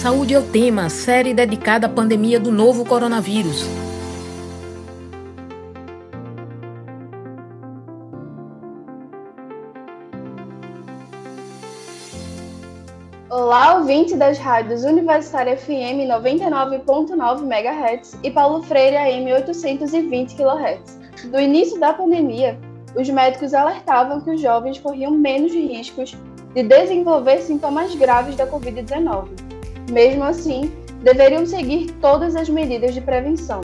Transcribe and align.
Saúde 0.00 0.32
é 0.32 0.38
o 0.38 0.42
tema, 0.42 0.88
série 0.88 1.34
dedicada 1.34 1.86
à 1.86 1.90
pandemia 1.90 2.40
do 2.40 2.50
novo 2.50 2.86
coronavírus. 2.86 3.66
Olá, 13.28 13.74
ouvinte 13.74 14.16
das 14.16 14.38
rádios 14.38 14.84
Universitária 14.84 15.54
FM 15.54 16.08
99.9 16.08 17.42
MHz 17.42 18.18
e 18.22 18.30
Paulo 18.30 18.62
Freire 18.62 18.96
AM 18.96 19.30
820 19.34 20.34
kHz. 20.34 20.98
Do 21.30 21.38
início 21.38 21.78
da 21.78 21.92
pandemia, 21.92 22.58
os 22.96 23.06
médicos 23.10 23.52
alertavam 23.52 24.22
que 24.22 24.30
os 24.30 24.40
jovens 24.40 24.78
corriam 24.78 25.10
menos 25.10 25.52
riscos 25.52 26.16
de 26.54 26.62
desenvolver 26.62 27.42
sintomas 27.42 27.94
graves 27.94 28.34
da 28.34 28.46
Covid-19. 28.46 29.59
Mesmo 29.90 30.24
assim, 30.24 30.72
deveriam 31.02 31.44
seguir 31.44 31.90
todas 32.00 32.36
as 32.36 32.48
medidas 32.48 32.94
de 32.94 33.00
prevenção. 33.00 33.60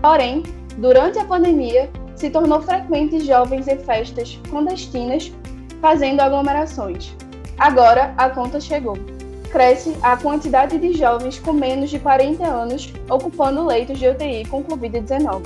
Porém, 0.00 0.42
durante 0.76 1.18
a 1.18 1.24
pandemia, 1.24 1.88
se 2.14 2.30
tornou 2.30 2.60
frequente 2.62 3.20
jovens 3.20 3.66
em 3.66 3.78
festas 3.78 4.38
clandestinas 4.48 5.32
fazendo 5.80 6.20
aglomerações. 6.20 7.14
Agora 7.58 8.14
a 8.16 8.30
conta 8.30 8.60
chegou. 8.60 8.96
Cresce 9.50 9.94
a 10.02 10.16
quantidade 10.16 10.78
de 10.78 10.94
jovens 10.94 11.38
com 11.38 11.52
menos 11.52 11.90
de 11.90 11.98
40 11.98 12.46
anos 12.46 12.92
ocupando 13.10 13.66
leitos 13.66 13.98
de 13.98 14.08
UTI 14.08 14.44
com 14.46 14.64
Covid-19. 14.64 15.42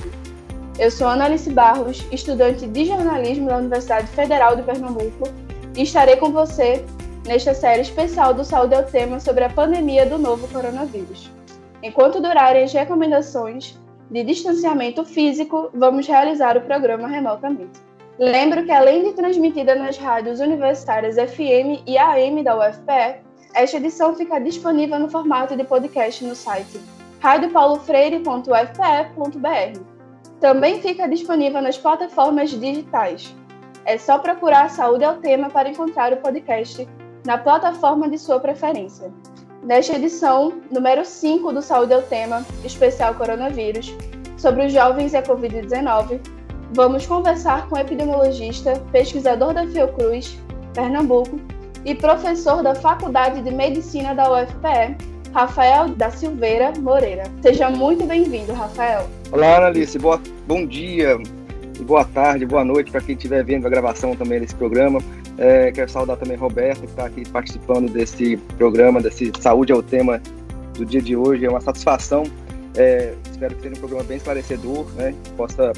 Eu 0.79 0.91
sou 0.91 1.07
Analice 1.07 1.49
Barros, 1.49 2.05
estudante 2.11 2.67
de 2.67 2.85
jornalismo 2.85 3.47
da 3.47 3.57
Universidade 3.57 4.07
Federal 4.07 4.55
de 4.55 4.61
Pernambuco, 4.61 5.27
e 5.75 5.81
estarei 5.81 6.15
com 6.17 6.31
você 6.31 6.85
nesta 7.27 7.53
série 7.53 7.81
especial 7.81 8.33
do 8.33 8.45
Saúde 8.45 8.73
ao 8.73 8.83
Tema 8.83 9.19
sobre 9.19 9.43
a 9.43 9.49
pandemia 9.49 10.05
do 10.05 10.17
novo 10.17 10.47
coronavírus. 10.47 11.29
Enquanto 11.83 12.21
durarem 12.21 12.63
as 12.63 12.73
recomendações 12.73 13.77
de 14.09 14.23
distanciamento 14.23 15.03
físico, 15.03 15.69
vamos 15.73 16.07
realizar 16.07 16.57
o 16.57 16.61
programa 16.61 17.07
remotamente. 17.07 17.79
Lembro 18.17 18.63
que, 18.63 18.71
além 18.71 19.03
de 19.03 19.13
transmitida 19.13 19.75
nas 19.75 19.97
rádios 19.97 20.39
universitárias 20.39 21.15
FM 21.15 21.83
e 21.85 21.97
AM 21.97 22.43
da 22.43 22.57
UFPE, 22.57 23.17
esta 23.53 23.77
edição 23.77 24.15
fica 24.15 24.39
disponível 24.39 24.99
no 24.99 25.09
formato 25.09 25.55
de 25.55 25.63
podcast 25.63 26.23
no 26.23 26.35
site 26.35 26.79
radiopaulofreire.ufpe.br 27.19 29.97
também 30.39 30.81
fica 30.81 31.07
disponível 31.07 31.61
nas 31.61 31.77
plataformas 31.77 32.51
digitais. 32.51 33.35
É 33.85 33.97
só 33.97 34.19
procurar 34.19 34.69
Saúde 34.69 35.03
ao 35.03 35.15
Tema 35.15 35.49
para 35.49 35.69
encontrar 35.69 36.13
o 36.13 36.17
podcast 36.17 36.87
na 37.25 37.37
plataforma 37.37 38.09
de 38.09 38.17
sua 38.17 38.39
preferência. 38.39 39.11
Nesta 39.63 39.95
edição, 39.95 40.61
número 40.71 41.03
5 41.03 41.51
do 41.51 41.61
Saúde 41.61 41.93
ao 41.93 42.01
Tema, 42.01 42.45
especial 42.63 43.15
Coronavírus, 43.15 43.93
sobre 44.37 44.65
os 44.65 44.73
jovens 44.73 45.13
e 45.13 45.17
a 45.17 45.23
Covid-19, 45.23 46.19
vamos 46.73 47.05
conversar 47.05 47.67
com 47.67 47.75
o 47.75 47.79
epidemiologista, 47.79 48.81
pesquisador 48.91 49.53
da 49.53 49.67
Fiocruz, 49.67 50.37
Pernambuco, 50.73 51.39
e 51.85 51.95
professor 51.95 52.61
da 52.61 52.75
Faculdade 52.75 53.41
de 53.41 53.51
Medicina 53.51 54.13
da 54.13 54.31
UFPE, 54.31 54.97
Rafael 55.33 55.89
da 55.89 56.09
Silveira 56.09 56.73
Moreira. 56.79 57.23
Seja 57.41 57.69
muito 57.69 58.05
bem-vindo, 58.05 58.53
Rafael. 58.53 59.07
Olá, 59.31 59.57
Analice. 59.57 59.97
Boa, 59.97 60.19
bom 60.47 60.65
dia, 60.65 61.17
boa 61.81 62.03
tarde, 62.05 62.45
boa 62.45 62.63
noite 62.63 62.91
para 62.91 63.01
quem 63.01 63.15
estiver 63.15 63.43
vendo 63.43 63.65
a 63.65 63.69
gravação 63.69 64.15
também 64.15 64.39
desse 64.39 64.55
programa. 64.55 64.99
É, 65.37 65.71
quero 65.71 65.89
saudar 65.89 66.17
também 66.17 66.35
Roberto, 66.35 66.81
que 66.81 66.85
está 66.87 67.05
aqui 67.05 67.27
participando 67.29 67.91
desse 67.91 68.37
programa, 68.57 68.99
desse 68.99 69.31
Saúde 69.39 69.71
é 69.71 69.75
o 69.75 69.83
tema 69.83 70.19
do 70.73 70.85
dia 70.85 71.01
de 71.01 71.15
hoje. 71.15 71.45
É 71.45 71.49
uma 71.49 71.61
satisfação. 71.61 72.23
É, 72.75 73.13
espero 73.29 73.55
que 73.55 73.61
seja 73.61 73.75
um 73.75 73.79
programa 73.79 74.03
bem 74.03 74.17
esclarecedor, 74.17 74.87
né, 74.95 75.13
que 75.23 75.31
possa 75.31 75.73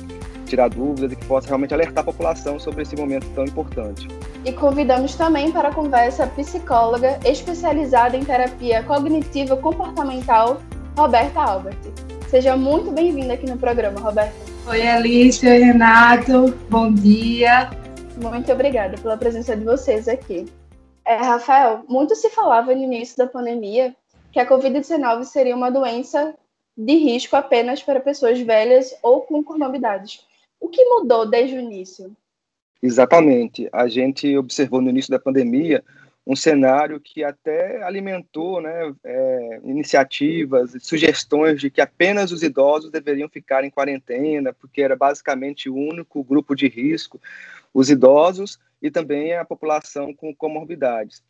tirar 0.45 0.69
dúvidas 0.69 1.11
e 1.11 1.15
que 1.15 1.25
possa 1.25 1.47
realmente 1.47 1.73
alertar 1.73 2.01
a 2.01 2.05
população 2.05 2.59
sobre 2.59 2.81
esse 2.81 2.95
momento 2.95 3.27
tão 3.35 3.45
importante. 3.45 4.07
E 4.43 4.51
convidamos 4.51 5.15
também 5.15 5.51
para 5.51 5.69
a 5.69 5.73
conversa 5.73 6.23
a 6.23 6.27
psicóloga 6.27 7.19
especializada 7.23 8.17
em 8.17 8.23
terapia 8.23 8.81
cognitiva 8.83 9.55
comportamental, 9.57 10.61
Roberta 10.97 11.39
Albert. 11.39 11.77
Seja 12.29 12.55
muito 12.55 12.91
bem-vinda 12.91 13.33
aqui 13.33 13.49
no 13.49 13.57
programa, 13.57 13.99
Roberta. 13.99 14.33
Oi, 14.67 14.87
Alice, 14.87 15.45
oi, 15.47 15.57
Renato, 15.57 16.53
bom 16.69 16.91
dia. 16.91 17.69
Muito 18.21 18.51
obrigada 18.51 18.97
pela 18.97 19.15
presença 19.15 19.55
de 19.55 19.63
vocês 19.63 20.09
aqui. 20.09 20.45
É, 21.05 21.15
Rafael, 21.15 21.85
muito 21.87 22.13
se 22.15 22.29
falava 22.29 22.75
no 22.75 22.83
início 22.83 23.17
da 23.17 23.25
pandemia 23.25 23.95
que 24.31 24.39
a 24.39 24.47
Covid-19 24.47 25.23
seria 25.23 25.55
uma 25.55 25.71
doença 25.71 26.35
de 26.77 26.95
risco 26.95 27.37
apenas 27.37 27.81
para 27.81 28.01
pessoas 28.01 28.39
velhas 28.41 28.93
ou 29.01 29.21
com 29.21 29.41
comorbidades. 29.41 30.25
O 30.59 30.67
que 30.67 30.83
mudou 30.83 31.25
desde 31.25 31.55
o 31.55 31.61
início? 31.61 32.15
Exatamente. 32.83 33.69
A 33.71 33.87
gente 33.87 34.37
observou 34.37 34.81
no 34.81 34.89
início 34.89 35.11
da 35.11 35.19
pandemia 35.19 35.81
um 36.27 36.35
cenário 36.35 36.99
que 36.99 37.23
até 37.23 37.81
alimentou 37.81 38.61
né, 38.61 38.93
é, 39.03 39.61
iniciativas, 39.63 40.75
sugestões 40.79 41.59
de 41.59 41.71
que 41.71 41.81
apenas 41.81 42.31
os 42.31 42.43
idosos 42.43 42.91
deveriam 42.91 43.27
ficar 43.27 43.63
em 43.63 43.71
quarentena, 43.71 44.53
porque 44.53 44.81
era 44.81 44.95
basicamente 44.95 45.69
o 45.69 45.75
único 45.75 46.23
grupo 46.23 46.55
de 46.55 46.67
risco, 46.67 47.19
os 47.73 47.89
idosos 47.89 48.57
e 48.81 48.89
também 48.89 49.33
a 49.33 49.45
população 49.45 50.13
com 50.13 50.33
comorbidades. 50.35 51.23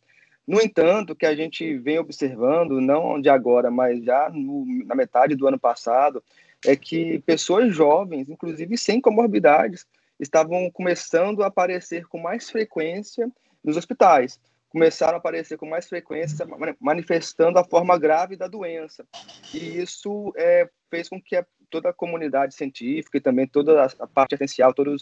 No 0.46 0.60
entanto, 0.60 1.12
o 1.12 1.16
que 1.16 1.26
a 1.26 1.34
gente 1.34 1.78
vem 1.78 1.98
observando, 1.98 2.80
não 2.80 3.20
de 3.20 3.28
agora, 3.28 3.70
mas 3.70 4.02
já 4.04 4.28
no, 4.30 4.64
na 4.84 4.94
metade 4.94 5.34
do 5.34 5.46
ano 5.46 5.58
passado, 5.58 6.22
é 6.66 6.74
que 6.74 7.20
pessoas 7.20 7.74
jovens, 7.74 8.28
inclusive 8.28 8.76
sem 8.76 9.00
comorbidades, 9.00 9.86
estavam 10.18 10.70
começando 10.70 11.42
a 11.42 11.46
aparecer 11.46 12.06
com 12.06 12.18
mais 12.18 12.50
frequência 12.50 13.30
nos 13.64 13.76
hospitais. 13.76 14.38
Começaram 14.68 15.14
a 15.14 15.18
aparecer 15.18 15.56
com 15.56 15.66
mais 15.66 15.88
frequência, 15.88 16.46
manifestando 16.78 17.58
a 17.58 17.64
forma 17.64 17.98
grave 17.98 18.36
da 18.36 18.46
doença. 18.46 19.04
E 19.52 19.80
isso 19.80 20.32
é, 20.36 20.68
fez 20.90 21.08
com 21.08 21.20
que 21.20 21.36
a, 21.36 21.46
toda 21.70 21.88
a 21.88 21.94
comunidade 21.94 22.54
científica 22.54 23.18
e 23.18 23.20
também 23.20 23.46
toda 23.46 23.84
a, 23.84 24.06
parte 24.06 24.34
essencial, 24.34 24.74
todo 24.74 24.94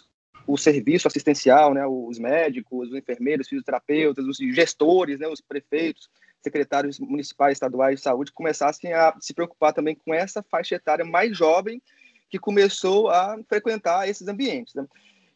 o 0.47 0.57
serviço 0.57 1.07
assistencial, 1.07 1.73
né, 1.73 1.85
os 1.85 2.17
médicos, 2.17 2.89
os 2.89 2.95
enfermeiros, 2.95 3.45
os 3.45 3.49
fisioterapeutas, 3.49 4.25
os 4.25 4.37
gestores, 4.37 5.19
né, 5.19 5.27
os 5.27 5.41
prefeitos, 5.41 6.09
secretários 6.41 6.99
municipais, 6.99 7.53
estaduais 7.53 7.97
de 7.97 8.03
saúde 8.03 8.31
começassem 8.31 8.93
a 8.93 9.15
se 9.19 9.33
preocupar 9.33 9.73
também 9.73 9.95
com 9.95 10.13
essa 10.13 10.41
faixa 10.43 10.75
etária 10.75 11.05
mais 11.05 11.37
jovem 11.37 11.81
que 12.29 12.39
começou 12.39 13.09
a 13.09 13.37
frequentar 13.47 14.07
esses 14.07 14.27
ambientes. 14.27 14.73
Né? 14.73 14.85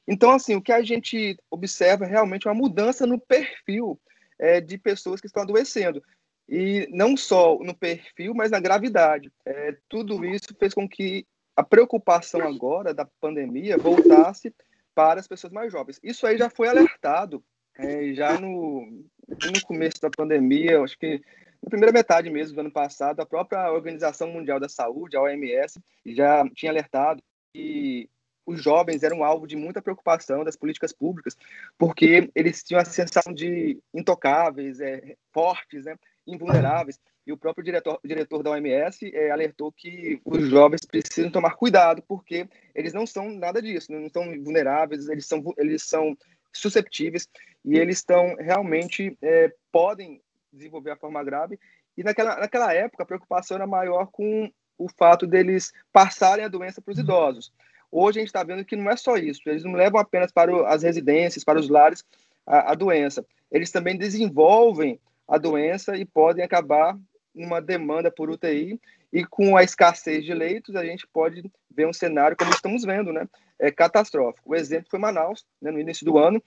Então, 0.07 0.31
assim, 0.31 0.55
o 0.55 0.61
que 0.61 0.71
a 0.71 0.81
gente 0.81 1.37
observa 1.49 2.05
é 2.05 2.09
realmente 2.09 2.47
uma 2.47 2.53
mudança 2.53 3.05
no 3.05 3.19
perfil 3.19 3.99
é, 4.39 4.61
de 4.61 4.77
pessoas 4.77 5.19
que 5.19 5.27
estão 5.27 5.43
adoecendo. 5.43 6.03
E 6.47 6.87
não 6.91 7.15
só 7.15 7.57
no 7.59 7.73
perfil, 7.73 8.33
mas 8.33 8.51
na 8.51 8.59
gravidade. 8.59 9.31
É, 9.45 9.77
tudo 9.87 10.25
isso 10.25 10.53
fez 10.59 10.73
com 10.73 10.87
que 10.87 11.25
a 11.55 11.63
preocupação 11.63 12.41
agora 12.41 12.93
da 12.93 13.05
pandemia 13.21 13.77
voltasse 13.77 14.53
para 14.93 15.19
as 15.19 15.27
pessoas 15.27 15.51
mais 15.53 15.71
jovens. 15.71 15.99
Isso 16.03 16.25
aí 16.25 16.37
já 16.37 16.49
foi 16.49 16.67
alertado 16.67 17.43
é, 17.77 18.13
já 18.13 18.39
no, 18.39 18.85
no 19.27 19.61
começo 19.65 19.99
da 20.01 20.09
pandemia, 20.09 20.81
acho 20.81 20.97
que 20.97 21.21
na 21.61 21.69
primeira 21.69 21.93
metade 21.93 22.29
mesmo 22.29 22.55
do 22.55 22.61
ano 22.61 22.71
passado, 22.71 23.21
a 23.21 23.25
própria 23.25 23.71
Organização 23.71 24.29
Mundial 24.29 24.59
da 24.59 24.67
Saúde, 24.67 25.15
a 25.15 25.21
OMS, 25.21 25.79
já 26.05 26.47
tinha 26.53 26.71
alertado 26.71 27.23
que 27.53 28.09
os 28.45 28.61
jovens 28.61 29.03
eram 29.03 29.23
alvo 29.23 29.47
de 29.47 29.55
muita 29.55 29.81
preocupação 29.81 30.43
das 30.43 30.57
políticas 30.57 30.91
públicas, 30.91 31.37
porque 31.77 32.29
eles 32.35 32.61
tinham 32.61 32.81
a 32.81 32.85
sensação 32.85 33.33
de 33.33 33.81
intocáveis, 33.93 34.81
é, 34.81 35.15
fortes, 35.31 35.85
né, 35.85 35.95
invulneráveis. 36.25 36.99
E 37.25 37.31
o 37.31 37.37
próprio 37.37 37.63
diretor, 37.63 37.99
diretor 38.03 38.43
da 38.43 38.51
OMS 38.51 39.09
é, 39.13 39.31
alertou 39.31 39.71
que 39.71 40.19
os 40.25 40.49
jovens 40.49 40.81
precisam 40.85 41.31
tomar 41.31 41.55
cuidado, 41.55 42.03
porque 42.07 42.47
eles 42.75 42.93
não 42.93 43.07
são 43.07 43.29
nada 43.29 43.61
disso, 43.61 43.91
não 43.91 44.09
são 44.09 44.25
vulneráveis, 44.43 45.07
eles 45.07 45.25
são, 45.25 45.41
eles 45.57 45.83
são 45.83 46.17
susceptíveis 46.51 47.27
e 47.63 47.77
eles 47.77 47.97
estão 47.97 48.35
realmente 48.35 49.17
é, 49.21 49.53
podem 49.71 50.21
desenvolver 50.51 50.91
a 50.91 50.97
forma 50.97 51.23
grave. 51.23 51.57
E 51.97 52.03
naquela, 52.03 52.37
naquela 52.37 52.73
época 52.73 53.03
a 53.03 53.05
preocupação 53.05 53.55
era 53.55 53.67
maior 53.67 54.07
com 54.07 54.51
o 54.77 54.89
fato 54.89 55.25
deles 55.25 55.71
passarem 55.91 56.43
a 56.43 56.49
doença 56.49 56.81
para 56.81 56.91
os 56.91 56.97
uhum. 56.97 57.03
idosos. 57.03 57.53
Hoje 57.91 58.19
a 58.19 58.21
gente 58.21 58.29
está 58.29 58.43
vendo 58.43 58.65
que 58.65 58.75
não 58.75 58.89
é 58.89 58.97
só 58.97 59.15
isso, 59.17 59.41
eles 59.45 59.63
não 59.63 59.73
levam 59.73 60.01
apenas 60.01 60.31
para 60.31 60.67
as 60.67 60.83
residências, 60.83 61.43
para 61.43 61.59
os 61.59 61.69
lares, 61.69 62.03
a, 62.45 62.71
a 62.71 62.75
doença. 62.75 63.25
Eles 63.51 63.71
também 63.71 63.95
desenvolvem 63.95 64.99
a 65.27 65.37
doença 65.37 65.95
e 65.95 66.05
podem 66.05 66.43
acabar 66.43 66.97
numa 67.33 67.61
demanda 67.61 68.11
por 68.11 68.29
UTI 68.29 68.79
e 69.11 69.25
com 69.25 69.57
a 69.57 69.63
escassez 69.63 70.23
de 70.23 70.33
leitos 70.33 70.75
a 70.75 70.85
gente 70.85 71.07
pode 71.07 71.51
ver 71.69 71.87
um 71.87 71.93
cenário 71.93 72.37
como 72.37 72.51
estamos 72.51 72.83
vendo, 72.83 73.11
né? 73.11 73.27
É 73.59 73.71
catastrófico. 73.71 74.51
O 74.51 74.55
exemplo 74.55 74.87
foi 74.89 74.99
Manaus, 74.99 75.45
né, 75.61 75.71
no 75.71 75.79
início 75.79 76.05
do 76.05 76.17
ano, 76.17 76.41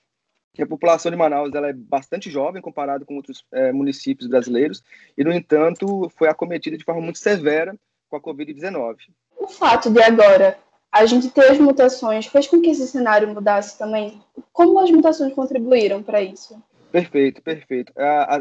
que 0.53 0.63
a 0.63 0.67
população 0.67 1.11
de 1.11 1.17
Manaus 1.17 1.55
ela 1.55 1.69
é 1.69 1.73
bastante 1.73 2.31
jovem 2.31 2.63
comparado 2.63 3.05
com 3.05 3.17
outros 3.17 3.45
é, 3.53 3.73
municípios 3.73 4.29
brasileiros 4.29 4.83
e, 5.17 5.23
no 5.23 5.33
entanto, 5.33 6.11
foi 6.17 6.29
acometida 6.29 6.77
de 6.77 6.85
forma 6.85 7.03
muito 7.03 7.19
severa 7.19 7.77
com 8.09 8.17
a 8.17 8.21
Covid-19. 8.21 8.97
O 9.37 9.49
fato 9.49 9.91
de 9.91 10.03
agora 10.03 10.59
a 10.91 11.05
gente 11.05 11.29
ter 11.31 11.51
as 11.51 11.59
mutações 11.59 12.27
fez 12.27 12.47
com 12.47 12.61
que 12.61 12.71
esse 12.71 12.89
cenário 12.89 13.29
mudasse 13.29 13.79
também? 13.79 14.21
Como 14.53 14.79
as 14.79 14.91
mutações 14.91 15.35
contribuíram 15.35 16.03
para 16.03 16.23
isso? 16.23 16.61
Perfeito, 16.97 17.43
perfeito. 17.43 17.93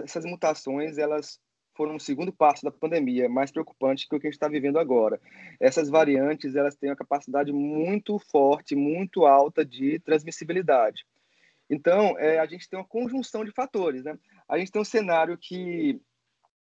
essas 0.05 0.23
mutações, 0.23 0.97
elas 0.97 1.41
foram 1.75 1.95
um 1.95 1.99
segundo 1.99 2.31
passo 2.31 2.63
da 2.63 2.71
pandemia, 2.71 3.27
mais 3.27 3.51
preocupante 3.51 4.07
que 4.07 4.15
o 4.15 4.19
que 4.19 4.27
a 4.27 4.29
gente 4.29 4.37
está 4.37 4.47
vivendo 4.47 4.79
agora. 4.79 5.19
Essas 5.59 5.89
variantes, 5.89 6.55
elas 6.55 6.77
têm 6.77 6.89
uma 6.89 6.95
capacidade 6.95 7.51
muito 7.51 8.17
forte, 8.17 8.73
muito 8.73 9.25
alta 9.25 9.65
de 9.65 9.99
transmissibilidade. 9.99 11.05
Então, 11.69 12.17
é, 12.17 12.39
a 12.39 12.45
gente 12.45 12.69
tem 12.69 12.79
uma 12.79 12.87
conjunção 12.87 13.43
de 13.43 13.51
fatores, 13.51 14.05
né? 14.05 14.17
A 14.47 14.57
gente 14.57 14.71
tem 14.71 14.81
um 14.81 14.85
cenário 14.85 15.37
que 15.37 15.99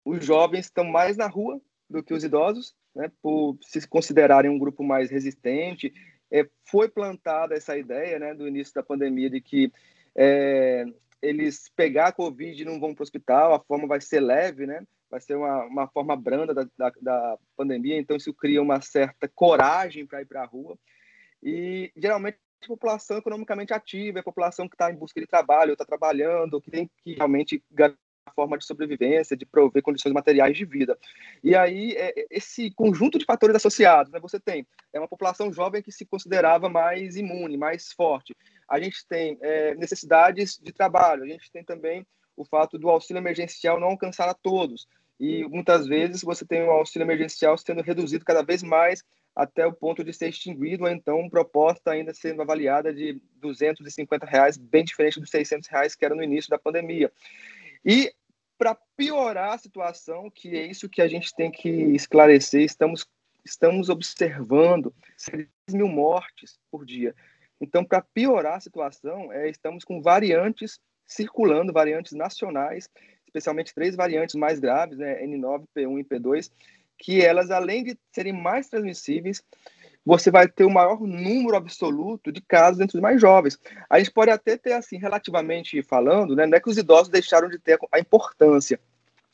os 0.05 0.27
jovens 0.27 0.65
estão 0.65 0.85
mais 0.85 1.17
na 1.17 1.29
rua 1.29 1.61
do 1.89 2.03
que 2.03 2.13
os 2.13 2.25
idosos, 2.25 2.75
né? 2.93 3.09
Por 3.23 3.57
se 3.63 3.87
considerarem 3.87 4.51
um 4.51 4.59
grupo 4.59 4.83
mais 4.83 5.13
resistente. 5.13 5.95
É, 6.29 6.45
foi 6.65 6.89
plantada 6.89 7.55
essa 7.55 7.79
ideia, 7.79 8.19
né, 8.19 8.35
do 8.35 8.49
início 8.49 8.75
da 8.75 8.83
pandemia 8.83 9.31
de 9.31 9.41
que 9.41 9.71
é, 10.17 10.87
eles 11.25 11.71
pegar 11.75 12.09
a 12.09 12.13
Covid 12.13 12.61
e 12.61 12.65
não 12.65 12.79
vão 12.79 12.95
para 12.95 13.03
o 13.03 13.05
hospital, 13.05 13.55
a 13.55 13.61
forma 13.61 13.87
vai 13.87 14.01
ser 14.01 14.21
leve, 14.21 14.67
né? 14.67 14.85
Vai 15.11 15.21
ser 15.21 15.37
uma, 15.37 15.65
uma 15.65 15.89
forma 15.89 16.17
branda 16.17 16.53
da, 16.53 16.67
da, 16.77 16.93
da 17.01 17.39
pandemia, 17.57 17.99
então 17.99 18.17
isso 18.17 18.33
cria 18.35 18.61
uma 18.61 18.81
certa 18.81 19.29
coragem 19.29 20.07
para 20.07 20.23
ir 20.23 20.27
para 20.27 20.43
a 20.43 20.47
rua. 20.47 20.79
E 21.43 21.93
geralmente 21.97 22.39
população 22.67 23.19
economicamente 23.19 23.73
ativa, 23.73 24.19
é 24.19 24.21
a 24.21 24.25
população 24.25 24.69
que 24.69 24.75
está 24.75 24.91
em 24.91 24.97
busca 24.97 25.21
de 25.21 25.27
trabalho, 25.27 25.73
está 25.73 25.85
trabalhando, 25.85 26.61
que 26.61 26.71
tem 26.71 26.91
que 27.03 27.13
realmente 27.13 27.63
a 28.27 28.31
forma 28.33 28.57
de 28.57 28.65
sobrevivência, 28.65 29.37
de 29.37 29.45
prover 29.45 29.83
condições 29.83 30.13
materiais 30.13 30.57
de 30.57 30.65
vida. 30.65 30.99
E 31.43 31.55
aí, 31.55 31.93
é, 31.93 32.27
esse 32.31 32.71
conjunto 32.71 33.19
de 33.19 33.25
fatores 33.25 33.55
associados, 33.55 34.11
né, 34.11 34.19
você 34.19 34.41
tem 34.41 34.67
é 34.93 34.99
uma 34.99 35.09
população 35.09 35.53
jovem 35.53 35.83
que 35.83 35.93
se 35.93 36.07
considerava 36.07 36.69
mais 36.69 37.17
imune, 37.17 37.57
mais 37.57 37.93
forte. 37.93 38.35
A 38.69 38.81
gente 38.81 39.07
tem 39.09 39.39
é, 39.41 39.75
necessidades 39.75 40.59
de 40.63 40.73
trabalho, 40.73 41.25
a 41.25 41.27
gente 41.27 41.51
tem 41.51 41.65
também 41.65 42.07
o 42.37 42.45
fato 42.45 42.79
do 42.79 42.89
auxílio 42.89 43.21
emergencial 43.21 43.79
não 43.79 43.89
alcançar 43.89 44.29
a 44.29 44.35
todos. 44.35 44.89
E 45.19 45.45
muitas 45.45 45.87
vezes 45.87 46.23
você 46.23 46.45
tem 46.45 46.63
o 46.63 46.71
auxílio 46.71 47.05
emergencial 47.05 47.57
sendo 47.57 47.83
reduzido 47.83 48.25
cada 48.25 48.43
vez 48.43 48.63
mais 48.63 49.05
até 49.35 49.67
o 49.67 49.73
ponto 49.73 50.05
de 50.05 50.13
ser 50.13 50.29
extinguido, 50.29 50.85
ou 50.85 50.91
então 50.91 51.29
proposta 51.29 51.91
ainda 51.91 52.15
sendo 52.15 52.43
avaliada 52.43 52.95
de 52.95 53.21
250 53.37 54.27
reais, 54.27 54.57
bem 54.57 54.85
diferente 54.85 55.21
dos 55.21 55.31
600 55.31 55.69
reais 55.69 55.95
que 55.95 56.05
era 56.05 56.15
no 56.15 56.23
início 56.23 56.51
da 56.51 56.59
pandemia. 56.59 57.13
E 57.85 58.13
para 58.57 58.77
piorar 58.97 59.55
a 59.55 59.59
situação, 59.59 60.31
que 60.31 60.57
é 60.57 60.67
isso 60.67 60.89
que 60.89 61.03
a 61.03 61.09
gente 61.09 61.35
tem 61.35 61.51
que 61.51 61.69
esclarecer, 61.69 62.63
estamos, 62.63 63.07
estamos 63.45 63.89
observando 63.89 64.95
6 65.17 65.49
mil 65.73 65.89
mortes 65.89 66.59
por 66.71 66.85
dia. 66.85 67.15
Então, 67.65 67.83
para 67.83 68.03
piorar 68.03 68.57
a 68.57 68.61
situação, 68.61 69.33
é, 69.33 69.49
estamos 69.49 69.85
com 69.85 70.03
variantes 70.03 70.79
circulando, 71.07 71.73
variantes 71.73 72.13
nacionais, 72.13 72.89
especialmente 73.27 73.75
três 73.75 73.97
variantes 73.97 74.35
mais 74.35 74.61
graves, 74.61 74.99
né, 74.99 75.25
N9, 75.25 75.65
P1 75.75 76.01
e 76.01 76.05
P2, 76.05 76.51
que 76.99 77.23
elas, 77.25 77.51
além 77.51 77.83
de 77.83 77.99
serem 78.13 78.35
mais 78.35 78.69
transmissíveis, 78.69 79.43
você 80.05 80.31
vai 80.31 80.47
ter 80.47 80.65
o 80.65 80.71
maior 80.71 81.01
número 81.01 81.57
absoluto 81.57 82.31
de 82.31 82.43
casos 82.43 82.81
entre 82.81 82.99
os 82.99 83.03
mais 83.03 83.19
jovens. 83.19 83.59
A 83.89 83.99
gente 83.99 84.13
pode 84.13 84.31
até 84.31 84.59
ter, 84.59 84.75
assim, 84.75 84.99
relativamente 84.99 85.83
falando, 85.83 86.37
né, 86.37 86.47
não 86.47 86.57
é 86.57 86.61
que 86.61 86.69
os 86.69 86.77
idosos 86.77 87.09
deixaram 87.09 87.49
de 87.49 87.59
ter 87.59 87.79
a 87.91 87.99
importância. 87.99 88.79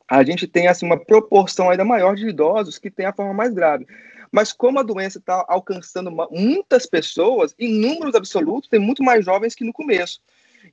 A 0.08 0.22
gente 0.22 0.46
tem, 0.46 0.68
assim, 0.68 0.86
uma 0.86 0.98
proporção 0.98 1.68
ainda 1.68 1.84
maior 1.84 2.14
de 2.14 2.28
idosos 2.28 2.78
que 2.78 2.90
tem 2.90 3.06
a 3.06 3.12
forma 3.12 3.34
mais 3.34 3.52
grave. 3.52 3.86
Mas 4.30 4.52
como 4.52 4.78
a 4.78 4.82
doença 4.82 5.18
está 5.18 5.44
alcançando 5.48 6.10
muitas 6.30 6.86
pessoas, 6.86 7.54
em 7.58 7.80
números 7.80 8.14
absolutos, 8.14 8.68
tem 8.68 8.78
muito 8.78 9.02
mais 9.02 9.24
jovens 9.24 9.54
que 9.54 9.64
no 9.64 9.72
começo. 9.72 10.20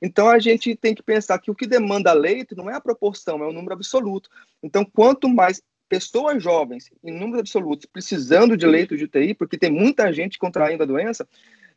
Então 0.00 0.28
a 0.28 0.38
gente 0.38 0.76
tem 0.76 0.94
que 0.94 1.02
pensar 1.02 1.38
que 1.38 1.50
o 1.50 1.54
que 1.54 1.66
demanda 1.66 2.12
leito 2.12 2.54
não 2.54 2.70
é 2.70 2.74
a 2.74 2.80
proporção, 2.80 3.42
é 3.42 3.46
o 3.46 3.52
número 3.52 3.72
absoluto. 3.72 4.28
Então, 4.62 4.84
quanto 4.84 5.28
mais 5.28 5.62
pessoas 5.88 6.42
jovens, 6.42 6.90
em 7.02 7.12
números 7.18 7.40
absolutos, 7.40 7.86
precisando 7.86 8.56
de 8.56 8.66
leito 8.66 8.96
de 8.96 9.04
UTI, 9.04 9.34
porque 9.34 9.56
tem 9.56 9.70
muita 9.70 10.12
gente 10.12 10.38
contraindo 10.38 10.82
a 10.82 10.86
doença, 10.86 11.26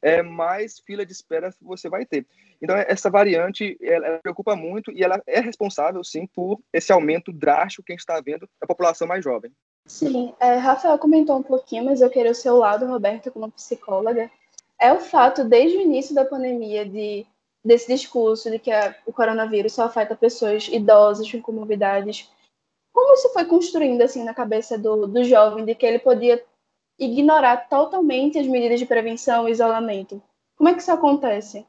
é, 0.02 0.22
mais 0.22 0.80
fila 0.80 1.06
de 1.06 1.12
espera 1.12 1.54
você 1.62 1.90
vai 1.90 2.06
ter. 2.06 2.26
Então, 2.62 2.76
essa 2.76 3.10
variante, 3.10 3.78
ela, 3.82 4.08
ela, 4.08 4.20
preocupa 4.20 4.56
muito 4.56 4.92
e 4.92 5.04
ela 5.04 5.22
é 5.26 5.40
responsável, 5.40 6.04
sim, 6.04 6.28
por 6.28 6.60
esse 6.74 6.92
aumento 6.92 7.32
drástico 7.32 7.84
que 7.84 7.92
a 7.92 7.96
gente 7.96 8.02
está 8.02 8.20
vendo 8.22 8.48
da 8.60 8.68
população 8.68 9.08
mais 9.08 9.24
jovem. 9.24 9.52
Sim, 9.88 10.34
é, 10.40 10.56
Rafael 10.56 10.98
comentou 10.98 11.38
um 11.38 11.44
pouquinho, 11.44 11.86
mas 11.86 12.02
eu 12.02 12.10
queria 12.10 12.32
o 12.32 12.36
seu 12.36 12.58
lado, 12.58 12.86
Roberto, 12.86 13.32
como 13.32 13.52
psicóloga. 13.52 14.30
É 14.80 14.94
o 14.94 15.00
fato, 15.00 15.44
desde 15.44 15.78
o 15.78 15.82
início 15.82 16.14
da 16.14 16.26
pandemia, 16.26 16.86
de 16.86 17.26
desse 17.64 17.94
discurso 17.94 18.50
de 18.50 18.58
que 18.58 18.72
a, 18.72 18.96
o 19.06 19.14
coronavírus 19.14 19.74
só 19.74 19.84
afeta 19.84 20.16
pessoas 20.16 20.68
idosas 20.68 21.32
com 21.32 21.40
comorbidades 21.40 22.28
como 22.94 23.14
isso 23.14 23.30
foi 23.34 23.46
construindo 23.46 24.02
assim 24.02 24.24
na 24.24 24.34
cabeça 24.34 24.78
do, 24.78 25.08
do 25.08 25.24
jovem 25.24 25.66
de 25.66 25.76
que 25.76 25.86
ele 25.86 26.00
podia 26.00 26.44
ignorar 27.04 27.68
totalmente 27.68 28.38
as 28.38 28.46
medidas 28.46 28.80
de 28.80 28.86
prevenção 28.86 29.50
e 29.50 29.52
isolamento? 29.52 30.22
Como 30.56 30.70
é 30.70 30.74
que 30.74 30.82
isso 30.82 30.92
acontece? 30.92 31.66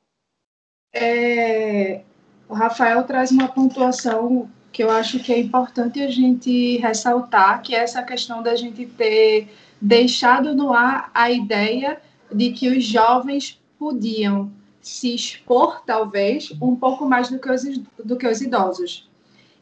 É, 0.93 2.03
o 2.49 2.55
Rafael 2.55 3.03
traz 3.05 3.31
uma 3.31 3.49
pontuação 3.49 4.51
que 4.71 4.83
eu 4.83 4.91
acho 4.91 5.19
que 5.21 5.33
é 5.33 5.39
importante 5.39 6.03
a 6.03 6.11
gente 6.11 6.77
ressaltar, 6.79 7.63
que 7.63 7.75
é 7.75 7.79
essa 7.79 8.03
questão 8.03 8.43
da 8.43 8.55
gente 8.55 8.87
ter 8.87 9.49
deixado 9.81 10.55
no 10.55 10.73
ar 10.73 11.11
a 11.15 11.31
ideia 11.31 12.01
de 12.31 12.53
que 12.53 12.69
os 12.69 12.85
jovens 12.85 13.61
podiam 13.79 14.51
se 14.81 15.15
expor, 15.15 15.83
talvez, 15.85 16.53
um 16.61 16.75
pouco 16.75 17.07
mais 17.07 17.29
do 17.29 17.39
que 17.39 17.51
os, 17.51 17.63
do 18.05 18.17
que 18.17 18.27
os 18.27 18.41
idosos. 18.41 19.09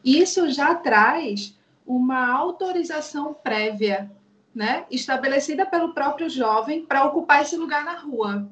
Isso 0.03 0.49
já 0.49 0.73
traz 0.75 1.55
uma 1.85 2.27
autorização 2.31 3.33
prévia, 3.33 4.09
né, 4.53 4.85
estabelecida 4.91 5.65
pelo 5.65 5.93
próprio 5.93 6.29
jovem 6.29 6.85
para 6.85 7.05
ocupar 7.05 7.41
esse 7.41 7.55
lugar 7.55 7.85
na 7.85 7.95
rua. 7.95 8.49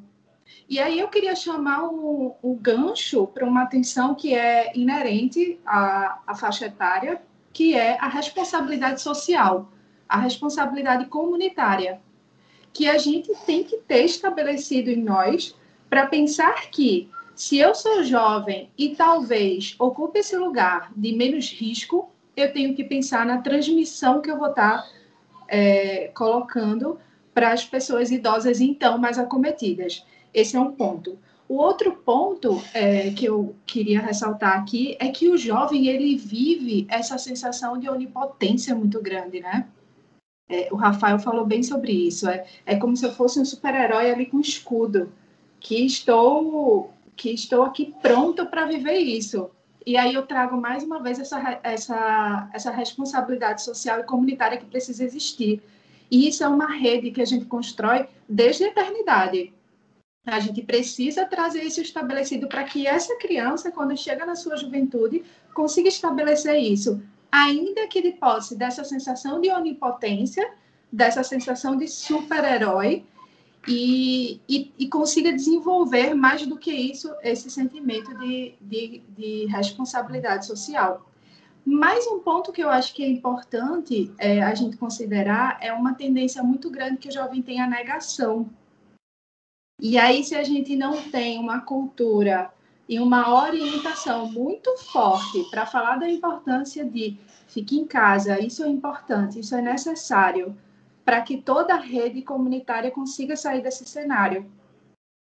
E 0.67 0.79
aí 0.79 0.99
eu 0.99 1.07
queria 1.07 1.35
chamar 1.35 1.85
o, 1.85 2.35
o 2.41 2.55
gancho 2.55 3.27
para 3.27 3.45
uma 3.45 3.63
atenção 3.63 4.15
que 4.15 4.33
é 4.33 4.71
inerente 4.75 5.59
à, 5.65 6.19
à 6.25 6.35
faixa 6.35 6.67
etária, 6.67 7.21
que 7.51 7.75
é 7.75 7.97
a 7.99 8.07
responsabilidade 8.07 9.01
social, 9.01 9.71
a 10.07 10.17
responsabilidade 10.17 11.05
comunitária, 11.05 11.99
que 12.71 12.87
a 12.87 12.97
gente 12.97 13.33
tem 13.45 13.63
que 13.63 13.77
ter 13.77 14.05
estabelecido 14.05 14.89
em 14.89 15.01
nós 15.01 15.55
para 15.89 16.07
pensar 16.07 16.69
que 16.69 17.09
se 17.35 17.57
eu 17.57 17.73
sou 17.73 18.03
jovem 18.03 18.69
e 18.77 18.95
talvez 18.95 19.75
ocupe 19.79 20.19
esse 20.19 20.37
lugar 20.37 20.91
de 20.95 21.13
menos 21.13 21.51
risco, 21.51 22.11
eu 22.35 22.53
tenho 22.53 22.75
que 22.75 22.83
pensar 22.83 23.25
na 23.25 23.41
transmissão 23.41 24.21
que 24.21 24.29
eu 24.29 24.37
vou 24.37 24.49
estar 24.49 24.83
tá, 24.83 24.89
é, 25.49 26.09
colocando 26.13 26.99
para 27.33 27.51
as 27.51 27.65
pessoas 27.65 28.11
idosas 28.11 28.61
então 28.61 28.97
mais 28.97 29.17
acometidas. 29.17 30.05
Esse 30.33 30.55
é 30.55 30.59
um 30.59 30.71
ponto. 30.71 31.17
O 31.47 31.55
outro 31.55 31.93
ponto 31.93 32.61
é, 32.73 33.09
que 33.09 33.25
eu 33.25 33.55
queria 33.65 33.99
ressaltar 34.01 34.59
aqui 34.59 34.95
é 34.99 35.09
que 35.09 35.27
o 35.27 35.37
jovem 35.37 35.87
ele 35.87 36.15
vive 36.15 36.85
essa 36.87 37.17
sensação 37.17 37.79
de 37.79 37.89
onipotência 37.89 38.75
muito 38.75 39.01
grande, 39.01 39.39
né? 39.39 39.67
É, 40.47 40.67
o 40.71 40.75
Rafael 40.75 41.17
falou 41.17 41.45
bem 41.45 41.63
sobre 41.63 41.91
isso. 41.91 42.29
É, 42.29 42.45
é 42.65 42.75
como 42.75 42.95
se 42.95 43.05
eu 43.05 43.11
fosse 43.11 43.39
um 43.39 43.45
super-herói 43.45 44.11
ali 44.11 44.27
com 44.27 44.39
escudo, 44.39 45.11
que 45.59 45.85
estou 45.85 46.93
que 47.15 47.31
estou 47.31 47.63
aqui 47.63 47.93
pronto 48.01 48.45
para 48.45 48.65
viver 48.65 48.97
isso. 48.97 49.49
E 49.85 49.97
aí 49.97 50.13
eu 50.13 50.25
trago 50.25 50.59
mais 50.59 50.83
uma 50.83 51.01
vez 51.01 51.19
essa, 51.19 51.59
essa, 51.63 52.49
essa 52.53 52.71
responsabilidade 52.71 53.63
social 53.63 53.99
e 53.99 54.03
comunitária 54.03 54.57
que 54.57 54.65
precisa 54.65 55.03
existir. 55.03 55.61
E 56.11 56.27
isso 56.27 56.43
é 56.43 56.47
uma 56.47 56.67
rede 56.67 57.11
que 57.11 57.21
a 57.21 57.25
gente 57.25 57.45
constrói 57.45 58.07
desde 58.27 58.63
a 58.63 58.67
eternidade. 58.67 59.53
A 60.25 60.39
gente 60.39 60.61
precisa 60.61 61.25
trazer 61.25 61.63
isso 61.63 61.81
estabelecido 61.81 62.47
para 62.47 62.63
que 62.63 62.85
essa 62.85 63.15
criança, 63.17 63.71
quando 63.71 63.97
chega 63.97 64.25
na 64.25 64.35
sua 64.35 64.57
juventude, 64.57 65.23
consiga 65.53 65.87
estabelecer 65.87 66.57
isso, 66.57 67.01
ainda 67.31 67.87
que 67.87 68.01
de 68.01 68.11
posse 68.11 68.55
dessa 68.55 68.83
sensação 68.83 69.39
de 69.39 69.49
onipotência, 69.49 70.51
dessa 70.91 71.23
sensação 71.23 71.77
de 71.77 71.87
super-herói, 71.87 73.05
e, 73.69 74.41
e, 74.49 74.73
e, 74.79 74.87
consiga 74.87 75.31
desenvolver 75.31 76.15
mais 76.15 76.43
do 76.45 76.57
que 76.57 76.71
isso 76.71 77.13
esse 77.21 77.51
sentimento 77.51 78.17
de, 78.17 78.55
de, 78.59 79.03
de, 79.09 79.45
responsabilidade 79.45 80.47
social. 80.47 81.07
Mais 81.63 82.07
um 82.07 82.17
ponto 82.19 82.51
que 82.51 82.63
eu 82.63 82.69
acho 82.69 82.95
que 82.95 83.03
é 83.03 83.07
importante 83.07 84.11
é, 84.17 84.41
a 84.41 84.55
gente 84.55 84.75
considerar 84.75 85.59
é 85.61 85.71
uma 85.71 85.93
tendência 85.93 86.41
muito 86.41 86.67
grande 86.71 86.97
que 86.97 87.09
o 87.09 87.11
jovem 87.11 87.43
tem 87.43 87.61
a 87.61 87.67
negação. 87.67 88.49
E 89.79 89.99
aí, 89.99 90.23
se 90.23 90.33
a 90.33 90.43
gente 90.43 90.75
não 90.75 91.03
tem 91.03 91.37
uma 91.37 91.61
cultura 91.61 92.51
e 92.87 92.99
uma 92.99 93.45
orientação 93.45 94.31
muito 94.31 94.75
forte 94.77 95.43
para 95.51 95.67
falar 95.67 95.97
da 95.97 96.09
importância 96.09 96.83
de 96.83 97.19
fique 97.47 97.77
em 97.77 97.85
casa, 97.85 98.43
isso 98.43 98.63
é 98.63 98.67
importante, 98.67 99.39
isso 99.39 99.53
é 99.53 99.61
necessário 99.61 100.57
para 101.09 101.21
que 101.21 101.37
toda 101.37 101.73
a 101.73 101.79
rede 101.79 102.21
comunitária 102.21 102.91
consiga 102.91 103.35
sair 103.35 103.63
desse 103.63 103.83
cenário, 103.83 104.45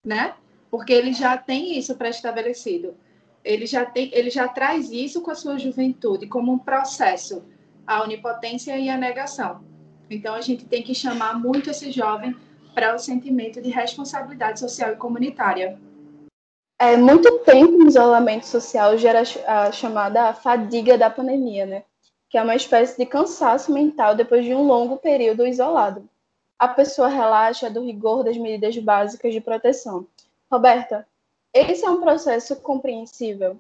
né? 0.04 0.34
Porque 0.70 0.92
ele 0.92 1.14
já 1.14 1.38
tem 1.38 1.78
isso 1.78 1.96
pré-estabelecido. 1.96 2.94
Ele 3.42 3.64
já 3.64 3.86
tem, 3.86 4.10
ele 4.12 4.28
já 4.28 4.46
traz 4.46 4.90
isso 4.90 5.22
com 5.22 5.30
a 5.30 5.34
sua 5.34 5.56
juventude 5.56 6.26
como 6.26 6.52
um 6.52 6.58
processo, 6.58 7.42
a 7.86 8.02
onipotência 8.02 8.76
e 8.76 8.90
a 8.90 8.98
negação. 8.98 9.64
Então 10.10 10.34
a 10.34 10.42
gente 10.42 10.66
tem 10.66 10.82
que 10.82 10.94
chamar 10.94 11.38
muito 11.38 11.70
esse 11.70 11.90
jovem 11.90 12.36
para 12.74 12.94
o 12.94 12.98
sentimento 12.98 13.62
de 13.62 13.70
responsabilidade 13.70 14.60
social 14.60 14.92
e 14.92 14.96
comunitária. 14.96 15.78
É, 16.78 16.98
muito 16.98 17.38
tempo 17.38 17.78
no 17.78 17.88
isolamento 17.88 18.44
social 18.44 18.98
gera 18.98 19.22
a 19.46 19.72
chamada 19.72 20.34
fadiga 20.34 20.98
da 20.98 21.08
pandemia, 21.08 21.64
né? 21.64 21.84
Que 22.28 22.38
é 22.38 22.42
uma 22.42 22.56
espécie 22.56 22.96
de 22.96 23.06
cansaço 23.06 23.72
mental 23.72 24.14
depois 24.14 24.44
de 24.44 24.54
um 24.54 24.62
longo 24.62 24.96
período 24.96 25.46
isolado. 25.46 26.08
A 26.58 26.68
pessoa 26.68 27.08
relaxa 27.08 27.70
do 27.70 27.84
rigor 27.84 28.24
das 28.24 28.36
medidas 28.36 28.76
básicas 28.78 29.32
de 29.32 29.40
proteção. 29.40 30.06
Roberta, 30.50 31.06
esse 31.52 31.84
é 31.84 31.90
um 31.90 32.00
processo 32.00 32.56
compreensível? 32.56 33.58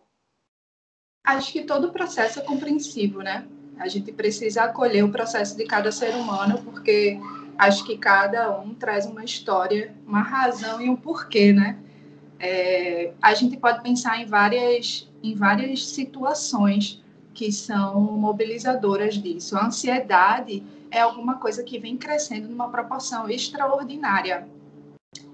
Acho 1.24 1.52
que 1.52 1.64
todo 1.64 1.92
processo 1.92 2.40
é 2.40 2.42
compreensível, 2.42 3.20
né? 3.20 3.46
A 3.78 3.88
gente 3.88 4.12
precisa 4.12 4.64
acolher 4.64 5.04
o 5.04 5.12
processo 5.12 5.56
de 5.56 5.64
cada 5.64 5.92
ser 5.92 6.14
humano, 6.14 6.62
porque 6.62 7.18
acho 7.56 7.84
que 7.84 7.96
cada 7.96 8.58
um 8.58 8.74
traz 8.74 9.06
uma 9.06 9.24
história, 9.24 9.94
uma 10.06 10.22
razão 10.22 10.80
e 10.80 10.88
um 10.88 10.96
porquê, 10.96 11.52
né? 11.52 11.78
É, 12.40 13.12
a 13.20 13.34
gente 13.34 13.56
pode 13.56 13.82
pensar 13.82 14.20
em 14.20 14.26
várias, 14.26 15.08
em 15.22 15.34
várias 15.34 15.86
situações 15.86 17.02
que 17.34 17.52
são 17.52 18.00
mobilizadoras 18.00 19.14
disso. 19.14 19.56
A 19.56 19.66
ansiedade 19.66 20.62
é 20.90 21.00
alguma 21.00 21.34
coisa 21.36 21.62
que 21.62 21.78
vem 21.78 21.96
crescendo 21.96 22.48
numa 22.48 22.68
proporção 22.68 23.28
extraordinária 23.28 24.48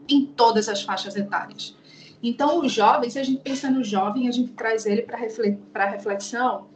em 0.09 0.27
todas 0.27 0.69
as 0.69 0.83
faixas 0.83 1.17
etárias. 1.17 1.77
Então, 2.23 2.61
o 2.61 2.69
jovem, 2.69 3.11
se 3.11 3.19
a 3.19 3.23
gente 3.23 3.43
pensa 3.43 3.71
no 3.71 3.85
jovem, 3.85 4.29
a 4.29 4.31
gente 4.31 4.53
traz 4.53 4.87
ele 4.87 5.03
para 5.03 5.87
reflexão, 5.87 6.67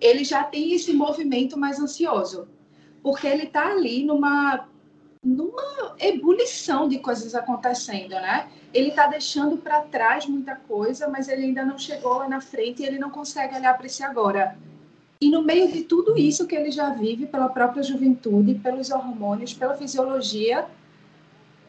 ele 0.00 0.24
já 0.24 0.44
tem 0.44 0.72
esse 0.72 0.92
movimento 0.92 1.58
mais 1.58 1.80
ansioso, 1.80 2.48
porque 3.02 3.26
ele 3.26 3.44
está 3.44 3.70
ali 3.70 4.04
numa 4.04 4.68
numa 5.22 5.94
ebulição 6.00 6.88
de 6.88 6.98
coisas 6.98 7.34
acontecendo, 7.34 8.10
né? 8.10 8.48
Ele 8.74 8.88
está 8.88 9.06
deixando 9.06 9.56
para 9.56 9.82
trás 9.82 10.26
muita 10.26 10.56
coisa, 10.56 11.06
mas 11.06 11.28
ele 11.28 11.44
ainda 11.44 11.64
não 11.64 11.78
chegou 11.78 12.18
lá 12.18 12.28
na 12.28 12.40
frente 12.40 12.82
e 12.82 12.86
ele 12.86 12.98
não 12.98 13.10
consegue 13.10 13.54
olhar 13.54 13.76
para 13.76 13.86
esse 13.86 14.02
agora. 14.02 14.58
E 15.20 15.30
no 15.30 15.42
meio 15.42 15.70
de 15.70 15.84
tudo 15.84 16.18
isso 16.18 16.48
que 16.48 16.56
ele 16.56 16.72
já 16.72 16.90
vive 16.90 17.26
pela 17.26 17.48
própria 17.48 17.82
juventude, 17.82 18.56
pelos 18.56 18.90
hormônios, 18.90 19.54
pela 19.54 19.76
fisiologia, 19.76 20.66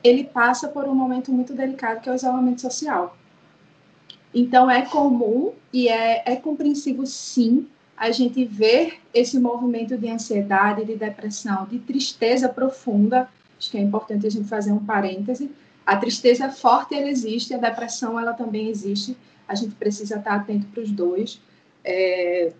ele 0.04 0.24
passa 0.24 0.68
por 0.68 0.86
um 0.86 0.96
momento 0.96 1.32
muito 1.32 1.54
delicado 1.54 2.02
que 2.02 2.10
é 2.10 2.12
o 2.12 2.16
isolamento 2.16 2.62
social. 2.62 3.16
Então 4.34 4.70
é 4.70 4.82
comum 4.82 5.54
e 5.72 5.88
é, 5.88 6.24
é 6.26 6.36
compreensível 6.36 7.06
sim 7.06 7.68
a 7.96 8.10
gente 8.10 8.44
ver 8.44 9.00
esse 9.14 9.40
movimento 9.40 9.96
de 9.96 10.10
ansiedade, 10.10 10.84
de 10.84 10.96
depressão, 10.96 11.66
de 11.66 11.78
tristeza 11.78 12.50
profunda 12.50 13.30
Acho 13.64 13.72
que 13.72 13.78
é 13.78 13.82
importante 13.82 14.28
a 14.28 14.30
gente 14.30 14.50
fazer 14.50 14.74
um 14.74 14.86
parêntese. 14.86 15.50
A 15.86 15.96
tristeza 15.96 16.50
forte, 16.50 16.96
ela 16.96 17.08
existe, 17.08 17.54
a 17.54 17.58
depressão, 17.58 18.20
ela 18.20 18.34
também 18.34 18.68
existe. 18.68 19.16
A 19.48 19.56
gente 19.56 19.74
precisa 19.76 20.18
estar 20.18 20.36
atento 20.36 20.66
para 20.68 20.84
os 20.84 20.92
dois. 20.92 21.40
É, 21.82 22.52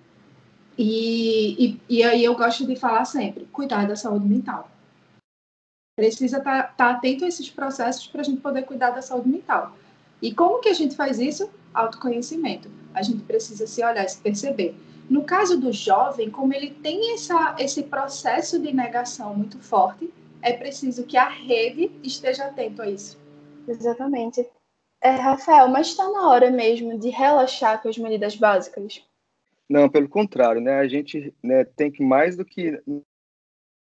e, 0.78 1.66
e, 1.66 1.82
e, 1.90 2.04
aí 2.04 2.24
eu 2.24 2.34
gosto 2.36 2.66
de 2.66 2.78
falar 2.78 3.04
sempre, 3.04 3.46
cuidar 3.52 3.86
da 3.86 3.98
saúde 3.98 4.26
mental. 4.26 4.72
Precisa 5.98 6.38
estar, 6.38 6.72
estar 6.72 6.92
atento 6.92 7.26
a 7.26 7.28
esses 7.28 7.50
processos 7.50 8.08
para 8.08 8.22
a 8.22 8.24
gente 8.24 8.40
poder 8.40 8.64
cuidar 8.64 8.92
da 8.92 9.02
saúde 9.02 9.28
mental. 9.28 9.76
E 10.22 10.34
como 10.34 10.62
que 10.62 10.70
a 10.70 10.74
gente 10.74 10.96
faz 10.96 11.20
isso? 11.20 11.50
Autoconhecimento. 11.74 12.72
A 12.94 13.02
gente 13.02 13.24
precisa 13.24 13.68
se 13.68 13.84
olhar, 13.84 14.08
se 14.08 14.22
perceber. 14.22 14.74
No 15.10 15.26
caso 15.26 15.60
do 15.60 15.74
jovem, 15.74 16.32
como 16.32 16.54
ele 16.54 16.72
tem 16.72 17.14
essa, 17.14 17.58
esse 17.60 17.84
processo 17.84 18.58
de 18.58 18.72
negação 18.74 19.36
muito 19.36 19.60
forte, 19.60 20.10
é 20.44 20.54
preciso 20.54 21.06
que 21.06 21.18
a 21.18 21.30
rede 21.30 21.92
esteja 22.04 22.46
atento 22.46 22.82
a 22.82 22.90
isso. 22.90 23.20
Exatamente. 23.68 24.48
É, 25.02 25.10
Rafael, 25.12 25.68
mas 25.68 25.88
está 25.88 26.10
na 26.10 26.30
hora 26.30 26.52
mesmo 26.52 26.98
de 27.00 27.10
relaxar 27.10 27.82
com 27.82 27.90
as 27.90 27.98
medidas 27.98 28.36
básicas? 28.36 29.06
Não, 29.70 29.90
pelo 29.90 30.08
contrário, 30.08 30.62
né? 30.62 30.80
A 30.80 30.88
gente 30.88 31.34
né, 31.42 31.64
tem 31.64 31.92
que 31.92 32.04
mais 32.04 32.36
do 32.36 32.46
que 32.46 32.80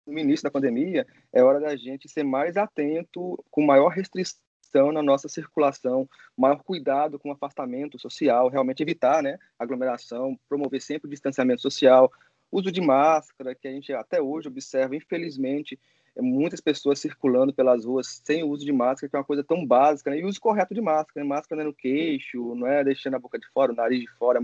no 0.08 0.18
início 0.18 0.42
da 0.42 0.50
pandemia, 0.50 1.06
é 1.32 1.42
hora 1.42 1.60
da 1.60 1.76
gente 1.76 2.08
ser 2.08 2.24
mais 2.24 2.56
atento, 2.56 3.42
com 3.50 3.62
maior 3.62 3.88
restrição 3.88 4.92
na 4.92 5.02
nossa 5.02 5.28
circulação, 5.28 6.08
maior 6.36 6.62
cuidado 6.62 7.18
com 7.18 7.28
o 7.28 7.32
afastamento 7.32 7.98
social, 7.98 8.48
realmente 8.48 8.82
evitar 8.82 9.22
né, 9.22 9.38
aglomeração, 9.58 10.38
promover 10.48 10.80
sempre 10.80 11.06
o 11.06 11.10
distanciamento 11.10 11.60
social, 11.60 12.10
uso 12.50 12.72
de 12.72 12.80
máscara, 12.80 13.54
que 13.54 13.68
a 13.68 13.70
gente 13.70 13.92
até 13.92 14.20
hoje 14.20 14.48
observa, 14.48 14.96
infelizmente, 14.96 15.78
muitas 16.16 16.60
pessoas 16.60 16.98
circulando 16.98 17.52
pelas 17.52 17.84
ruas 17.84 18.20
sem 18.24 18.42
o 18.42 18.48
uso 18.48 18.64
de 18.64 18.72
máscara, 18.72 19.08
que 19.08 19.16
é 19.16 19.18
uma 19.18 19.24
coisa 19.24 19.44
tão 19.44 19.64
básica, 19.64 20.10
né? 20.10 20.18
e 20.18 20.24
uso 20.24 20.40
correto 20.40 20.74
de 20.74 20.80
máscara, 20.80 21.24
né? 21.24 21.28
máscara 21.28 21.62
é 21.62 21.64
no 21.64 21.74
queixo, 21.74 22.54
não 22.54 22.66
é 22.66 22.82
deixando 22.82 23.14
a 23.14 23.18
boca 23.18 23.38
de 23.38 23.46
fora, 23.48 23.72
o 23.72 23.76
nariz 23.76 24.00
de 24.00 24.10
fora, 24.18 24.40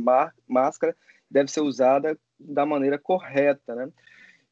máscara 0.46 0.96
deve 1.30 1.50
ser 1.50 1.60
usada 1.60 2.18
da 2.38 2.64
maneira 2.64 2.98
correta, 2.98 3.74
né? 3.74 3.88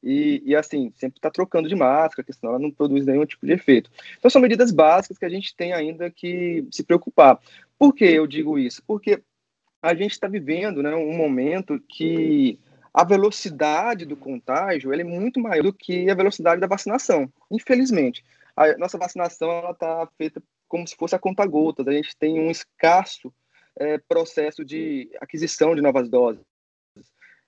E, 0.02 0.42
e 0.44 0.56
assim, 0.56 0.92
sempre 0.96 1.18
está 1.18 1.30
trocando 1.30 1.68
de 1.68 1.76
máscara, 1.76 2.24
porque 2.24 2.32
senão 2.32 2.54
ela 2.54 2.62
não 2.62 2.72
produz 2.72 3.06
nenhum 3.06 3.24
tipo 3.24 3.46
de 3.46 3.52
efeito. 3.52 3.88
Então, 4.18 4.28
são 4.28 4.42
medidas 4.42 4.72
básicas 4.72 5.16
que 5.16 5.24
a 5.24 5.28
gente 5.28 5.54
tem 5.54 5.72
ainda 5.72 6.10
que 6.10 6.66
se 6.72 6.82
preocupar. 6.82 7.38
Por 7.78 7.94
que 7.94 8.04
eu 8.04 8.26
digo 8.26 8.58
isso? 8.58 8.82
Porque 8.84 9.22
a 9.80 9.94
gente 9.94 10.10
está 10.12 10.26
vivendo 10.26 10.82
né, 10.82 10.92
um 10.94 11.16
momento 11.16 11.80
que 11.88 12.58
a 12.92 13.04
velocidade 13.04 14.04
do 14.04 14.16
contágio 14.16 14.92
é 14.92 15.04
muito 15.04 15.40
maior 15.40 15.62
do 15.62 15.72
que 15.72 16.10
a 16.10 16.14
velocidade 16.14 16.60
da 16.60 16.66
vacinação, 16.66 17.32
infelizmente. 17.50 18.24
A 18.54 18.76
nossa 18.76 18.98
vacinação 18.98 19.70
está 19.70 20.06
feita 20.18 20.42
como 20.68 20.86
se 20.86 20.96
fosse 20.96 21.14
a 21.14 21.18
conta-gotas, 21.18 21.86
a 21.86 21.92
gente 21.92 22.16
tem 22.16 22.38
um 22.38 22.50
escasso 22.50 23.32
é, 23.76 23.98
processo 23.98 24.64
de 24.64 25.10
aquisição 25.20 25.74
de 25.74 25.82
novas 25.82 26.08
doses. 26.08 26.42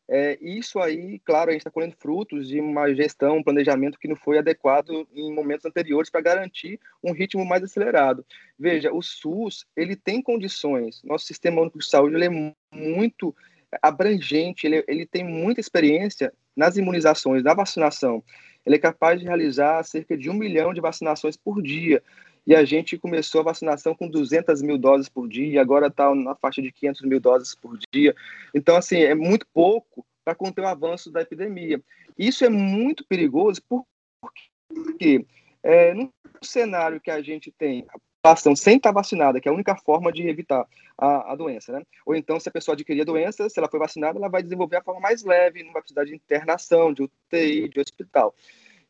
É, 0.06 0.38
isso 0.42 0.78
aí, 0.78 1.18
claro, 1.20 1.48
a 1.48 1.52
gente 1.52 1.62
está 1.62 1.70
colhendo 1.70 1.96
frutos 1.98 2.48
de 2.48 2.60
uma 2.60 2.92
gestão, 2.94 3.38
um 3.38 3.42
planejamento 3.42 3.98
que 3.98 4.06
não 4.06 4.16
foi 4.16 4.36
adequado 4.36 5.08
em 5.14 5.32
momentos 5.32 5.64
anteriores 5.64 6.10
para 6.10 6.20
garantir 6.20 6.78
um 7.02 7.12
ritmo 7.12 7.44
mais 7.44 7.62
acelerado. 7.62 8.24
Veja, 8.58 8.92
o 8.92 9.00
SUS 9.00 9.66
ele 9.74 9.96
tem 9.96 10.20
condições, 10.20 11.02
nosso 11.02 11.24
sistema 11.24 11.62
único 11.62 11.78
de 11.78 11.86
saúde 11.86 12.16
ele 12.16 12.26
é 12.26 12.76
muito 12.76 13.34
abrangente, 13.82 14.66
ele, 14.66 14.84
ele 14.86 15.06
tem 15.06 15.24
muita 15.24 15.60
experiência 15.60 16.32
nas 16.56 16.76
imunizações, 16.76 17.42
na 17.42 17.54
vacinação. 17.54 18.22
Ele 18.64 18.76
é 18.76 18.78
capaz 18.78 19.20
de 19.20 19.26
realizar 19.26 19.82
cerca 19.84 20.16
de 20.16 20.30
um 20.30 20.34
milhão 20.34 20.72
de 20.72 20.80
vacinações 20.80 21.36
por 21.36 21.62
dia. 21.62 22.02
E 22.46 22.54
a 22.54 22.64
gente 22.64 22.98
começou 22.98 23.40
a 23.40 23.44
vacinação 23.44 23.94
com 23.94 24.08
200 24.08 24.60
mil 24.62 24.76
doses 24.76 25.08
por 25.08 25.28
dia, 25.28 25.60
agora 25.60 25.86
está 25.86 26.14
na 26.14 26.34
faixa 26.34 26.60
de 26.60 26.70
500 26.70 27.02
mil 27.02 27.20
doses 27.20 27.54
por 27.54 27.78
dia. 27.92 28.14
Então, 28.54 28.76
assim, 28.76 28.98
é 28.98 29.14
muito 29.14 29.46
pouco 29.52 30.04
para 30.24 30.34
conter 30.34 30.62
o 30.62 30.68
avanço 30.68 31.10
da 31.10 31.22
epidemia. 31.22 31.80
Isso 32.18 32.44
é 32.44 32.48
muito 32.48 33.04
perigoso 33.06 33.62
porque 33.68 35.24
é, 35.62 35.94
no 35.94 36.12
cenário 36.42 37.00
que 37.00 37.10
a 37.10 37.22
gente 37.22 37.50
tem, 37.50 37.86
população 38.24 38.56
sem 38.56 38.78
estar 38.78 38.90
vacinada, 38.90 39.38
que 39.38 39.46
é 39.46 39.50
a 39.50 39.54
única 39.54 39.76
forma 39.76 40.10
de 40.10 40.26
evitar 40.26 40.66
a, 40.96 41.32
a, 41.32 41.36
doença, 41.36 41.72
né? 41.72 41.82
Ou 42.06 42.14
então, 42.14 42.40
se 42.40 42.48
a 42.48 42.52
pessoa 42.52 42.74
adquirir 42.74 43.02
a 43.02 43.04
doença, 43.04 43.48
se 43.50 43.58
ela 43.58 43.68
for 43.68 43.78
vacinada, 43.78 44.18
ela 44.18 44.30
vai 44.30 44.42
desenvolver 44.42 44.76
a 44.76 44.82
forma 44.82 45.00
mais 45.00 45.22
leve, 45.22 45.62
não 45.62 45.72
vai 45.72 45.82
precisar 45.82 46.04
de 46.04 46.14
internação, 46.14 46.92
de 46.92 47.02
UTI, 47.02 47.68
de 47.68 47.80
hospital. 47.80 48.34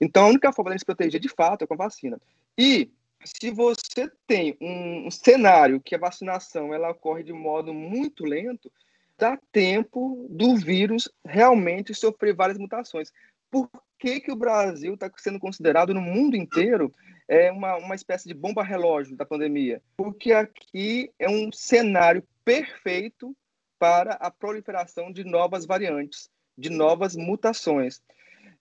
Então, 0.01 0.27
a 0.27 0.29
única 0.29 0.53
forma 0.53 0.73
de 0.73 0.79
se 0.79 0.85
proteger, 0.85 1.21
de 1.21 1.29
fato, 1.29 1.63
é 1.63 1.67
com 1.67 1.75
a 1.75 1.79
vacina. 1.79 2.21
E 2.57 2.89
se 3.25 3.51
você 3.51 4.09
tem 4.25 4.57
um, 4.61 5.09
um 5.09 5.11
cenário 5.11 5.81
que 5.81 5.97
a 5.97 5.99
vacinação 5.99 6.73
ela 6.73 6.91
ocorre 6.91 7.25
de 7.25 7.33
modo 7.33 7.75
muito 7.75 8.25
lento, 8.25 8.71
dá 9.19 9.37
tempo 9.51 10.29
do 10.31 10.55
vírus 10.57 11.11
realmente 11.27 11.93
sofrer 11.93 12.35
várias 12.37 12.59
mutações. 12.59 13.13
Por 13.51 13.69
que, 14.05 14.21
que 14.21 14.31
o 14.31 14.37
Brasil 14.37 14.93
está 14.93 15.11
sendo 15.17 15.41
considerado 15.41 15.95
no 15.95 16.01
mundo 16.01 16.37
inteiro 16.37 16.93
é 17.27 17.51
uma, 17.51 17.77
uma 17.77 17.95
espécie 17.95 18.29
de 18.29 18.35
bomba 18.35 18.63
relógio 18.63 19.17
da 19.17 19.25
pandemia, 19.25 19.81
porque 19.97 20.31
aqui 20.31 21.11
é 21.19 21.27
um 21.27 21.51
cenário 21.51 22.23
perfeito 22.45 23.35
para 23.79 24.13
a 24.13 24.31
proliferação 24.31 25.11
de 25.11 25.25
novas 25.25 25.65
variantes, 25.65 26.29
de 26.57 26.69
novas 26.69 27.17
mutações. 27.17 28.03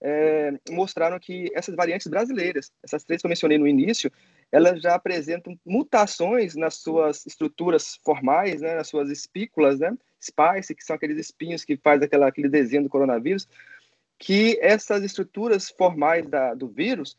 É, 0.05 0.53
mostraram 0.69 1.19
que 1.19 1.49
essas 1.53 1.75
variantes 1.75 2.07
brasileiras, 2.07 2.71
essas 2.81 3.03
três 3.03 3.21
que 3.21 3.25
eu 3.25 3.29
mencionei 3.29 3.57
no 3.57 3.67
início, 3.67 4.09
elas 4.49 4.81
já 4.81 4.95
apresentam 4.95 5.59
mutações 5.65 6.55
nas 6.55 6.75
suas 6.75 7.25
estruturas 7.25 7.99
formais, 8.03 8.61
né, 8.61 8.75
nas 8.75 8.87
suas 8.87 9.09
espículas, 9.09 9.79
né, 9.79 9.93
spice, 10.21 10.75
que 10.75 10.83
são 10.83 10.95
aqueles 10.95 11.17
espinhos 11.17 11.65
que 11.65 11.75
faz 11.77 12.01
aquela, 12.01 12.27
aquele 12.27 12.49
desenho 12.49 12.83
do 12.83 12.89
coronavírus, 12.89 13.47
que 14.19 14.57
essas 14.61 15.03
estruturas 15.03 15.69
formais 15.69 16.25
da, 16.27 16.53
do 16.53 16.67
vírus, 16.67 17.17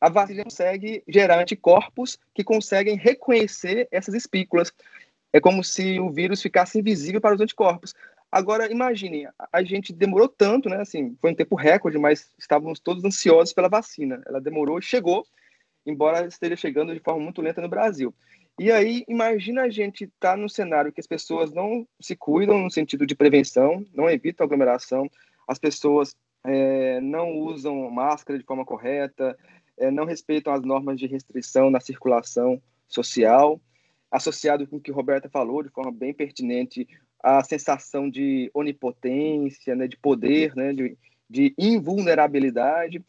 a 0.00 0.08
vacina 0.08 0.44
consegue 0.44 1.02
gerar 1.08 1.40
anticorpos 1.40 2.18
que 2.34 2.42
conseguem 2.42 2.96
reconhecer 2.96 3.88
essas 3.90 4.14
espículas. 4.14 4.72
É 5.32 5.40
como 5.40 5.62
se 5.62 5.98
o 6.00 6.10
vírus 6.10 6.42
ficasse 6.42 6.78
invisível 6.78 7.20
para 7.20 7.34
os 7.34 7.40
anticorpos. 7.40 7.94
Agora, 8.30 8.72
imagine, 8.72 9.28
a 9.52 9.62
gente 9.62 9.92
demorou 9.92 10.26
tanto, 10.26 10.68
né? 10.68 10.80
Assim, 10.80 11.16
foi 11.20 11.32
um 11.32 11.34
tempo 11.34 11.54
recorde, 11.54 11.98
mas 11.98 12.30
estávamos 12.38 12.80
todos 12.80 13.04
ansiosos 13.04 13.52
pela 13.52 13.68
vacina. 13.68 14.22
Ela 14.26 14.40
demorou 14.40 14.78
e 14.78 14.82
chegou, 14.82 15.26
embora 15.84 16.26
esteja 16.26 16.56
chegando 16.56 16.94
de 16.94 17.00
forma 17.00 17.20
muito 17.20 17.42
lenta 17.42 17.60
no 17.60 17.68
Brasil. 17.68 18.14
E 18.58 18.72
aí, 18.72 19.04
imagina 19.06 19.62
a 19.62 19.68
gente 19.68 20.04
estar 20.04 20.32
tá 20.32 20.36
num 20.36 20.48
cenário 20.48 20.92
que 20.92 21.00
as 21.00 21.06
pessoas 21.06 21.52
não 21.52 21.86
se 22.00 22.16
cuidam 22.16 22.58
no 22.58 22.70
sentido 22.70 23.06
de 23.06 23.14
prevenção, 23.14 23.86
não 23.94 24.10
evitam 24.10 24.44
aglomeração, 24.44 25.10
as 25.46 25.58
pessoas 25.58 26.16
é, 26.44 27.00
não 27.00 27.32
usam 27.32 27.90
máscara 27.90 28.38
de 28.38 28.44
forma 28.44 28.64
correta, 28.64 29.36
é, 29.78 29.90
não 29.90 30.04
respeitam 30.04 30.52
as 30.52 30.62
normas 30.62 30.98
de 30.98 31.06
restrição 31.06 31.70
na 31.70 31.80
circulação 31.80 32.60
social, 32.88 33.60
associado 34.10 34.66
com 34.66 34.76
o 34.76 34.80
que 34.80 34.92
Roberta 34.92 35.28
falou 35.28 35.62
de 35.62 35.70
forma 35.70 35.90
bem 35.90 36.12
pertinente, 36.12 36.86
a 37.22 37.42
sensação 37.42 38.10
de 38.10 38.50
onipotência, 38.52 39.74
né, 39.74 39.86
de 39.86 39.96
poder, 39.96 40.54
né, 40.54 40.72
de, 40.72 40.98
de 41.30 41.54
invulnerabilidade, 41.56 43.02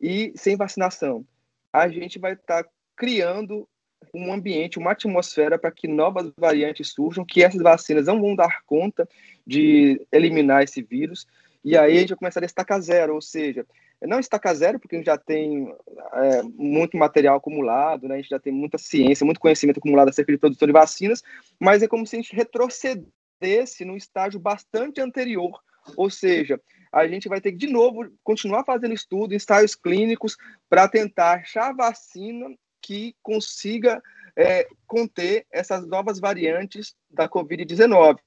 e 0.00 0.32
sem 0.36 0.56
vacinação. 0.56 1.26
A 1.72 1.88
gente 1.88 2.18
vai 2.18 2.34
estar 2.34 2.64
tá 2.64 2.70
criando 2.94 3.66
um 4.14 4.32
ambiente, 4.32 4.78
uma 4.78 4.92
atmosfera 4.92 5.58
para 5.58 5.70
que 5.70 5.88
novas 5.88 6.30
variantes 6.36 6.92
surjam, 6.92 7.24
que 7.24 7.42
essas 7.42 7.60
vacinas 7.60 8.06
não 8.06 8.20
vão 8.20 8.36
dar 8.36 8.62
conta 8.64 9.08
de 9.46 10.06
eliminar 10.12 10.62
esse 10.62 10.82
vírus, 10.82 11.26
e 11.66 11.76
aí 11.76 11.96
a 11.96 12.00
gente 12.00 12.10
vai 12.10 12.18
começar 12.18 12.40
a 12.40 12.46
estacar 12.46 12.80
zero, 12.80 13.16
ou 13.16 13.20
seja, 13.20 13.66
não 14.00 14.20
estacar 14.20 14.54
zero, 14.54 14.78
porque 14.78 14.94
a 14.94 14.98
gente 15.00 15.06
já 15.06 15.18
tem 15.18 15.74
é, 16.12 16.42
muito 16.44 16.96
material 16.96 17.38
acumulado, 17.38 18.06
né? 18.06 18.14
a 18.14 18.18
gente 18.18 18.28
já 18.28 18.38
tem 18.38 18.52
muita 18.52 18.78
ciência, 18.78 19.24
muito 19.24 19.40
conhecimento 19.40 19.78
acumulado 19.78 20.08
acerca 20.08 20.30
de 20.30 20.38
produção 20.38 20.64
de 20.64 20.72
vacinas, 20.72 21.24
mas 21.58 21.82
é 21.82 21.88
como 21.88 22.06
se 22.06 22.14
a 22.14 22.20
gente 22.20 22.36
retrocedesse 22.36 23.84
no 23.84 23.96
estágio 23.96 24.38
bastante 24.38 25.00
anterior, 25.00 25.60
ou 25.96 26.08
seja, 26.08 26.60
a 26.92 27.08
gente 27.08 27.28
vai 27.28 27.40
ter 27.40 27.50
que, 27.50 27.58
de 27.58 27.66
novo, 27.66 28.12
continuar 28.22 28.62
fazendo 28.62 28.94
estudo, 28.94 29.34
ensaios 29.34 29.74
clínicos, 29.74 30.36
para 30.70 30.86
tentar 30.86 31.40
achar 31.40 31.74
vacina 31.74 32.46
que 32.80 33.16
consiga 33.20 34.00
é, 34.36 34.68
conter 34.86 35.44
essas 35.50 35.84
novas 35.84 36.20
variantes 36.20 36.94
da 37.10 37.28
Covid-19. 37.28 38.18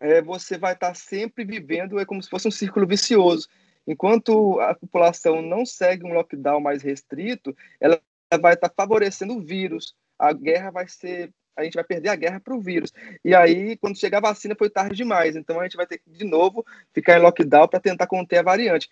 É, 0.00 0.22
você 0.22 0.56
vai 0.56 0.74
estar 0.74 0.94
sempre 0.94 1.44
vivendo, 1.44 1.98
é 1.98 2.04
como 2.04 2.22
se 2.22 2.30
fosse 2.30 2.46
um 2.46 2.50
círculo 2.50 2.86
vicioso. 2.86 3.48
Enquanto 3.86 4.58
a 4.60 4.74
população 4.74 5.42
não 5.42 5.66
segue 5.66 6.04
um 6.04 6.14
lockdown 6.14 6.60
mais 6.60 6.82
restrito, 6.82 7.54
ela 7.80 8.00
vai 8.40 8.54
estar 8.54 8.72
favorecendo 8.74 9.34
o 9.34 9.42
vírus. 9.42 9.94
A 10.18 10.32
guerra 10.32 10.70
vai 10.70 10.88
ser. 10.88 11.32
A 11.56 11.62
gente 11.62 11.74
vai 11.74 11.84
perder 11.84 12.08
a 12.08 12.16
guerra 12.16 12.40
para 12.40 12.54
o 12.54 12.60
vírus. 12.60 12.92
E 13.24 13.34
aí, 13.34 13.76
quando 13.76 13.98
chegar 13.98 14.18
a 14.18 14.28
vacina, 14.28 14.56
foi 14.58 14.68
tarde 14.68 14.96
demais. 14.96 15.36
Então, 15.36 15.60
a 15.60 15.64
gente 15.64 15.76
vai 15.76 15.86
ter 15.86 15.98
que, 15.98 16.10
de 16.10 16.24
novo, 16.24 16.64
ficar 16.92 17.16
em 17.16 17.22
lockdown 17.22 17.68
para 17.68 17.78
tentar 17.78 18.06
conter 18.08 18.38
a 18.38 18.42
variante 18.42 18.88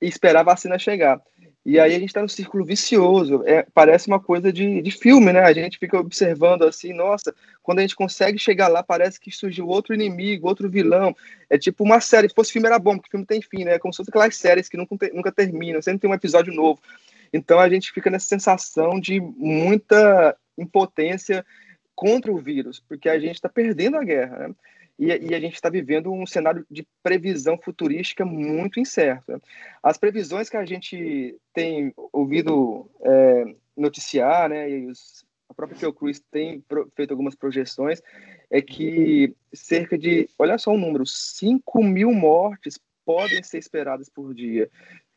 e 0.00 0.06
esperar 0.06 0.40
a 0.40 0.44
vacina 0.44 0.78
chegar. 0.78 1.20
E 1.64 1.80
aí 1.80 1.94
a 1.94 1.98
gente 1.98 2.10
está 2.10 2.20
no 2.20 2.28
círculo 2.28 2.62
vicioso. 2.64 3.42
É, 3.46 3.66
parece 3.72 4.06
uma 4.06 4.20
coisa 4.20 4.52
de, 4.52 4.82
de 4.82 4.90
filme, 4.90 5.32
né? 5.32 5.40
A 5.40 5.52
gente 5.52 5.78
fica 5.78 5.98
observando 5.98 6.62
assim, 6.62 6.92
nossa, 6.92 7.34
quando 7.62 7.78
a 7.78 7.82
gente 7.82 7.96
consegue 7.96 8.38
chegar 8.38 8.68
lá, 8.68 8.82
parece 8.82 9.18
que 9.18 9.30
surgiu 9.30 9.66
outro 9.66 9.94
inimigo, 9.94 10.46
outro 10.46 10.68
vilão. 10.68 11.16
É 11.48 11.56
tipo 11.56 11.82
uma 11.82 12.00
série. 12.00 12.28
Se 12.28 12.34
fosse 12.34 12.52
filme, 12.52 12.68
era 12.68 12.78
bom, 12.78 12.96
porque 12.96 13.10
filme 13.10 13.24
tem 13.24 13.40
fim, 13.40 13.64
né? 13.64 13.74
É 13.74 13.78
como 13.78 13.94
se 13.94 13.96
fosse 13.98 14.10
aquelas 14.10 14.36
séries 14.36 14.68
que 14.68 14.76
nunca, 14.76 14.96
nunca 15.14 15.32
terminam, 15.32 15.80
sempre 15.80 16.00
tem 16.00 16.10
um 16.10 16.14
episódio 16.14 16.52
novo. 16.52 16.80
Então 17.32 17.58
a 17.58 17.68
gente 17.68 17.92
fica 17.92 18.10
nessa 18.10 18.26
sensação 18.26 19.00
de 19.00 19.18
muita 19.20 20.36
impotência 20.58 21.44
contra 21.94 22.30
o 22.30 22.38
vírus, 22.38 22.78
porque 22.86 23.08
a 23.08 23.18
gente 23.18 23.36
está 23.36 23.48
perdendo 23.48 23.96
a 23.96 24.04
guerra. 24.04 24.48
Né? 24.48 24.54
E, 24.98 25.06
e 25.06 25.34
a 25.34 25.40
gente 25.40 25.54
está 25.54 25.68
vivendo 25.68 26.12
um 26.12 26.26
cenário 26.26 26.64
de 26.70 26.86
previsão 27.02 27.58
futurística 27.58 28.24
muito 28.24 28.78
incerto. 28.78 29.40
As 29.82 29.98
previsões 29.98 30.48
que 30.48 30.56
a 30.56 30.64
gente 30.64 31.36
tem 31.52 31.92
ouvido 32.12 32.88
é, 33.02 33.54
noticiar, 33.76 34.48
né, 34.48 34.70
e 34.70 34.86
os, 34.86 35.24
a 35.48 35.54
própria 35.54 35.78
Fiocruz 35.78 36.22
tem 36.30 36.60
pro, 36.60 36.90
feito 36.94 37.10
algumas 37.10 37.34
projeções, 37.34 38.00
é 38.50 38.62
que 38.62 39.34
cerca 39.52 39.98
de, 39.98 40.28
olha 40.38 40.58
só 40.58 40.72
o 40.72 40.78
número, 40.78 41.04
5 41.06 41.82
mil 41.82 42.12
mortes 42.12 42.78
podem 43.04 43.42
ser 43.42 43.58
esperadas 43.58 44.08
por 44.08 44.32
dia, 44.34 44.70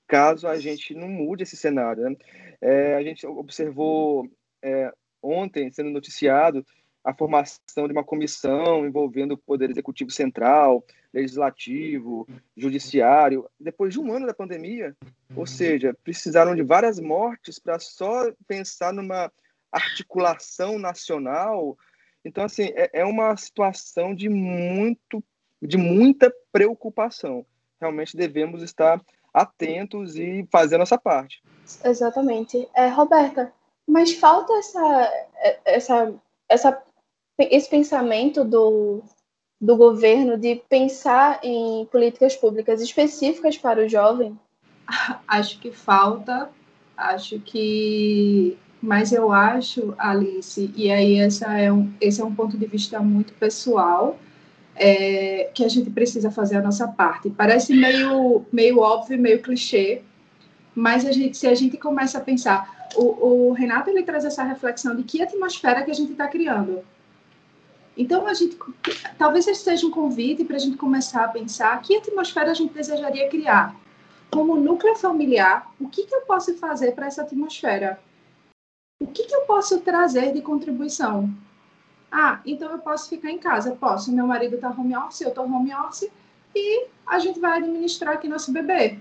caso 0.07 0.47
a 0.47 0.57
gente 0.57 0.93
não 0.93 1.07
mude 1.07 1.43
esse 1.43 1.55
cenário. 1.55 2.03
Né? 2.03 2.15
É, 2.61 2.95
a 2.95 3.03
gente 3.03 3.25
observou 3.27 4.27
é, 4.61 4.91
ontem, 5.21 5.71
sendo 5.71 5.89
noticiado, 5.89 6.65
a 7.07 7.13
formação 7.13 7.87
de 7.87 7.93
uma 7.93 8.03
comissão 8.03 8.85
envolvendo 8.85 9.31
o 9.31 9.37
Poder 9.37 9.69
Executivo 9.69 10.11
Central, 10.11 10.83
Legislativo, 11.13 12.27
Judiciário, 12.55 13.49
depois 13.57 13.93
de 13.93 13.99
um 13.99 14.11
ano 14.11 14.27
da 14.27 14.33
pandemia. 14.33 14.93
Ou 15.33 15.47
seja, 15.47 15.95
precisaram 16.03 16.53
de 16.53 16.63
várias 16.63 16.99
mortes 16.99 17.59
para 17.59 17.79
só 17.79 18.29
pensar 18.45 18.91
numa 18.91 19.31
articulação 19.71 20.77
nacional. 20.77 21.77
Então, 22.25 22.43
assim, 22.43 22.73
é, 22.75 22.89
é 22.99 23.05
uma 23.05 23.37
situação 23.37 24.13
de, 24.13 24.27
muito, 24.27 25.23
de 25.61 25.77
muita 25.77 26.29
preocupação. 26.51 27.45
Realmente 27.79 28.17
devemos 28.17 28.61
estar 28.61 28.99
atentos 29.33 30.17
e 30.17 30.45
fazer 30.51 30.75
a 30.75 30.79
nossa 30.79 30.97
parte. 30.97 31.41
Exatamente. 31.85 32.67
É, 32.75 32.89
Roberta, 32.89 33.53
mas 33.87 34.11
falta 34.11 34.51
essa, 34.57 35.13
essa, 35.63 36.13
essa 36.49 36.86
esse 37.39 37.69
pensamento 37.69 38.43
do, 38.43 39.03
do 39.61 39.75
governo 39.75 40.37
de 40.37 40.55
pensar 40.69 41.39
em 41.43 41.85
políticas 41.91 42.35
públicas 42.35 42.81
específicas 42.81 43.57
para 43.57 43.85
o 43.85 43.89
jovem? 43.89 44.37
Acho 45.27 45.59
que 45.59 45.71
falta, 45.71 46.49
acho 46.95 47.39
que. 47.39 48.57
Mas 48.81 49.11
eu 49.11 49.31
acho, 49.31 49.93
Alice, 49.97 50.71
e 50.75 50.91
aí 50.91 51.15
essa 51.15 51.57
é 51.57 51.71
um, 51.71 51.91
esse 51.99 52.21
é 52.21 52.25
um 52.25 52.33
ponto 52.33 52.57
de 52.57 52.65
vista 52.67 52.99
muito 52.99 53.33
pessoal, 53.33 54.19
é, 54.75 55.49
que 55.53 55.65
a 55.65 55.67
gente 55.67 55.89
precisa 55.89 56.29
fazer 56.29 56.57
a 56.57 56.61
nossa 56.61 56.87
parte. 56.87 57.29
Parece 57.29 57.73
meio, 57.73 58.45
meio 58.51 58.79
óbvio, 58.79 59.19
meio 59.19 59.41
clichê, 59.41 60.03
mas 60.75 61.05
a 61.05 61.11
gente, 61.11 61.35
se 61.35 61.47
a 61.47 61.55
gente 61.55 61.75
começa 61.75 62.19
a 62.19 62.21
pensar, 62.21 62.87
o, 62.95 63.49
o 63.49 63.51
Renato 63.51 63.89
ele 63.89 64.03
traz 64.03 64.23
essa 64.23 64.43
reflexão 64.43 64.95
de 64.95 65.03
que 65.03 65.23
atmosfera 65.23 65.83
que 65.83 65.91
a 65.91 65.95
gente 65.95 66.11
está 66.11 66.27
criando 66.27 66.83
então, 67.97 68.27
a 68.27 68.33
gente, 68.33 68.55
talvez 69.17 69.47
esse 69.47 69.63
seja 69.63 69.87
um 69.87 69.91
convite 69.91 70.45
para 70.45 70.55
a 70.55 70.59
gente 70.59 70.77
começar 70.77 71.23
a 71.23 71.29
pensar 71.29 71.81
que 71.81 71.97
atmosfera 71.97 72.51
a 72.51 72.53
gente 72.53 72.73
desejaria 72.73 73.27
criar. 73.27 73.75
Como 74.29 74.55
núcleo 74.55 74.95
familiar, 74.95 75.71
o 75.79 75.89
que, 75.89 76.03
que 76.05 76.13
eu 76.13 76.21
posso 76.21 76.55
fazer 76.57 76.91
para 76.91 77.07
essa 77.07 77.23
atmosfera? 77.23 77.99
O 78.99 79.07
que, 79.07 79.23
que 79.23 79.33
eu 79.33 79.41
posso 79.41 79.79
trazer 79.81 80.31
de 80.31 80.41
contribuição? 80.41 81.33
Ah, 82.11 82.39
então 82.45 82.71
eu 82.71 82.79
posso 82.79 83.09
ficar 83.09 83.31
em 83.31 83.39
casa. 83.39 83.75
Posso. 83.75 84.11
Meu 84.11 84.27
marido 84.27 84.55
está 84.55 84.69
home 84.69 84.95
office, 84.95 85.21
eu 85.21 85.29
estou 85.29 85.45
home 85.45 85.73
office 85.73 86.11
e 86.55 86.87
a 87.05 87.17
gente 87.17 87.39
vai 87.39 87.57
administrar 87.57 88.13
aqui 88.13 88.27
nosso 88.27 88.51
bebê. 88.51 88.99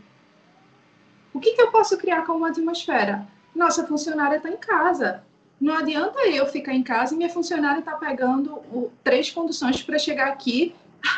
O 1.35 1.41
que, 1.41 1.53
que 1.53 1.61
eu 1.61 1.71
posso 1.71 1.99
criar 1.99 2.25
como 2.25 2.47
atmosfera? 2.47 3.27
Nossa 3.55 3.87
funcionária 3.87 4.37
está 4.37 4.49
em 4.49 4.57
casa. 4.57 5.23
Não 5.61 5.75
adianta 5.75 6.27
eu 6.29 6.47
ficar 6.47 6.75
em 6.75 6.83
casa 6.83 7.15
e 7.15 7.17
minha 7.17 7.31
funcionária 7.31 7.83
tá 7.83 7.97
pegando 7.97 8.55
o, 8.73 8.93
três 9.03 9.31
conduções 9.31 9.83
para 9.83 9.99
chegar 9.99 10.29
aqui 10.29 10.75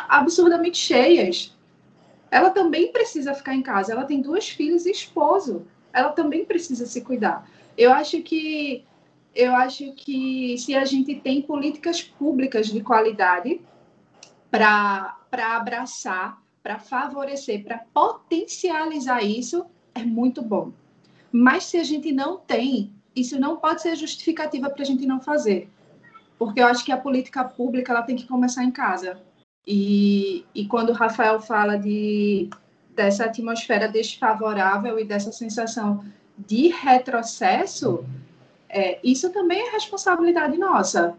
absurdamente 0.08 0.78
cheias. 0.78 1.56
Ela 2.30 2.50
também 2.50 2.92
precisa 2.92 3.34
ficar 3.34 3.54
em 3.54 3.62
casa. 3.62 3.92
Ela 3.92 4.04
tem 4.04 4.20
duas 4.20 4.48
filhas 4.48 4.86
e 4.86 4.90
esposo. 4.90 5.66
Ela 5.92 6.10
também 6.10 6.44
precisa 6.44 6.86
se 6.86 7.00
cuidar. 7.00 7.48
Eu 7.76 7.92
acho 7.92 8.22
que 8.22 8.84
eu 9.34 9.54
acho 9.54 9.92
que 9.92 10.56
se 10.58 10.74
a 10.74 10.84
gente 10.84 11.14
tem 11.14 11.40
políticas 11.42 12.02
públicas 12.02 12.66
de 12.66 12.80
qualidade 12.80 13.60
para 14.50 15.16
abraçar, 15.30 16.42
para 16.62 16.78
favorecer, 16.78 17.62
para 17.62 17.78
potencializar 17.94 19.22
isso, 19.22 19.64
é 19.94 20.02
muito 20.02 20.42
bom. 20.42 20.72
Mas 21.30 21.64
se 21.64 21.76
a 21.76 21.84
gente 21.84 22.10
não 22.10 22.38
tem, 22.38 22.92
isso 23.20 23.38
não 23.38 23.56
pode 23.56 23.82
ser 23.82 23.96
justificativa 23.96 24.70
para 24.70 24.82
a 24.82 24.86
gente 24.86 25.06
não 25.06 25.20
fazer, 25.20 25.68
porque 26.38 26.60
eu 26.60 26.66
acho 26.66 26.84
que 26.84 26.92
a 26.92 26.96
política 26.96 27.44
pública 27.44 27.92
ela 27.92 28.02
tem 28.02 28.16
que 28.16 28.26
começar 28.26 28.64
em 28.64 28.70
casa. 28.70 29.20
E, 29.66 30.44
e 30.54 30.66
quando 30.66 30.90
o 30.90 30.94
Rafael 30.94 31.40
fala 31.40 31.76
de 31.76 32.48
dessa 32.94 33.24
atmosfera 33.24 33.88
desfavorável 33.88 34.98
e 34.98 35.04
dessa 35.04 35.32
sensação 35.32 36.04
de 36.36 36.68
retrocesso, 36.68 38.04
É, 38.70 38.98
isso 39.02 39.30
também 39.30 39.60
é 39.66 39.70
responsabilidade 39.72 40.58
nossa. 40.58 41.16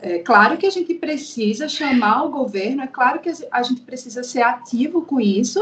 É 0.00 0.20
claro 0.20 0.56
que 0.56 0.68
a 0.68 0.70
gente 0.70 0.94
precisa 0.94 1.66
chamar 1.68 2.22
o 2.22 2.30
governo, 2.30 2.82
é 2.82 2.86
claro 2.86 3.18
que 3.18 3.28
a 3.50 3.62
gente 3.62 3.80
precisa 3.80 4.22
ser 4.22 4.42
ativo 4.42 5.02
com 5.02 5.18
isso, 5.20 5.60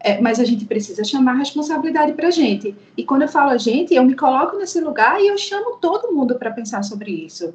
é, 0.00 0.20
mas 0.20 0.38
a 0.38 0.44
gente 0.44 0.64
precisa 0.64 1.04
chamar 1.04 1.32
a 1.32 1.38
responsabilidade 1.38 2.12
para 2.12 2.28
a 2.28 2.30
gente. 2.30 2.76
E 2.96 3.04
quando 3.04 3.22
eu 3.22 3.28
falo 3.28 3.50
a 3.50 3.58
gente, 3.58 3.94
eu 3.94 4.04
me 4.04 4.14
coloco 4.14 4.56
nesse 4.56 4.80
lugar 4.80 5.20
e 5.20 5.28
eu 5.28 5.38
chamo 5.38 5.78
todo 5.78 6.12
mundo 6.12 6.36
para 6.36 6.50
pensar 6.50 6.82
sobre 6.82 7.10
isso. 7.10 7.54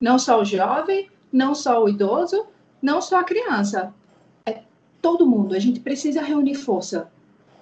Não 0.00 0.18
só 0.18 0.40
o 0.40 0.44
jovem, 0.44 1.08
não 1.32 1.54
só 1.54 1.82
o 1.82 1.88
idoso, 1.88 2.46
não 2.80 3.00
só 3.00 3.20
a 3.20 3.24
criança. 3.24 3.92
É 4.46 4.60
todo 5.00 5.26
mundo. 5.26 5.54
A 5.54 5.58
gente 5.58 5.80
precisa 5.80 6.22
reunir 6.22 6.54
força 6.54 7.10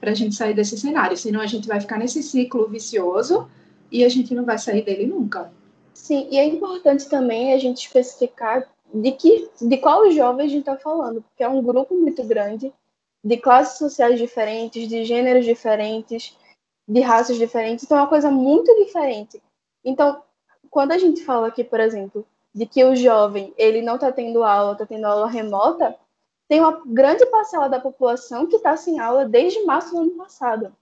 para 0.00 0.10
a 0.10 0.14
gente 0.14 0.34
sair 0.34 0.52
desse 0.52 0.76
cenário, 0.76 1.16
senão 1.16 1.40
a 1.40 1.46
gente 1.46 1.68
vai 1.68 1.80
ficar 1.80 1.96
nesse 1.96 2.22
ciclo 2.22 2.66
vicioso 2.66 3.48
e 3.90 4.04
a 4.04 4.08
gente 4.08 4.34
não 4.34 4.44
vai 4.44 4.58
sair 4.58 4.84
dele 4.84 5.06
nunca. 5.06 5.52
Sim, 5.94 6.26
e 6.30 6.38
é 6.38 6.44
importante 6.44 7.08
também 7.08 7.52
a 7.52 7.58
gente 7.58 7.86
especificar 7.86 8.66
de 8.92 9.12
que 9.12 9.48
de 9.60 9.76
qual 9.78 10.10
jovem 10.10 10.46
a 10.46 10.48
gente 10.48 10.60
está 10.60 10.76
falando, 10.76 11.22
porque 11.22 11.44
é 11.44 11.48
um 11.48 11.62
grupo 11.62 11.94
muito 11.94 12.24
grande, 12.24 12.72
de 13.24 13.36
classes 13.36 13.78
sociais 13.78 14.18
diferentes, 14.18 14.88
de 14.88 15.04
gêneros 15.04 15.44
diferentes, 15.44 16.36
de 16.86 17.00
raças 17.00 17.36
diferentes, 17.36 17.84
então 17.84 17.96
é 17.96 18.00
uma 18.00 18.08
coisa 18.08 18.30
muito 18.30 18.74
diferente. 18.84 19.40
Então, 19.84 20.22
quando 20.70 20.92
a 20.92 20.98
gente 20.98 21.24
fala 21.24 21.48
aqui, 21.48 21.62
por 21.62 21.80
exemplo, 21.80 22.26
de 22.54 22.66
que 22.66 22.84
o 22.84 22.96
jovem 22.96 23.54
ele 23.56 23.80
não 23.82 23.94
está 23.94 24.10
tendo 24.10 24.42
aula, 24.42 24.72
está 24.72 24.84
tendo 24.84 25.06
aula 25.06 25.28
remota, 25.28 25.96
tem 26.48 26.60
uma 26.60 26.82
grande 26.84 27.24
parcela 27.26 27.68
da 27.68 27.80
população 27.80 28.46
que 28.46 28.56
está 28.56 28.76
sem 28.76 29.00
aula 29.00 29.24
desde 29.24 29.64
março 29.64 29.92
do 29.92 30.00
ano 30.02 30.10
passado. 30.12 30.74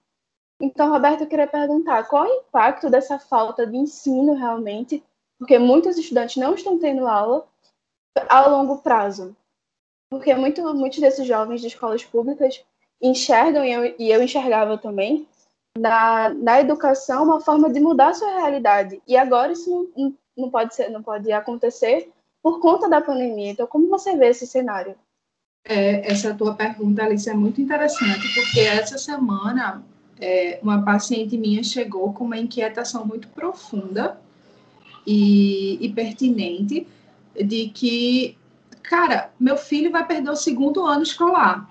Então, 0.61 0.90
Roberto, 0.90 1.22
eu 1.22 1.26
queria 1.26 1.46
perguntar 1.46 2.05
qual 2.05 2.26
é 2.26 2.29
o 2.29 2.40
impacto 2.40 2.90
dessa 2.90 3.18
falta 3.18 3.66
de 3.66 3.76
ensino 3.76 4.35
realmente, 4.35 5.03
porque 5.38 5.59
muitos 5.59 5.96
estudantes 5.96 6.37
não 6.37 6.55
estão 6.55 6.79
tendo 6.79 7.07
aula 7.07 7.46
a 8.29 8.46
longo 8.46 8.79
prazo. 8.79 9.35
Porque 10.11 10.35
muito, 10.35 10.62
muitos 10.75 10.99
desses 10.99 11.27
jovens 11.27 11.61
de 11.61 11.68
escolas 11.68 12.05
públicas 12.05 12.62
enxergam, 13.01 13.64
e 13.64 13.73
eu, 13.73 13.94
e 13.99 14.11
eu 14.11 14.23
enxergava 14.23 14.77
também, 14.77 15.27
na, 15.79 16.31
na 16.31 16.61
educação 16.61 17.25
uma 17.25 17.40
forma 17.40 17.70
de 17.70 17.81
mudar 17.81 18.14
sua 18.14 18.38
realidade. 18.38 19.01
E 19.07 19.16
agora 19.16 19.53
isso 19.53 19.90
não, 19.96 20.14
não, 20.37 20.51
pode 20.51 20.75
ser, 20.75 20.88
não 20.90 21.03
pode 21.03 21.31
acontecer 21.31 22.11
por 22.42 22.61
conta 22.61 22.88
da 22.88 23.01
pandemia. 23.01 23.53
Então, 23.53 23.66
como 23.66 23.88
você 23.88 24.16
vê 24.16 24.29
esse 24.29 24.46
cenário? 24.46 24.94
É, 25.64 26.11
essa 26.11 26.35
tua 26.35 26.55
pergunta, 26.55 27.05
Alice, 27.05 27.29
é 27.29 27.35
muito 27.35 27.61
interessante, 27.61 28.27
porque 28.35 28.61
essa 28.61 28.99
semana 28.99 29.85
é, 30.18 30.59
uma 30.62 30.83
paciente 30.83 31.37
minha 31.37 31.62
chegou 31.62 32.12
com 32.12 32.25
uma 32.25 32.38
inquietação 32.38 33.07
muito 33.07 33.29
profunda 33.29 34.20
e, 35.07 35.79
e 35.81 35.92
pertinente 35.92 36.87
de 37.35 37.68
que, 37.68 38.37
cara, 38.90 39.31
meu 39.38 39.57
filho 39.57 39.92
vai 39.92 40.05
perder 40.05 40.31
o 40.31 40.35
segundo 40.35 40.85
ano 40.85 41.05
escolar, 41.05 41.70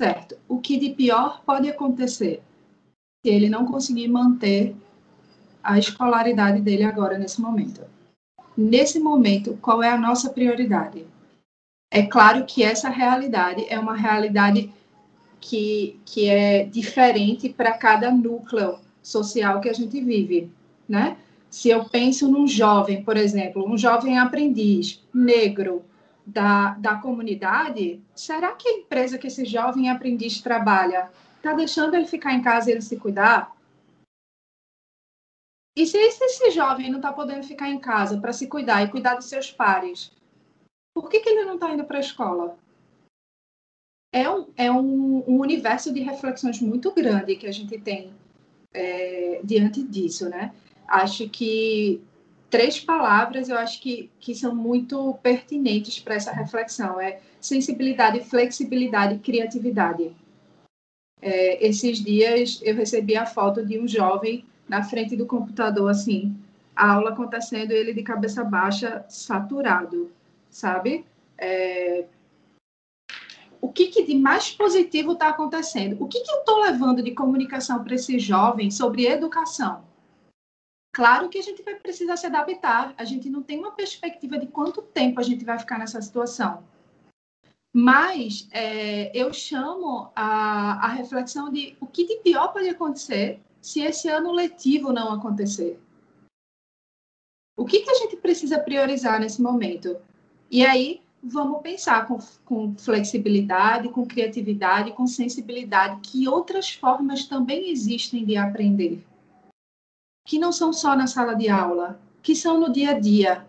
certo? 0.00 0.38
O 0.48 0.58
que 0.58 0.78
de 0.78 0.88
pior 0.88 1.42
pode 1.44 1.68
acontecer 1.68 2.42
se 3.22 3.30
ele 3.30 3.50
não 3.50 3.66
conseguir 3.66 4.08
manter 4.08 4.74
a 5.62 5.78
escolaridade 5.78 6.62
dele 6.62 6.82
agora 6.82 7.18
nesse 7.18 7.42
momento? 7.42 7.82
Nesse 8.56 8.98
momento, 8.98 9.58
qual 9.60 9.82
é 9.82 9.90
a 9.90 9.98
nossa 9.98 10.30
prioridade? 10.30 11.06
É 11.92 12.06
claro 12.06 12.46
que 12.46 12.62
essa 12.62 12.88
realidade 12.88 13.66
é 13.68 13.78
uma 13.78 13.94
realidade 13.94 14.72
que, 15.38 16.00
que 16.06 16.30
é 16.30 16.64
diferente 16.64 17.50
para 17.50 17.72
cada 17.72 18.10
núcleo 18.10 18.78
social 19.02 19.60
que 19.60 19.68
a 19.68 19.74
gente 19.74 20.00
vive, 20.00 20.50
né? 20.88 21.18
Se 21.50 21.68
eu 21.68 21.84
penso 21.84 22.30
num 22.30 22.48
jovem, 22.48 23.04
por 23.04 23.18
exemplo, 23.18 23.70
um 23.70 23.76
jovem 23.76 24.18
aprendiz 24.18 25.04
negro 25.12 25.84
da, 26.26 26.74
da 26.74 26.96
comunidade, 26.96 28.02
será 28.14 28.52
que 28.54 28.68
a 28.68 28.78
empresa 28.78 29.18
que 29.18 29.26
esse 29.26 29.44
jovem 29.44 29.90
aprendiz 29.90 30.40
trabalha 30.40 31.10
está 31.36 31.52
deixando 31.52 31.94
ele 31.94 32.06
ficar 32.06 32.32
em 32.32 32.42
casa 32.42 32.70
e 32.70 32.72
ele 32.72 32.82
se 32.82 32.96
cuidar? 32.96 33.54
E 35.76 35.86
se 35.86 35.98
esse, 35.98 36.24
esse 36.24 36.50
jovem 36.50 36.90
não 36.90 36.98
está 36.98 37.12
podendo 37.12 37.42
ficar 37.42 37.68
em 37.68 37.80
casa 37.80 38.20
para 38.20 38.32
se 38.32 38.46
cuidar 38.46 38.82
e 38.82 38.90
cuidar 38.90 39.16
dos 39.16 39.26
seus 39.26 39.50
pares, 39.50 40.12
por 40.94 41.08
que, 41.08 41.20
que 41.20 41.28
ele 41.28 41.44
não 41.44 41.54
está 41.54 41.72
indo 41.72 41.84
para 41.84 41.98
a 41.98 42.00
escola? 42.00 42.56
é 44.14 44.30
um, 44.30 44.46
é 44.56 44.70
um, 44.70 45.24
um 45.26 45.40
universo 45.40 45.92
de 45.92 45.98
reflexões 45.98 46.60
muito 46.60 46.92
grande 46.92 47.34
que 47.34 47.48
a 47.48 47.52
gente 47.52 47.76
tem 47.78 48.14
é, 48.72 49.40
diante 49.42 49.82
disso, 49.82 50.28
né? 50.28 50.54
Acho 50.86 51.28
que 51.28 52.00
três 52.54 52.78
palavras 52.78 53.48
eu 53.48 53.58
acho 53.58 53.80
que, 53.80 54.08
que 54.20 54.32
são 54.32 54.54
muito 54.54 55.12
pertinentes 55.14 55.98
para 55.98 56.14
essa 56.14 56.30
reflexão. 56.30 57.00
É 57.00 57.18
sensibilidade, 57.40 58.20
flexibilidade 58.20 59.16
e 59.16 59.18
criatividade. 59.18 60.14
É, 61.20 61.66
esses 61.66 61.98
dias 61.98 62.60
eu 62.62 62.76
recebi 62.76 63.16
a 63.16 63.26
foto 63.26 63.66
de 63.66 63.76
um 63.76 63.88
jovem 63.88 64.44
na 64.68 64.84
frente 64.84 65.16
do 65.16 65.26
computador, 65.26 65.90
assim, 65.90 66.32
a 66.76 66.92
aula 66.92 67.10
acontecendo, 67.10 67.72
ele 67.72 67.92
de 67.92 68.04
cabeça 68.04 68.44
baixa, 68.44 69.04
saturado, 69.08 70.12
sabe? 70.48 71.04
É, 71.36 72.04
o 73.60 73.68
que, 73.68 73.88
que 73.88 74.04
de 74.04 74.14
mais 74.14 74.52
positivo 74.52 75.14
está 75.14 75.30
acontecendo? 75.30 75.96
O 76.00 76.06
que, 76.06 76.20
que 76.20 76.30
eu 76.30 76.38
estou 76.38 76.60
levando 76.60 77.02
de 77.02 77.10
comunicação 77.10 77.82
para 77.82 77.96
esse 77.96 78.16
jovem 78.20 78.70
sobre 78.70 79.08
educação? 79.08 79.92
Claro 80.94 81.28
que 81.28 81.38
a 81.38 81.42
gente 81.42 81.60
vai 81.60 81.74
precisar 81.74 82.16
se 82.16 82.26
adaptar. 82.26 82.94
A 82.96 83.04
gente 83.04 83.28
não 83.28 83.42
tem 83.42 83.58
uma 83.58 83.72
perspectiva 83.72 84.38
de 84.38 84.46
quanto 84.46 84.80
tempo 84.80 85.18
a 85.18 85.24
gente 85.24 85.44
vai 85.44 85.58
ficar 85.58 85.76
nessa 85.76 86.00
situação. 86.00 86.62
Mas 87.72 88.46
é, 88.52 89.10
eu 89.12 89.32
chamo 89.32 90.12
a, 90.14 90.86
a 90.86 90.88
reflexão 90.88 91.50
de 91.50 91.76
o 91.80 91.86
que 91.88 92.06
de 92.06 92.18
pior 92.18 92.52
pode 92.52 92.68
acontecer 92.68 93.40
se 93.60 93.80
esse 93.80 94.08
ano 94.08 94.30
letivo 94.30 94.92
não 94.92 95.12
acontecer. 95.12 95.80
O 97.56 97.64
que, 97.64 97.80
que 97.80 97.90
a 97.90 97.94
gente 97.94 98.16
precisa 98.16 98.60
priorizar 98.60 99.18
nesse 99.18 99.42
momento? 99.42 99.96
E 100.48 100.64
aí, 100.64 101.00
vamos 101.20 101.60
pensar 101.60 102.06
com, 102.06 102.18
com 102.44 102.76
flexibilidade, 102.76 103.88
com 103.88 104.06
criatividade, 104.06 104.92
com 104.92 105.08
sensibilidade, 105.08 106.00
que 106.02 106.28
outras 106.28 106.72
formas 106.72 107.26
também 107.26 107.70
existem 107.70 108.24
de 108.24 108.36
aprender, 108.36 109.04
que 110.24 110.38
não 110.38 110.50
são 110.50 110.72
só 110.72 110.96
na 110.96 111.06
sala 111.06 111.34
de 111.34 111.48
aula, 111.48 112.00
que 112.22 112.34
são 112.34 112.58
no 112.58 112.72
dia 112.72 112.90
a 112.90 112.98
dia, 112.98 113.46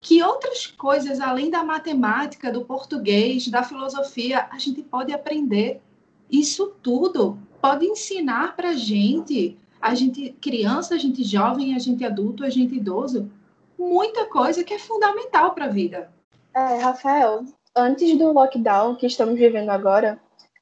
que 0.00 0.22
outras 0.22 0.66
coisas 0.66 1.20
além 1.20 1.50
da 1.50 1.62
matemática, 1.62 2.52
do 2.52 2.64
português, 2.64 3.48
da 3.48 3.62
filosofia, 3.62 4.48
a 4.50 4.58
gente 4.58 4.82
pode 4.82 5.12
aprender. 5.12 5.80
Isso 6.30 6.74
tudo 6.82 7.38
pode 7.60 7.86
ensinar 7.86 8.54
para 8.54 8.70
a 8.70 8.74
gente, 8.74 9.58
a 9.80 9.94
gente 9.94 10.30
criança, 10.40 10.94
a 10.94 10.98
gente 10.98 11.24
jovem, 11.24 11.74
a 11.74 11.78
gente 11.78 12.04
adulto, 12.04 12.44
a 12.44 12.50
gente 12.50 12.74
idoso, 12.74 13.30
muita 13.78 14.26
coisa 14.26 14.64
que 14.64 14.74
é 14.74 14.78
fundamental 14.78 15.52
para 15.52 15.66
a 15.66 15.68
vida. 15.68 16.10
É, 16.54 16.78
Rafael, 16.78 17.44
antes 17.74 18.16
do 18.18 18.32
lockdown 18.32 18.96
que 18.96 19.06
estamos 19.06 19.38
vivendo 19.38 19.70
agora, 19.70 20.20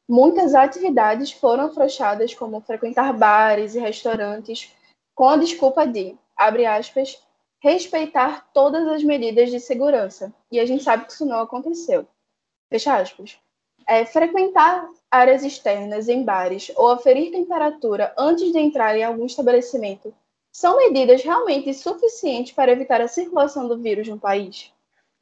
muitas 0.09 0.55
atividades 0.55 1.33
foram 1.33 1.67
afrouxadas, 1.67 2.35
como 2.35 2.61
frequentar 2.61 3.13
bares 3.13 3.75
e 3.75 3.79
restaurantes, 3.79 4.71
com 5.17 5.29
a 5.31 5.39
desculpa 5.39 5.87
de, 5.87 6.15
abre 6.37 6.67
aspas, 6.67 7.21
respeitar 7.59 8.49
todas 8.53 8.87
as 8.87 9.03
medidas 9.03 9.51
de 9.51 9.59
segurança. 9.59 10.33
E 10.53 10.61
a 10.61 10.67
gente 10.67 10.85
sabe 10.85 11.07
que 11.07 11.13
isso 11.13 11.25
não 11.25 11.41
aconteceu. 11.41 12.07
Fecha 12.71 12.97
aspas. 12.97 13.39
É, 13.89 14.05
frequentar 14.05 14.89
áreas 15.11 15.43
externas 15.43 16.09
em 16.09 16.23
bares 16.23 16.71
ou 16.77 16.91
aferir 16.91 17.31
temperatura 17.31 18.13
antes 18.19 18.53
de 18.53 18.59
entrar 18.59 18.97
em 18.97 19.05
algum 19.05 19.25
estabelecimento 19.25 20.15
são 20.53 20.77
medidas 20.77 21.23
realmente 21.23 21.73
suficientes 21.73 22.53
para 22.53 22.73
evitar 22.73 23.01
a 23.01 23.09
circulação 23.09 23.69
do 23.69 23.79
vírus 23.79 24.09
no 24.09 24.19
país? 24.19 24.73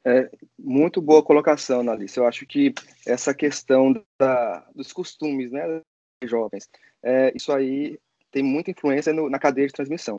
É, 0.05 0.29
muito 0.57 1.01
boa 1.01 1.23
colocação, 1.23 1.89
Alice. 1.89 2.17
Eu 2.17 2.25
acho 2.25 2.45
que 2.45 2.73
essa 3.05 3.33
questão 3.33 3.93
da, 4.19 4.67
dos 4.73 4.91
costumes 4.91 5.51
né, 5.51 5.81
dos 6.21 6.29
jovens, 6.29 6.69
é, 7.03 7.31
isso 7.35 7.51
aí 7.51 7.99
tem 8.35 8.43
muita 8.43 8.69
influência 8.69 9.13
no, 9.13 9.29
na 9.29 9.39
cadeia 9.39 9.65
de 9.65 9.71
transmissão. 9.71 10.17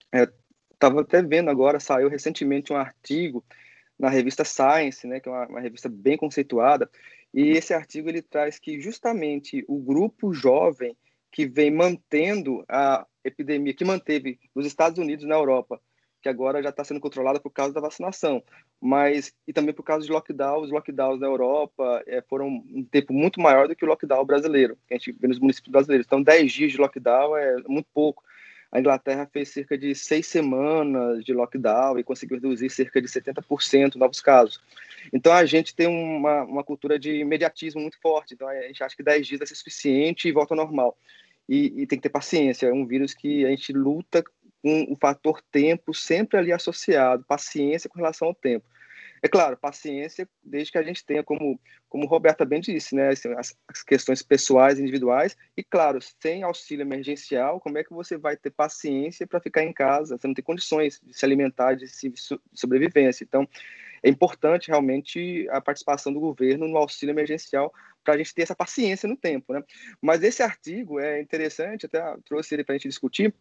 Estava 0.73 1.01
é, 1.01 1.03
até 1.03 1.21
vendo 1.21 1.51
agora, 1.51 1.79
saiu 1.79 2.09
recentemente 2.09 2.73
um 2.73 2.77
artigo 2.77 3.45
na 3.99 4.09
revista 4.09 4.43
Science, 4.43 5.07
né, 5.07 5.21
que 5.21 5.29
é 5.29 5.33
uma, 5.33 5.47
uma 5.47 5.61
revista 5.61 5.87
bem 5.87 6.17
conceituada, 6.17 6.89
e 7.35 7.51
esse 7.51 7.75
artigo 7.75 8.09
ele 8.09 8.23
traz 8.23 8.59
que 8.59 8.81
justamente 8.81 9.63
o 9.69 9.79
grupo 9.79 10.33
jovem 10.33 10.97
que 11.31 11.47
vem 11.47 11.71
mantendo 11.71 12.65
a 12.71 13.07
epidemia, 13.23 13.75
que 13.75 13.85
manteve 13.85 14.41
nos 14.55 14.65
Estados 14.65 14.99
Unidos 14.99 15.27
na 15.27 15.35
Europa, 15.35 15.79
que 16.23 16.29
agora 16.29 16.63
já 16.63 16.71
está 16.71 16.83
sendo 16.83 17.01
controlada 17.01 17.39
por 17.39 17.51
causa 17.51 17.73
da 17.73 17.81
vacinação, 17.81 18.43
mas 18.81 19.33
e 19.47 19.53
também 19.53 19.75
por 19.75 19.83
causa 19.83 20.05
de 20.05 20.13
lockdowns, 20.13 20.71
lockdowns 20.71 21.21
na 21.21 21.27
Europa 21.27 22.03
é, 22.07 22.23
foram 22.23 22.49
um 22.49 22.85
tempo 22.85 23.13
muito 23.13 23.41
maior 23.41 23.69
do 23.69 23.77
que 23.77 23.85
o 23.85 23.89
lockdown 23.89 24.25
brasileiro, 24.25 24.77
que 24.87 24.95
a 24.95 24.99
gente 24.99 25.13
vê 25.13 25.29
nos 25.29 25.39
municípios 25.39 25.71
brasileiros. 25.71 26.07
Então, 26.07 26.23
10 26.23 26.53
dias 26.53 26.73
de 26.73 26.79
lockdown 26.79 27.37
é 27.37 27.57
muito 27.69 27.87
pouco. 27.93 28.23
A 28.71 28.81
Inglaterra 28.81 29.29
fez 29.33 29.51
cerca 29.51 29.79
de 29.79 29.95
seis 29.95 30.27
semanas 30.27 31.25
de 31.25 31.33
lockdown 31.33 31.99
e 31.99 32.05
conseguiu 32.05 32.37
reduzir 32.37 32.69
cerca 32.69 33.01
de 33.01 33.09
70% 33.09 33.95
novos 33.95 34.21
casos. 34.21 34.61
Então, 35.13 35.33
a 35.33 35.45
gente 35.45 35.75
tem 35.75 35.87
uma, 35.87 36.43
uma 36.43 36.65
cultura 36.65 36.99
de 36.99 37.21
imediatismo 37.21 37.81
muito 37.81 37.99
forte. 38.01 38.35
Então, 38.35 38.49
a 38.49 38.63
gente 38.63 38.83
acha 38.83 38.97
que 38.97 39.03
10 39.03 39.27
dias 39.27 39.39
vai 39.39 39.47
ser 39.47 39.55
suficiente 39.55 40.29
e 40.29 40.33
volta 40.33 40.55
ao 40.55 40.59
normal. 40.59 40.99
E, 41.49 41.83
e 41.83 41.87
tem 41.87 41.99
que 41.99 42.03
ter 42.03 42.09
paciência. 42.09 42.67
É 42.67 42.73
um 42.73 42.85
vírus 42.85 43.15
que 43.15 43.45
a 43.45 43.51
gente 43.51 43.73
luta 43.73 44.25
com 44.67 44.85
o 44.91 44.97
fator 44.97 45.41
tempo 45.53 45.95
sempre 45.95 46.37
ali 46.37 46.53
associado, 46.53 47.25
paciência 47.25 47.89
com 47.89 47.99
relação 48.01 48.27
ao 48.27 48.35
tempo. 48.35 48.67
É 49.23 49.29
claro, 49.29 49.57
paciência, 49.57 50.29
desde 50.43 50.73
que 50.73 50.79
a 50.79 50.83
gente 50.83 51.07
tenha, 51.07 51.23
como, 51.23 51.61
como 51.89 52.09
Roberta 52.09 52.45
bem 52.45 52.61
disse, 52.61 52.93
né, 52.93 53.11
as, 53.11 53.57
as, 53.69 53.83
questões 53.85 54.25
pessoais, 54.25 54.81
individuais, 54.81 55.37
e 55.57 55.63
claro, 55.63 56.01
sem 56.21 56.43
auxílio 56.43 56.83
emergencial, 56.83 57.61
como 57.61 57.79
é 57.79 57.85
que 57.85 57.93
você 57.93 58.17
vai 58.17 58.37
ter 58.37 58.51
paciência 58.51 59.25
para 59.25 59.39
ficar 59.39 59.63
em 59.63 59.73
casa? 59.73 60.19
Você 60.19 60.27
não 60.27 60.35
tem 60.35 60.45
condições 60.45 61.01
de 61.01 61.17
se 61.17 61.25
alimentar, 61.25 61.75
de, 61.75 61.87
se, 61.87 62.09
de 62.09 62.21
sobrevivência. 62.53 63.23
Então, 63.23 63.49
é 64.03 64.09
importante 64.09 64.69
realmente 64.69 65.49
a 65.51 65.61
participação 65.61 66.13
do 66.13 66.21
governo 66.21 66.67
no 66.67 66.77
auxílio 66.77 67.13
emergencial 67.13 67.73
para 68.05 68.15
a 68.15 68.19
gente 68.19 68.33
ter 68.35 68.43
essa 68.43 68.55
paciência 68.55 69.09
no 69.09 69.17
tempo, 69.17 69.53
né? 69.53 69.63
Mas 70.01 70.23
esse 70.23 70.43
artigo 70.43 71.01
é 71.01 71.21
interessante, 71.21 71.87
até 71.87 72.01
trouxe 72.25 72.55
ele 72.55 72.63
para 72.63 72.75
a 72.75 72.79
gente 72.79 72.89
discutir. 72.89 73.35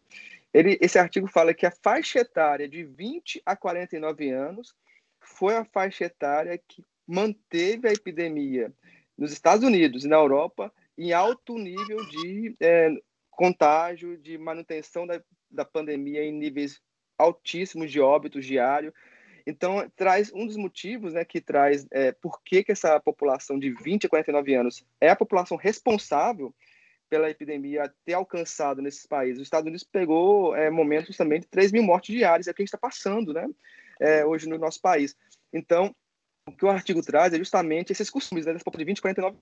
Ele, 0.56 0.78
esse 0.80 0.98
artigo 0.98 1.26
fala 1.26 1.52
que 1.52 1.66
a 1.66 1.70
faixa 1.70 2.20
etária 2.20 2.66
de 2.66 2.82
20 2.82 3.42
a 3.44 3.54
49 3.54 4.30
anos 4.30 4.74
foi 5.20 5.54
a 5.54 5.66
faixa 5.66 6.06
etária 6.06 6.56
que 6.56 6.82
manteve 7.06 7.86
a 7.86 7.92
epidemia 7.92 8.72
nos 9.18 9.32
Estados 9.32 9.62
Unidos 9.62 10.06
e 10.06 10.08
na 10.08 10.16
Europa 10.16 10.72
em 10.96 11.12
alto 11.12 11.58
nível 11.58 11.98
de 12.08 12.56
é, 12.58 12.90
contágio, 13.30 14.16
de 14.16 14.38
manutenção 14.38 15.06
da, 15.06 15.22
da 15.50 15.62
pandemia 15.62 16.24
em 16.24 16.32
níveis 16.32 16.80
altíssimos 17.18 17.92
de 17.92 18.00
óbitos 18.00 18.46
diário. 18.46 18.94
Então, 19.46 19.86
traz 19.94 20.32
um 20.32 20.46
dos 20.46 20.56
motivos 20.56 21.12
né, 21.12 21.22
que 21.22 21.38
traz 21.38 21.86
é, 21.90 22.12
por 22.12 22.42
que, 22.42 22.64
que 22.64 22.72
essa 22.72 22.98
população 22.98 23.58
de 23.58 23.74
20 23.74 24.06
a 24.06 24.08
49 24.08 24.54
anos 24.54 24.86
é 25.02 25.10
a 25.10 25.16
população 25.16 25.58
responsável 25.58 26.54
pela 27.08 27.30
epidemia 27.30 27.92
ter 28.04 28.14
alcançado 28.14 28.82
nesses 28.82 29.06
países. 29.06 29.38
Os 29.38 29.46
Estados 29.46 29.66
Unidos 29.66 29.84
pegou 29.84 30.54
é, 30.56 30.70
momentos 30.70 31.16
também 31.16 31.40
de 31.40 31.46
3 31.46 31.72
mil 31.72 31.82
mortes 31.82 32.14
diárias, 32.14 32.46
é 32.46 32.50
o 32.50 32.54
que 32.54 32.62
a 32.62 32.64
gente 32.64 32.68
está 32.68 32.78
passando 32.78 33.32
né, 33.32 33.46
é, 34.00 34.24
hoje 34.24 34.48
no 34.48 34.58
nosso 34.58 34.80
país. 34.80 35.16
Então, 35.52 35.94
o 36.48 36.52
que 36.52 36.64
o 36.64 36.68
artigo 36.68 37.02
traz 37.02 37.32
é 37.32 37.38
justamente 37.38 37.92
esses 37.92 38.10
costumes 38.10 38.46
né, 38.46 38.52
população 38.54 38.78
de 38.78 38.84
20 38.84 38.98
a 38.98 39.02
49 39.02 39.38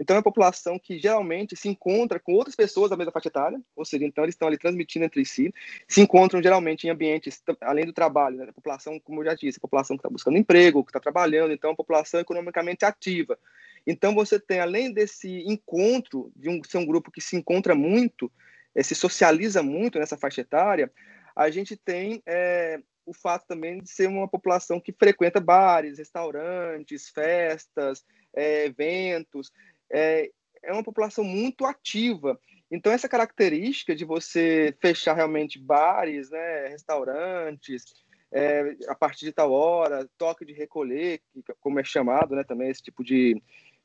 então, 0.00 0.14
é 0.14 0.16
uma 0.16 0.22
população 0.22 0.78
que 0.78 0.98
geralmente 0.98 1.54
se 1.54 1.68
encontra 1.68 2.18
com 2.18 2.32
outras 2.32 2.56
pessoas 2.56 2.88
da 2.88 2.96
mesma 2.96 3.12
faixa 3.12 3.28
etária, 3.28 3.60
ou 3.76 3.84
seja, 3.84 4.06
então 4.06 4.24
eles 4.24 4.34
estão 4.34 4.48
ali 4.48 4.56
transmitindo 4.56 5.04
entre 5.04 5.22
si, 5.26 5.52
se 5.86 6.00
encontram 6.00 6.42
geralmente 6.42 6.86
em 6.86 6.90
ambientes, 6.90 7.42
além 7.60 7.84
do 7.84 7.92
trabalho, 7.92 8.38
né, 8.38 8.46
a 8.48 8.52
população, 8.52 8.98
como 8.98 9.20
eu 9.20 9.26
já 9.26 9.34
disse, 9.34 9.58
a 9.58 9.60
população 9.60 9.98
que 9.98 10.00
está 10.00 10.08
buscando 10.08 10.38
emprego, 10.38 10.82
que 10.82 10.88
está 10.88 10.98
trabalhando, 10.98 11.52
então, 11.52 11.76
população 11.76 12.18
economicamente 12.18 12.82
ativa. 12.82 13.38
Então, 13.86 14.14
você 14.14 14.38
tem, 14.38 14.60
além 14.60 14.92
desse 14.92 15.42
encontro, 15.46 16.32
de 16.36 16.48
um, 16.48 16.60
ser 16.64 16.78
um 16.78 16.86
grupo 16.86 17.10
que 17.10 17.20
se 17.20 17.36
encontra 17.36 17.74
muito, 17.74 18.30
é, 18.74 18.82
se 18.82 18.94
socializa 18.94 19.62
muito 19.62 19.98
nessa 19.98 20.16
faixa 20.16 20.42
etária, 20.42 20.92
a 21.34 21.50
gente 21.50 21.76
tem 21.76 22.22
é, 22.26 22.80
o 23.06 23.14
fato 23.14 23.46
também 23.46 23.78
de 23.78 23.90
ser 23.90 24.08
uma 24.08 24.28
população 24.28 24.80
que 24.80 24.92
frequenta 24.92 25.40
bares, 25.40 25.98
restaurantes, 25.98 27.08
festas, 27.08 28.04
é, 28.34 28.66
eventos 28.66 29.50
é, 29.90 30.30
é 30.62 30.72
uma 30.72 30.84
população 30.84 31.24
muito 31.24 31.64
ativa. 31.64 32.38
Então, 32.70 32.92
essa 32.92 33.08
característica 33.08 33.94
de 33.94 34.04
você 34.04 34.76
fechar 34.80 35.14
realmente 35.14 35.58
bares, 35.58 36.30
né, 36.30 36.68
restaurantes, 36.68 37.84
é, 38.32 38.76
a 38.86 38.94
partir 38.94 39.24
de 39.24 39.32
tal 39.32 39.50
hora, 39.50 40.08
toque 40.16 40.44
de 40.44 40.52
recolher, 40.52 41.20
como 41.58 41.80
é 41.80 41.84
chamado, 41.84 42.36
né, 42.36 42.44
também 42.44 42.70
esse 42.70 42.82
tipo 42.82 43.02
de, 43.02 43.42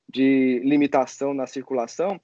de 0.08 0.60
limitação 0.64 1.34
na 1.34 1.48
circulação, 1.48 2.20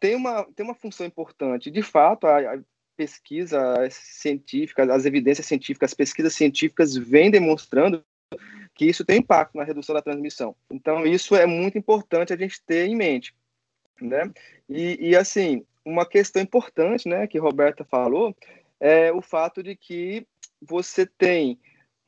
tem 0.00 0.14
uma, 0.14 0.44
tem 0.54 0.64
uma 0.64 0.74
função 0.74 1.06
importante. 1.06 1.70
De 1.70 1.82
fato, 1.82 2.26
a, 2.26 2.54
a 2.54 2.58
pesquisa 2.96 3.58
científica, 3.90 4.92
as 4.92 5.04
evidências 5.04 5.46
científicas, 5.46 5.90
as 5.90 5.94
pesquisas 5.94 6.34
científicas 6.34 6.96
vêm 6.96 7.30
demonstrando 7.30 8.04
que 8.74 8.86
isso 8.86 9.04
tem 9.04 9.18
impacto 9.18 9.56
na 9.56 9.64
redução 9.64 9.94
da 9.94 10.02
transmissão. 10.02 10.54
Então, 10.70 11.06
isso 11.06 11.36
é 11.36 11.46
muito 11.46 11.78
importante 11.78 12.32
a 12.32 12.36
gente 12.36 12.62
ter 12.64 12.86
em 12.86 12.96
mente, 12.96 13.34
né? 14.00 14.30
E, 14.68 15.10
e 15.10 15.16
assim, 15.16 15.64
uma 15.84 16.06
questão 16.06 16.42
importante, 16.42 17.08
né, 17.08 17.26
que 17.26 17.38
Roberta 17.38 17.84
falou, 17.84 18.34
é 18.80 19.12
o 19.12 19.22
fato 19.22 19.62
de 19.62 19.76
que 19.76 20.26
você 20.60 21.06
tem 21.06 21.58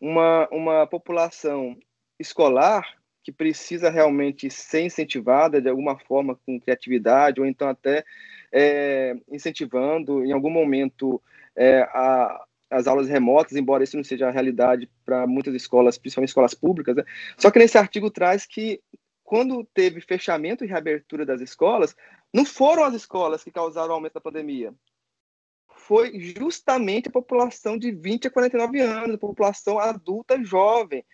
uma, 0.00 0.48
uma 0.50 0.86
população 0.86 1.78
escolar 2.18 2.86
que 3.26 3.32
precisa 3.32 3.90
realmente 3.90 4.48
ser 4.48 4.82
incentivada 4.82 5.60
de 5.60 5.68
alguma 5.68 5.98
forma 5.98 6.38
com 6.46 6.60
criatividade, 6.60 7.40
ou 7.40 7.46
então 7.46 7.68
até 7.68 8.04
é, 8.52 9.16
incentivando 9.28 10.24
em 10.24 10.30
algum 10.30 10.48
momento 10.48 11.20
é, 11.56 11.80
a, 11.90 12.46
as 12.70 12.86
aulas 12.86 13.08
remotas, 13.08 13.56
embora 13.56 13.82
isso 13.82 13.96
não 13.96 14.04
seja 14.04 14.28
a 14.28 14.30
realidade 14.30 14.88
para 15.04 15.26
muitas 15.26 15.52
escolas, 15.56 15.98
principalmente 15.98 16.28
escolas 16.28 16.54
públicas. 16.54 16.94
Né? 16.94 17.02
Só 17.36 17.50
que 17.50 17.58
nesse 17.58 17.76
artigo 17.76 18.12
traz 18.12 18.46
que 18.46 18.80
quando 19.24 19.64
teve 19.74 20.00
fechamento 20.00 20.64
e 20.64 20.68
reabertura 20.68 21.26
das 21.26 21.40
escolas, 21.40 21.96
não 22.32 22.44
foram 22.44 22.84
as 22.84 22.94
escolas 22.94 23.42
que 23.42 23.50
causaram 23.50 23.90
o 23.90 23.94
aumento 23.94 24.14
da 24.14 24.20
pandemia. 24.20 24.72
Foi 25.74 26.16
justamente 26.20 27.08
a 27.08 27.12
população 27.12 27.76
de 27.76 27.90
20 27.90 28.28
a 28.28 28.30
49 28.30 28.80
anos, 28.80 29.16
a 29.16 29.18
população 29.18 29.80
adulta 29.80 30.40
jovem. 30.44 31.04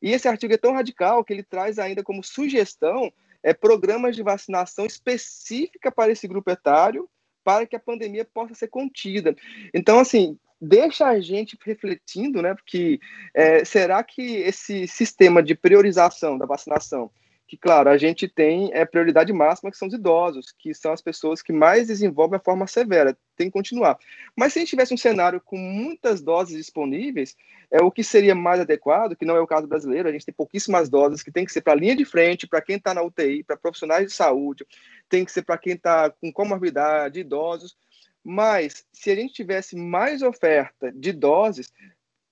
E 0.00 0.12
esse 0.12 0.28
artigo 0.28 0.54
é 0.54 0.56
tão 0.58 0.72
radical 0.72 1.24
que 1.24 1.32
ele 1.32 1.42
traz 1.42 1.78
ainda 1.78 2.02
como 2.02 2.22
sugestão 2.22 3.12
é, 3.42 3.52
programas 3.52 4.16
de 4.16 4.22
vacinação 4.22 4.86
específica 4.86 5.90
para 5.90 6.12
esse 6.12 6.26
grupo 6.26 6.50
etário, 6.50 7.08
para 7.44 7.66
que 7.66 7.76
a 7.76 7.80
pandemia 7.80 8.24
possa 8.24 8.54
ser 8.54 8.68
contida. 8.68 9.34
Então, 9.72 9.98
assim, 9.98 10.38
deixa 10.60 11.06
a 11.06 11.20
gente 11.20 11.56
refletindo, 11.64 12.42
né? 12.42 12.54
Porque 12.54 12.98
é, 13.34 13.64
será 13.64 14.02
que 14.02 14.36
esse 14.36 14.86
sistema 14.86 15.42
de 15.42 15.54
priorização 15.54 16.36
da 16.36 16.46
vacinação, 16.46 17.10
que 17.48 17.56
claro, 17.56 17.88
a 17.88 17.96
gente 17.96 18.28
tem 18.28 18.70
é 18.74 18.84
prioridade 18.84 19.32
máxima, 19.32 19.70
que 19.70 19.78
são 19.78 19.88
os 19.88 19.94
idosos, 19.94 20.52
que 20.52 20.74
são 20.74 20.92
as 20.92 21.00
pessoas 21.00 21.40
que 21.40 21.50
mais 21.50 21.88
desenvolvem 21.88 22.36
a 22.36 22.42
forma 22.42 22.66
severa, 22.66 23.16
tem 23.34 23.46
que 23.46 23.54
continuar. 23.54 23.98
Mas 24.36 24.52
se 24.52 24.58
a 24.58 24.60
gente 24.60 24.68
tivesse 24.68 24.92
um 24.92 24.98
cenário 24.98 25.40
com 25.40 25.56
muitas 25.56 26.20
doses 26.20 26.58
disponíveis, 26.58 27.34
é 27.70 27.80
o 27.82 27.90
que 27.90 28.04
seria 28.04 28.34
mais 28.34 28.60
adequado, 28.60 29.16
que 29.16 29.24
não 29.24 29.34
é 29.34 29.40
o 29.40 29.46
caso 29.46 29.66
brasileiro, 29.66 30.08
a 30.08 30.12
gente 30.12 30.26
tem 30.26 30.34
pouquíssimas 30.34 30.90
doses 30.90 31.22
que 31.22 31.32
tem 31.32 31.46
que 31.46 31.52
ser 31.52 31.62
para 31.62 31.72
a 31.72 31.76
linha 31.76 31.96
de 31.96 32.04
frente, 32.04 32.46
para 32.46 32.60
quem 32.60 32.76
está 32.76 32.92
na 32.92 33.02
UTI, 33.02 33.42
para 33.42 33.56
profissionais 33.56 34.06
de 34.06 34.12
saúde, 34.12 34.66
tem 35.08 35.24
que 35.24 35.32
ser 35.32 35.42
para 35.42 35.56
quem 35.56 35.72
está 35.72 36.10
com 36.10 36.30
comorbidade, 36.30 37.20
idosos. 37.20 37.74
Mas, 38.22 38.84
se 38.92 39.10
a 39.10 39.14
gente 39.14 39.32
tivesse 39.32 39.74
mais 39.74 40.20
oferta 40.20 40.92
de 40.92 41.12
doses, 41.12 41.72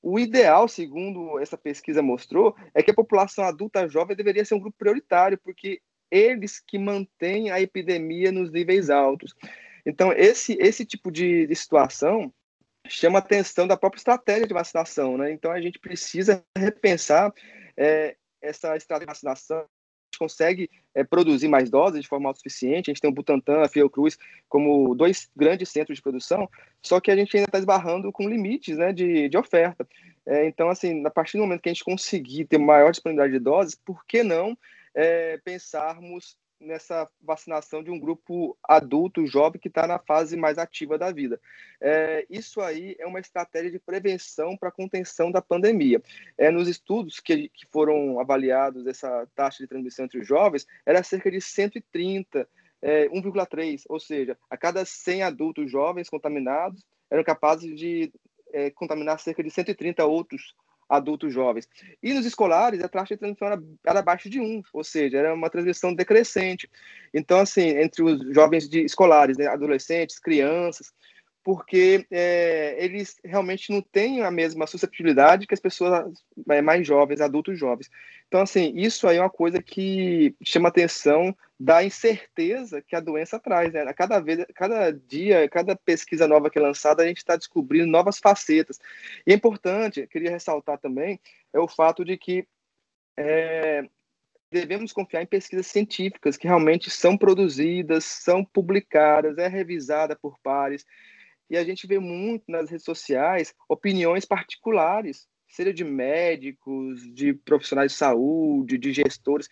o 0.08 0.20
ideal, 0.20 0.68
segundo 0.68 1.36
essa 1.40 1.58
pesquisa 1.58 2.00
mostrou, 2.00 2.54
é 2.72 2.80
que 2.80 2.92
a 2.92 2.94
população 2.94 3.42
adulta 3.42 3.88
jovem 3.88 4.16
deveria 4.16 4.44
ser 4.44 4.54
um 4.54 4.60
grupo 4.60 4.78
prioritário, 4.78 5.36
porque 5.36 5.80
eles 6.08 6.60
que 6.64 6.78
mantêm 6.78 7.50
a 7.50 7.60
epidemia 7.60 8.30
nos 8.30 8.52
níveis 8.52 8.88
altos. 8.88 9.34
Então, 9.84 10.12
esse, 10.12 10.56
esse 10.60 10.86
tipo 10.86 11.10
de, 11.10 11.48
de 11.48 11.56
situação 11.56 12.32
chama 12.86 13.18
atenção 13.18 13.66
da 13.66 13.76
própria 13.76 13.98
estratégia 13.98 14.46
de 14.46 14.54
vacinação, 14.54 15.18
né? 15.18 15.32
Então, 15.32 15.50
a 15.50 15.60
gente 15.60 15.80
precisa 15.80 16.40
repensar 16.56 17.34
é, 17.76 18.16
essa 18.40 18.76
estratégia 18.76 19.08
de 19.08 19.12
vacinação 19.12 19.66
consegue 20.18 20.70
é, 20.94 21.04
produzir 21.04 21.48
mais 21.48 21.70
doses 21.70 22.02
de 22.02 22.08
forma 22.08 22.28
autossuficiente. 22.28 22.90
A 22.90 22.92
gente 22.92 23.00
tem 23.00 23.10
o 23.10 23.14
Butantan, 23.14 23.62
a 23.62 23.68
Fiocruz 23.68 24.18
como 24.48 24.94
dois 24.94 25.30
grandes 25.36 25.68
centros 25.68 25.96
de 25.96 26.02
produção, 26.02 26.48
só 26.82 27.00
que 27.00 27.10
a 27.10 27.16
gente 27.16 27.36
ainda 27.36 27.48
está 27.48 27.58
esbarrando 27.58 28.10
com 28.12 28.28
limites 28.28 28.76
né, 28.76 28.92
de, 28.92 29.28
de 29.28 29.36
oferta. 29.36 29.86
É, 30.24 30.46
então, 30.46 30.68
assim, 30.68 31.04
a 31.06 31.10
partir 31.10 31.36
do 31.36 31.42
momento 31.42 31.62
que 31.62 31.68
a 31.68 31.72
gente 31.72 31.84
conseguir 31.84 32.46
ter 32.46 32.58
maior 32.58 32.90
disponibilidade 32.90 33.32
de 33.32 33.44
doses, 33.44 33.74
por 33.74 34.04
que 34.04 34.22
não 34.22 34.56
é, 34.94 35.38
pensarmos 35.44 36.36
nessa 36.60 37.08
vacinação 37.20 37.82
de 37.82 37.90
um 37.90 37.98
grupo 37.98 38.56
adulto, 38.62 39.26
jovem, 39.26 39.60
que 39.60 39.68
está 39.68 39.86
na 39.86 39.98
fase 39.98 40.36
mais 40.36 40.58
ativa 40.58 40.98
da 40.98 41.12
vida. 41.12 41.40
É, 41.80 42.26
isso 42.30 42.60
aí 42.60 42.96
é 42.98 43.06
uma 43.06 43.20
estratégia 43.20 43.70
de 43.70 43.78
prevenção 43.78 44.56
para 44.56 44.70
contenção 44.70 45.30
da 45.30 45.42
pandemia. 45.42 46.02
É, 46.36 46.50
nos 46.50 46.68
estudos 46.68 47.20
que, 47.20 47.48
que 47.50 47.66
foram 47.66 48.18
avaliados, 48.18 48.86
essa 48.86 49.26
taxa 49.34 49.62
de 49.62 49.68
transmissão 49.68 50.04
entre 50.04 50.18
os 50.18 50.26
jovens 50.26 50.66
era 50.84 51.02
cerca 51.02 51.30
de 51.30 51.40
130, 51.40 52.48
é, 52.82 53.08
1,3, 53.08 53.82
ou 53.88 54.00
seja, 54.00 54.38
a 54.50 54.56
cada 54.56 54.84
100 54.84 55.22
adultos 55.22 55.70
jovens 55.70 56.08
contaminados, 56.08 56.84
eram 57.10 57.22
capazes 57.22 57.78
de 57.78 58.12
é, 58.52 58.70
contaminar 58.70 59.18
cerca 59.20 59.42
de 59.42 59.50
130 59.50 60.04
outros 60.04 60.54
adultos 60.88 61.32
jovens. 61.32 61.68
E 62.02 62.14
nos 62.14 62.26
escolares, 62.26 62.82
a 62.82 62.88
taxa 62.88 63.14
de 63.14 63.18
transmissão 63.18 63.48
era, 63.48 63.62
era 63.84 63.98
abaixo 64.00 64.30
de 64.30 64.40
1, 64.40 64.62
ou 64.72 64.84
seja, 64.84 65.18
era 65.18 65.34
uma 65.34 65.50
transmissão 65.50 65.94
decrescente. 65.94 66.70
Então, 67.12 67.40
assim, 67.40 67.68
entre 67.68 68.02
os 68.02 68.34
jovens 68.34 68.68
de 68.68 68.84
escolares, 68.84 69.36
né, 69.36 69.46
adolescentes, 69.46 70.18
crianças, 70.18 70.92
porque 71.46 72.04
é, 72.10 72.74
eles 72.76 73.20
realmente 73.24 73.70
não 73.70 73.80
têm 73.80 74.20
a 74.20 74.32
mesma 74.32 74.66
susceptibilidade 74.66 75.46
que 75.46 75.54
as 75.54 75.60
pessoas 75.60 76.12
é, 76.50 76.60
mais 76.60 76.84
jovens, 76.84 77.20
adultos 77.20 77.56
jovens. 77.56 77.88
Então, 78.26 78.40
assim, 78.40 78.72
isso 78.74 79.06
aí 79.06 79.18
é 79.18 79.20
uma 79.20 79.30
coisa 79.30 79.62
que 79.62 80.34
chama 80.42 80.70
atenção 80.70 81.32
da 81.56 81.84
incerteza 81.84 82.82
que 82.82 82.96
a 82.96 83.00
doença 83.00 83.38
traz. 83.38 83.72
Né? 83.72 83.84
Cada 83.92 84.18
vez, 84.18 84.44
cada 84.56 84.90
dia, 84.90 85.48
cada 85.48 85.76
pesquisa 85.76 86.26
nova 86.26 86.50
que 86.50 86.58
é 86.58 86.62
lançada, 86.62 87.04
a 87.04 87.06
gente 87.06 87.18
está 87.18 87.36
descobrindo 87.36 87.86
novas 87.86 88.18
facetas. 88.18 88.80
E 89.24 89.30
é 89.30 89.36
importante, 89.36 90.04
queria 90.08 90.32
ressaltar 90.32 90.78
também, 90.78 91.20
é 91.52 91.60
o 91.60 91.68
fato 91.68 92.04
de 92.04 92.16
que 92.16 92.44
é, 93.16 93.88
devemos 94.50 94.92
confiar 94.92 95.22
em 95.22 95.26
pesquisas 95.26 95.68
científicas 95.68 96.36
que 96.36 96.48
realmente 96.48 96.90
são 96.90 97.16
produzidas, 97.16 98.04
são 98.04 98.44
publicadas, 98.44 99.38
é 99.38 99.46
revisada 99.46 100.16
por 100.16 100.36
pares. 100.40 100.84
E 101.48 101.56
a 101.56 101.64
gente 101.64 101.86
vê 101.86 101.98
muito 101.98 102.44
nas 102.48 102.70
redes 102.70 102.84
sociais 102.84 103.54
opiniões 103.68 104.24
particulares, 104.24 105.28
seja 105.48 105.72
de 105.72 105.84
médicos, 105.84 107.02
de 107.14 107.34
profissionais 107.34 107.92
de 107.92 107.98
saúde, 107.98 108.78
de 108.78 108.92
gestores. 108.92 109.48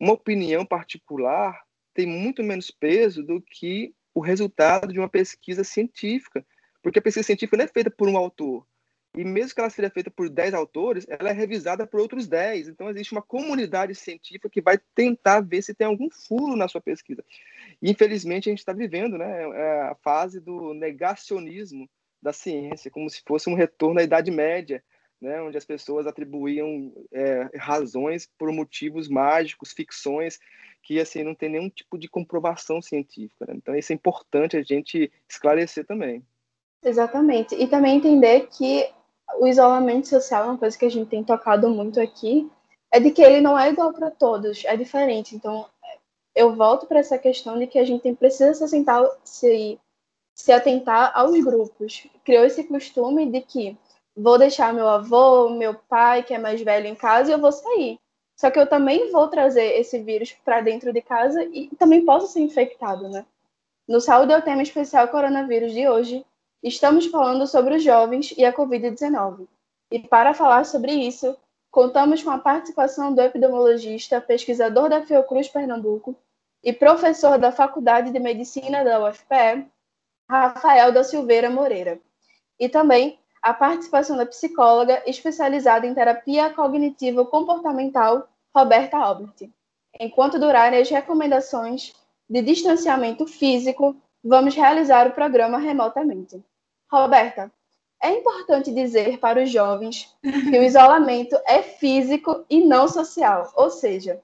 Uma 0.00 0.14
opinião 0.14 0.64
particular 0.64 1.60
tem 1.92 2.06
muito 2.06 2.42
menos 2.42 2.70
peso 2.70 3.22
do 3.22 3.40
que 3.40 3.94
o 4.14 4.20
resultado 4.20 4.92
de 4.92 4.98
uma 4.98 5.08
pesquisa 5.08 5.62
científica, 5.62 6.44
porque 6.82 6.98
a 6.98 7.02
pesquisa 7.02 7.26
científica 7.26 7.56
não 7.56 7.64
é 7.64 7.68
feita 7.68 7.90
por 7.90 8.08
um 8.08 8.16
autor, 8.16 8.66
e 9.16 9.24
mesmo 9.24 9.54
que 9.54 9.60
ela 9.60 9.70
seja 9.70 9.88
feita 9.88 10.10
por 10.10 10.28
10 10.28 10.54
autores, 10.54 11.06
ela 11.08 11.30
é 11.30 11.32
revisada 11.32 11.86
por 11.86 12.00
outros 12.00 12.26
10. 12.26 12.68
Então, 12.68 12.90
existe 12.90 13.12
uma 13.12 13.22
comunidade 13.22 13.94
científica 13.94 14.50
que 14.50 14.60
vai 14.60 14.76
tentar 14.92 15.40
ver 15.40 15.62
se 15.62 15.72
tem 15.72 15.86
algum 15.86 16.10
furo 16.10 16.56
na 16.56 16.66
sua 16.66 16.80
pesquisa. 16.80 17.24
Infelizmente, 17.82 18.48
a 18.48 18.52
gente 18.52 18.58
está 18.58 18.72
vivendo 18.72 19.18
né, 19.18 19.42
é 19.42 19.80
a 19.82 19.96
fase 20.02 20.40
do 20.40 20.74
negacionismo 20.74 21.88
da 22.22 22.32
ciência, 22.32 22.90
como 22.90 23.08
se 23.10 23.22
fosse 23.26 23.50
um 23.50 23.54
retorno 23.54 24.00
à 24.00 24.02
Idade 24.02 24.30
Média, 24.30 24.82
né, 25.20 25.40
onde 25.42 25.56
as 25.56 25.64
pessoas 25.64 26.06
atribuíam 26.06 26.92
é, 27.12 27.50
razões 27.56 28.28
por 28.38 28.50
motivos 28.52 29.08
mágicos, 29.08 29.72
ficções, 29.72 30.38
que 30.82 31.00
assim 31.00 31.22
não 31.22 31.34
tem 31.34 31.48
nenhum 31.48 31.68
tipo 31.68 31.98
de 31.98 32.08
comprovação 32.08 32.80
científica. 32.82 33.46
Né? 33.46 33.54
Então, 33.56 33.74
isso 33.74 33.92
é 33.92 33.94
importante 33.94 34.56
a 34.56 34.62
gente 34.62 35.10
esclarecer 35.28 35.86
também. 35.86 36.22
Exatamente. 36.82 37.54
E 37.54 37.66
também 37.66 37.96
entender 37.96 38.48
que 38.48 38.86
o 39.38 39.46
isolamento 39.46 40.08
social, 40.08 40.44
uma 40.44 40.58
coisa 40.58 40.78
que 40.78 40.84
a 40.84 40.90
gente 40.90 41.08
tem 41.08 41.24
tocado 41.24 41.68
muito 41.70 42.00
aqui, 42.00 42.50
é 42.92 43.00
de 43.00 43.10
que 43.10 43.22
ele 43.22 43.40
não 43.40 43.58
é 43.58 43.70
igual 43.70 43.92
para 43.92 44.10
todos, 44.10 44.64
é 44.64 44.76
diferente. 44.76 45.34
Então, 45.34 45.66
eu 46.34 46.54
volto 46.54 46.86
para 46.86 47.00
essa 47.00 47.18
questão 47.18 47.58
de 47.58 47.66
que 47.66 47.78
a 47.78 47.84
gente 47.84 48.12
precisa 48.14 48.54
se, 48.54 48.64
assentar, 48.64 49.04
se, 49.24 49.78
se 50.34 50.52
atentar 50.52 51.12
aos 51.14 51.38
grupos. 51.42 52.06
Criou 52.24 52.44
esse 52.44 52.64
costume 52.64 53.30
de 53.30 53.40
que 53.40 53.76
vou 54.16 54.38
deixar 54.38 54.72
meu 54.72 54.88
avô, 54.88 55.50
meu 55.50 55.74
pai, 55.74 56.22
que 56.22 56.34
é 56.34 56.38
mais 56.38 56.60
velho, 56.60 56.86
em 56.86 56.94
casa 56.94 57.30
e 57.30 57.34
eu 57.34 57.40
vou 57.40 57.52
sair. 57.52 57.98
Só 58.36 58.50
que 58.50 58.58
eu 58.58 58.66
também 58.66 59.12
vou 59.12 59.28
trazer 59.28 59.78
esse 59.78 59.98
vírus 60.00 60.32
para 60.44 60.60
dentro 60.60 60.92
de 60.92 61.00
casa 61.00 61.44
e 61.44 61.68
também 61.78 62.04
posso 62.04 62.26
ser 62.26 62.40
infectado, 62.40 63.08
né? 63.08 63.24
No 63.86 64.00
Saúde 64.00 64.32
é 64.32 64.38
o 64.38 64.42
tema 64.42 64.62
especial 64.62 65.08
coronavírus 65.08 65.72
de 65.72 65.86
hoje, 65.88 66.24
Estamos 66.64 67.04
falando 67.08 67.46
sobre 67.46 67.76
os 67.76 67.82
jovens 67.82 68.32
e 68.38 68.42
a 68.42 68.50
Covid-19. 68.50 69.46
E 69.90 69.98
para 69.98 70.32
falar 70.32 70.64
sobre 70.64 70.94
isso, 70.94 71.36
contamos 71.74 72.22
com 72.22 72.30
a 72.30 72.38
participação 72.38 73.12
do 73.12 73.20
epidemiologista, 73.20 74.20
pesquisador 74.20 74.88
da 74.88 75.02
Fiocruz 75.02 75.48
Pernambuco 75.48 76.16
e 76.62 76.72
professor 76.72 77.36
da 77.36 77.50
Faculdade 77.50 78.12
de 78.12 78.20
Medicina 78.20 78.84
da 78.84 79.04
UFPE, 79.04 79.66
Rafael 80.30 80.92
da 80.92 81.02
Silveira 81.02 81.50
Moreira. 81.50 81.98
E 82.60 82.68
também 82.68 83.18
a 83.42 83.52
participação 83.52 84.16
da 84.16 84.24
psicóloga 84.24 85.02
especializada 85.04 85.84
em 85.84 85.92
terapia 85.92 86.48
cognitivo-comportamental, 86.50 88.28
Roberta 88.54 88.96
Albert. 88.96 89.50
Enquanto 89.98 90.38
durarem 90.38 90.80
as 90.80 90.88
recomendações 90.88 91.92
de 92.30 92.40
distanciamento 92.40 93.26
físico, 93.26 93.96
vamos 94.22 94.54
realizar 94.54 95.08
o 95.08 95.12
programa 95.12 95.58
remotamente. 95.58 96.40
Roberta, 96.88 97.50
é 98.04 98.18
importante 98.18 98.70
dizer 98.70 99.18
para 99.18 99.42
os 99.42 99.50
jovens 99.50 100.14
que 100.22 100.58
o 100.58 100.62
isolamento 100.62 101.34
é 101.46 101.62
físico 101.62 102.44
e 102.50 102.62
não 102.62 102.86
social, 102.86 103.50
ou 103.56 103.70
seja, 103.70 104.20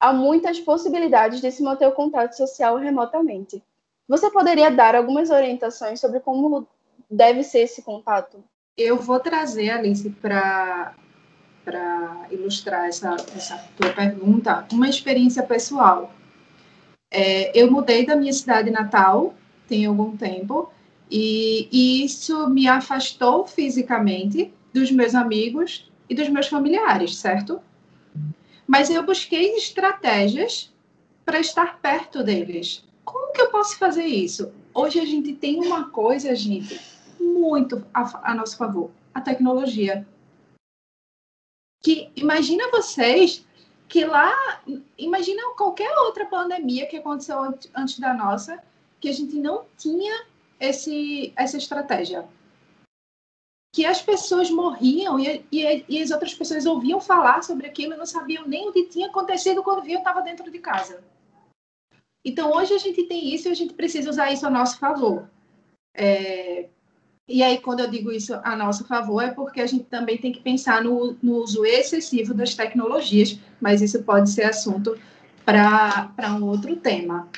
há 0.00 0.12
muitas 0.12 0.58
possibilidades 0.58 1.40
de 1.40 1.52
se 1.52 1.62
manter 1.62 1.86
o 1.86 1.92
contato 1.92 2.36
social 2.36 2.76
remotamente. 2.76 3.62
Você 4.08 4.28
poderia 4.32 4.68
dar 4.68 4.96
algumas 4.96 5.30
orientações 5.30 6.00
sobre 6.00 6.18
como 6.18 6.66
deve 7.08 7.44
ser 7.44 7.60
esse 7.60 7.82
contato? 7.82 8.42
Eu 8.76 8.96
vou 8.96 9.20
trazer, 9.20 9.70
Alice, 9.70 10.10
para 10.10 10.92
ilustrar 12.32 12.88
essa, 12.88 13.14
essa 13.36 13.64
tua 13.76 13.92
pergunta, 13.92 14.66
uma 14.72 14.88
experiência 14.88 15.44
pessoal. 15.44 16.10
É, 17.12 17.56
eu 17.56 17.70
mudei 17.70 18.04
da 18.04 18.16
minha 18.16 18.32
cidade 18.32 18.70
natal 18.70 19.34
tem 19.68 19.86
algum 19.86 20.16
tempo 20.16 20.68
e, 21.10 21.68
e 21.72 22.04
isso 22.04 22.48
me 22.48 22.68
afastou 22.68 23.46
fisicamente 23.46 24.54
dos 24.72 24.92
meus 24.92 25.14
amigos 25.14 25.90
e 26.08 26.14
dos 26.14 26.28
meus 26.28 26.46
familiares, 26.46 27.16
certo? 27.16 27.60
Mas 28.66 28.88
eu 28.88 29.02
busquei 29.02 29.56
estratégias 29.56 30.72
para 31.24 31.40
estar 31.40 31.80
perto 31.80 32.22
deles. 32.22 32.84
Como 33.04 33.32
que 33.32 33.40
eu 33.40 33.50
posso 33.50 33.76
fazer 33.76 34.04
isso? 34.04 34.52
Hoje 34.72 35.00
a 35.00 35.04
gente 35.04 35.32
tem 35.34 35.58
uma 35.58 35.90
coisa, 35.90 36.34
gente, 36.36 36.80
muito 37.18 37.84
a, 37.92 38.30
a 38.30 38.34
nosso 38.34 38.56
favor: 38.56 38.90
a 39.12 39.20
tecnologia. 39.20 40.06
Que 41.82 42.10
imagina 42.14 42.70
vocês 42.70 43.44
que 43.88 44.04
lá, 44.04 44.62
imagina 44.96 45.42
qualquer 45.56 45.92
outra 45.98 46.24
pandemia 46.26 46.86
que 46.86 46.98
aconteceu 46.98 47.40
antes 47.74 47.98
da 47.98 48.14
nossa, 48.14 48.62
que 49.00 49.08
a 49.08 49.12
gente 49.12 49.34
não 49.34 49.64
tinha 49.76 50.29
esse, 50.60 51.32
essa 51.36 51.56
estratégia. 51.56 52.28
Que 53.74 53.86
as 53.86 54.02
pessoas 54.02 54.50
morriam 54.50 55.18
e, 55.18 55.44
e, 55.50 55.84
e, 55.88 56.02
as 56.02 56.10
outras 56.10 56.34
pessoas 56.34 56.66
ouviam 56.66 57.00
falar 57.00 57.42
sobre 57.42 57.66
aquilo 57.66 57.94
e 57.94 57.96
não 57.96 58.06
sabiam 58.06 58.46
nem 58.46 58.68
o 58.68 58.72
que 58.72 58.88
tinha 58.88 59.08
acontecido 59.08 59.62
quando 59.62 59.82
viam 59.82 59.98
estava 59.98 60.20
dentro 60.20 60.50
de 60.50 60.58
casa. 60.58 61.02
Então, 62.24 62.52
hoje 62.52 62.74
a 62.74 62.78
gente 62.78 63.04
tem 63.04 63.34
isso 63.34 63.48
e 63.48 63.52
a 63.52 63.54
gente 63.54 63.72
precisa 63.72 64.10
usar 64.10 64.30
isso 64.32 64.46
a 64.46 64.50
nosso 64.50 64.78
favor. 64.78 65.30
É, 65.94 66.68
e 67.32 67.44
aí, 67.44 67.58
quando 67.60 67.78
eu 67.78 67.88
digo 67.88 68.10
isso 68.10 68.34
a 68.42 68.56
nosso 68.56 68.84
favor, 68.84 69.22
é 69.22 69.30
porque 69.30 69.60
a 69.60 69.66
gente 69.66 69.84
também 69.84 70.18
tem 70.18 70.32
que 70.32 70.40
pensar 70.40 70.82
no, 70.82 71.16
no 71.22 71.36
uso 71.36 71.64
excessivo 71.64 72.34
das 72.34 72.56
tecnologias, 72.56 73.38
mas 73.60 73.80
isso 73.80 74.02
pode 74.02 74.30
ser 74.30 74.42
assunto 74.42 74.98
para 75.44 76.10
um 76.34 76.44
outro 76.44 76.74
tema. 76.74 77.28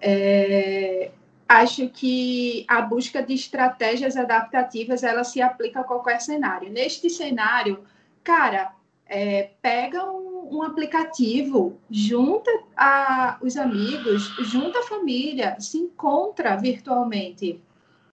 É, 0.00 1.10
acho 1.48 1.88
que 1.88 2.64
a 2.68 2.82
busca 2.82 3.22
de 3.22 3.34
estratégias 3.34 4.16
adaptativas 4.16 5.02
ela 5.02 5.24
se 5.24 5.40
aplica 5.40 5.80
a 5.80 5.84
qualquer 5.84 6.20
cenário. 6.20 6.70
Neste 6.70 7.08
cenário, 7.08 7.84
cara, 8.24 8.72
é, 9.06 9.50
pega 9.62 10.04
um, 10.10 10.56
um, 10.56 10.62
aplicativo, 10.62 11.78
junta 11.90 12.50
a, 12.76 13.38
os 13.40 13.56
amigos, 13.56 14.24
junta 14.40 14.80
a 14.80 14.84
família, 14.84 15.56
se 15.60 15.78
encontra 15.78 16.56
virtualmente, 16.56 17.60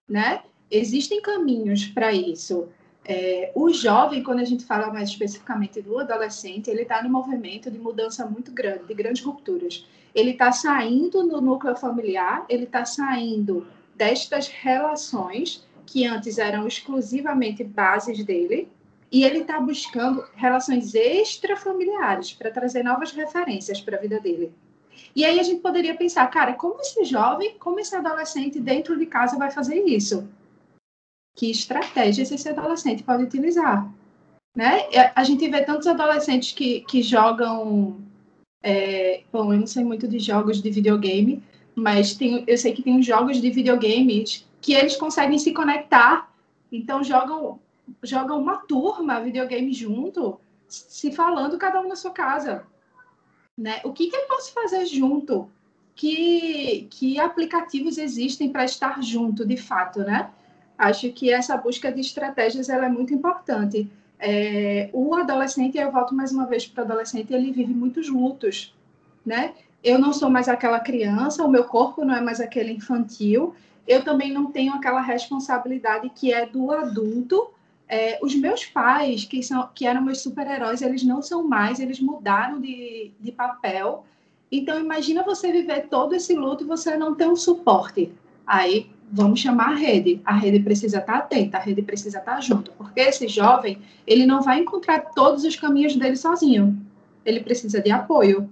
né? 0.08 0.42
Existem 0.70 1.20
caminhos 1.20 1.86
para 1.86 2.12
isso. 2.12 2.68
É, 3.04 3.52
o 3.54 3.70
jovem, 3.70 4.22
quando 4.22 4.40
a 4.40 4.44
gente 4.44 4.64
fala 4.64 4.92
mais 4.92 5.10
especificamente 5.10 5.82
do 5.82 5.98
adolescente, 5.98 6.70
ele 6.70 6.82
está 6.82 7.02
no 7.02 7.10
movimento 7.10 7.70
de 7.70 7.78
mudança 7.78 8.24
muito 8.26 8.50
grande, 8.50 8.84
de 8.84 8.94
grandes 8.94 9.22
rupturas. 9.22 9.86
Ele 10.14 10.30
está 10.30 10.52
saindo 10.52 11.26
do 11.26 11.40
núcleo 11.40 11.74
familiar, 11.76 12.44
ele 12.48 12.64
está 12.64 12.84
saindo 12.84 13.66
destas 13.96 14.48
relações 14.48 15.66
que 15.86 16.06
antes 16.06 16.38
eram 16.38 16.66
exclusivamente 16.66 17.62
bases 17.62 18.24
dele, 18.24 18.68
e 19.12 19.22
ele 19.22 19.40
está 19.40 19.60
buscando 19.60 20.24
relações 20.34 20.94
extrafamiliares 20.94 22.32
para 22.32 22.50
trazer 22.50 22.82
novas 22.82 23.12
referências 23.12 23.80
para 23.80 23.96
a 23.96 24.00
vida 24.00 24.18
dele. 24.18 24.52
E 25.14 25.24
aí 25.24 25.38
a 25.38 25.42
gente 25.42 25.60
poderia 25.60 25.94
pensar, 25.94 26.26
cara, 26.28 26.54
como 26.54 26.80
esse 26.80 27.04
jovem, 27.04 27.56
como 27.58 27.78
esse 27.78 27.94
adolescente 27.94 28.58
dentro 28.58 28.98
de 28.98 29.06
casa 29.06 29.36
vai 29.36 29.50
fazer 29.50 29.84
isso? 29.84 30.28
que 31.34 31.50
estratégias 31.50 32.30
esse 32.30 32.48
adolescente 32.48 33.02
pode 33.02 33.24
utilizar. 33.24 33.90
Né? 34.56 34.88
A 35.14 35.24
gente 35.24 35.48
vê 35.48 35.62
tantos 35.62 35.86
adolescentes 35.86 36.52
que, 36.52 36.80
que 36.82 37.02
jogam. 37.02 38.00
É, 38.66 39.24
bom, 39.30 39.52
eu 39.52 39.60
não 39.60 39.66
sei 39.66 39.84
muito 39.84 40.08
de 40.08 40.18
jogos 40.18 40.62
de 40.62 40.70
videogame, 40.70 41.42
mas 41.74 42.14
tem, 42.14 42.44
eu 42.46 42.56
sei 42.56 42.72
que 42.72 42.82
tem 42.82 43.02
jogos 43.02 43.38
de 43.38 43.50
videogames 43.50 44.48
que 44.58 44.72
eles 44.72 44.96
conseguem 44.96 45.38
se 45.38 45.52
conectar. 45.52 46.32
Então, 46.72 47.04
jogam, 47.04 47.60
jogam 48.02 48.40
uma 48.40 48.56
turma 48.56 49.20
videogame 49.20 49.70
junto, 49.70 50.40
se 50.66 51.12
falando 51.12 51.58
cada 51.58 51.78
um 51.78 51.86
na 51.86 51.94
sua 51.94 52.10
casa. 52.10 52.66
Né? 53.56 53.82
O 53.84 53.92
que, 53.92 54.08
que 54.08 54.16
eu 54.16 54.26
posso 54.28 54.50
fazer 54.54 54.86
junto? 54.86 55.46
Que, 55.94 56.88
que 56.90 57.20
aplicativos 57.20 57.98
existem 57.98 58.50
para 58.50 58.64
estar 58.64 59.02
junto, 59.02 59.46
de 59.46 59.58
fato, 59.58 60.00
né? 60.00 60.30
Acho 60.76 61.12
que 61.12 61.30
essa 61.30 61.56
busca 61.56 61.92
de 61.92 62.00
estratégias 62.00 62.68
ela 62.68 62.86
é 62.86 62.88
muito 62.88 63.12
importante. 63.14 63.88
É, 64.26 64.88
o 64.94 65.14
adolescente, 65.14 65.76
eu 65.76 65.92
volto 65.92 66.14
mais 66.14 66.32
uma 66.32 66.46
vez 66.46 66.66
para 66.66 66.82
o 66.82 66.84
adolescente, 66.86 67.34
ele 67.34 67.52
vive 67.52 67.74
muitos 67.74 68.08
lutos, 68.08 68.74
né? 69.24 69.52
Eu 69.82 69.98
não 69.98 70.14
sou 70.14 70.30
mais 70.30 70.48
aquela 70.48 70.80
criança, 70.80 71.44
o 71.44 71.50
meu 71.50 71.64
corpo 71.64 72.06
não 72.06 72.16
é 72.16 72.22
mais 72.22 72.40
aquele 72.40 72.72
infantil, 72.72 73.54
eu 73.86 74.02
também 74.02 74.32
não 74.32 74.50
tenho 74.50 74.72
aquela 74.72 75.02
responsabilidade 75.02 76.08
que 76.08 76.32
é 76.32 76.46
do 76.46 76.72
adulto. 76.72 77.50
É, 77.86 78.18
os 78.22 78.34
meus 78.34 78.64
pais, 78.64 79.26
que, 79.26 79.42
são, 79.42 79.68
que 79.74 79.86
eram 79.86 80.00
meus 80.00 80.22
super-heróis, 80.22 80.80
eles 80.80 81.04
não 81.04 81.20
são 81.20 81.46
mais, 81.46 81.78
eles 81.78 82.00
mudaram 82.00 82.58
de, 82.58 83.12
de 83.20 83.30
papel. 83.30 84.06
Então, 84.50 84.80
imagina 84.80 85.22
você 85.22 85.52
viver 85.52 85.88
todo 85.90 86.14
esse 86.14 86.34
luto 86.34 86.64
e 86.64 86.66
você 86.66 86.96
não 86.96 87.14
ter 87.14 87.28
um 87.28 87.36
suporte. 87.36 88.10
Aí, 88.46 88.90
vamos 89.14 89.38
chamar 89.38 89.72
a 89.72 89.76
rede. 89.76 90.20
A 90.24 90.34
rede 90.34 90.58
precisa 90.58 90.98
estar 90.98 91.16
atenta, 91.16 91.56
a 91.56 91.60
rede 91.60 91.82
precisa 91.82 92.18
estar 92.18 92.40
junto, 92.40 92.72
porque 92.72 93.00
esse 93.00 93.28
jovem, 93.28 93.78
ele 94.06 94.26
não 94.26 94.42
vai 94.42 94.58
encontrar 94.58 95.12
todos 95.14 95.44
os 95.44 95.54
caminhos 95.54 95.94
dele 95.94 96.16
sozinho. 96.16 96.76
Ele 97.24 97.40
precisa 97.40 97.80
de 97.80 97.92
apoio, 97.92 98.50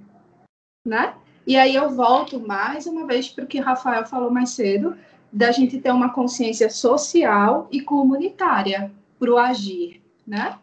né? 0.87 1.15
E 1.45 1.57
aí 1.57 1.75
eu 1.75 1.91
volto 1.91 2.39
mais 2.39 2.87
uma 2.87 3.07
vez 3.07 3.29
para 3.29 3.45
o 3.45 3.47
que 3.47 3.59
Rafael 3.59 4.07
falou 4.07 4.31
mais 4.31 4.51
cedo, 4.51 4.97
da 5.33 5.51
gente 5.51 5.81
ter 5.81 5.91
uma 5.91 6.13
consciência 6.13 6.71
social 6.71 7.67
e 7.71 7.81
comunitária 7.81 8.93
para 9.19 9.33
o 9.33 9.39
agir, 9.39 10.01
né? 10.27 10.59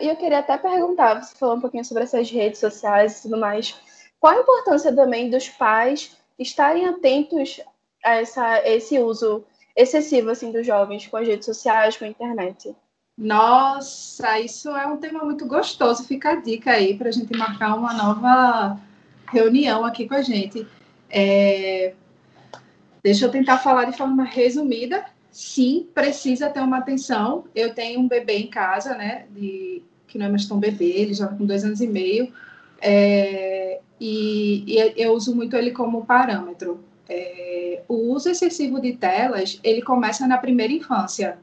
E 0.00 0.06
eu 0.06 0.16
queria 0.16 0.38
até 0.38 0.56
perguntar, 0.56 1.22
você 1.22 1.34
falou 1.36 1.56
um 1.56 1.60
pouquinho 1.60 1.84
sobre 1.84 2.04
essas 2.04 2.30
redes 2.30 2.60
sociais 2.60 3.18
e 3.18 3.22
tudo 3.22 3.38
mais, 3.38 3.74
qual 4.20 4.36
a 4.36 4.40
importância 4.40 4.94
também 4.94 5.30
dos 5.30 5.48
pais 5.48 6.16
estarem 6.38 6.86
atentos 6.86 7.60
a 8.04 8.16
essa, 8.16 8.68
esse 8.68 8.98
uso 8.98 9.44
excessivo 9.74 10.30
assim 10.30 10.52
dos 10.52 10.66
jovens 10.66 11.06
com 11.06 11.16
as 11.16 11.26
redes 11.26 11.46
sociais, 11.46 11.96
com 11.96 12.04
a 12.04 12.08
internet? 12.08 12.74
Nossa, 13.16 14.38
isso 14.40 14.70
é 14.70 14.86
um 14.86 14.96
tema 14.96 15.24
muito 15.24 15.46
gostoso. 15.46 16.04
Fica 16.04 16.30
a 16.30 16.36
dica 16.36 16.72
aí 16.72 16.96
para 16.96 17.08
a 17.08 17.12
gente 17.12 17.36
marcar 17.36 17.74
uma 17.76 17.92
nova 17.92 18.78
reunião 19.32 19.84
aqui 19.84 20.08
com 20.08 20.14
a 20.14 20.22
gente. 20.22 20.66
É, 21.08 21.94
Deixa 23.04 23.26
eu 23.26 23.30
tentar 23.30 23.58
falar 23.58 23.84
de 23.84 23.98
forma 23.98 24.24
resumida. 24.24 25.04
Sim, 25.30 25.86
precisa 25.94 26.48
ter 26.48 26.60
uma 26.60 26.78
atenção. 26.78 27.44
Eu 27.54 27.74
tenho 27.74 28.00
um 28.00 28.08
bebê 28.08 28.38
em 28.38 28.46
casa, 28.46 28.96
né? 28.96 29.26
De, 29.30 29.82
que 30.06 30.16
não 30.16 30.24
é 30.24 30.28
mais 30.30 30.46
tão 30.46 30.58
bebê, 30.58 30.86
ele 30.86 31.12
já 31.12 31.26
está 31.26 31.36
com 31.36 31.44
dois 31.44 31.64
anos 31.64 31.82
e 31.82 31.86
meio. 31.86 32.32
É, 32.80 33.80
e, 34.00 34.64
e, 34.66 34.94
eu 34.96 35.12
uso 35.12 35.36
muito 35.36 35.54
ele 35.54 35.72
como 35.72 36.06
parâmetro. 36.06 36.82
É, 37.08 37.82
o 37.88 37.94
uso 38.12 38.30
excessivo 38.30 38.80
de 38.80 38.96
telas, 38.96 39.60
ele 39.62 39.82
começa 39.82 40.26
na 40.26 40.38
primeira 40.38 40.72
infância. 40.72 41.38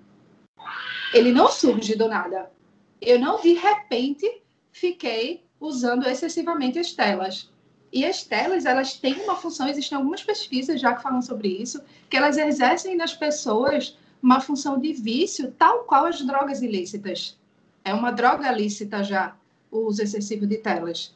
Ele 1.13 1.31
não 1.31 1.49
surge 1.49 1.95
do 1.95 2.07
nada. 2.07 2.51
Eu 2.99 3.19
não, 3.19 3.41
de 3.41 3.53
repente, 3.53 4.41
fiquei 4.71 5.43
usando 5.59 6.07
excessivamente 6.07 6.79
as 6.79 6.93
telas. 6.93 7.51
E 7.91 8.05
as 8.05 8.23
telas, 8.23 8.65
elas 8.65 8.93
têm 8.93 9.15
uma 9.21 9.35
função, 9.35 9.67
existem 9.67 9.97
algumas 9.97 10.23
pesquisas 10.23 10.79
já 10.79 10.95
que 10.95 11.03
falam 11.03 11.21
sobre 11.21 11.49
isso, 11.49 11.81
que 12.09 12.15
elas 12.15 12.37
exercem 12.37 12.95
nas 12.95 13.13
pessoas 13.13 13.97
uma 14.21 14.39
função 14.39 14.79
de 14.79 14.93
vício, 14.93 15.51
tal 15.57 15.83
qual 15.83 16.05
as 16.05 16.21
drogas 16.21 16.61
ilícitas. 16.61 17.37
É 17.83 17.93
uma 17.93 18.11
droga 18.11 18.51
lícita 18.51 19.03
já, 19.03 19.35
o 19.69 19.79
uso 19.79 20.01
excessivo 20.01 20.47
de 20.47 20.57
telas. 20.57 21.13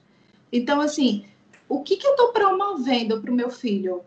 Então, 0.51 0.81
assim, 0.81 1.25
o 1.69 1.81
que, 1.81 1.97
que 1.97 2.05
eu 2.05 2.11
estou 2.11 2.33
promovendo 2.33 3.21
para 3.21 3.31
o 3.31 3.35
meu 3.35 3.49
filho? 3.49 4.03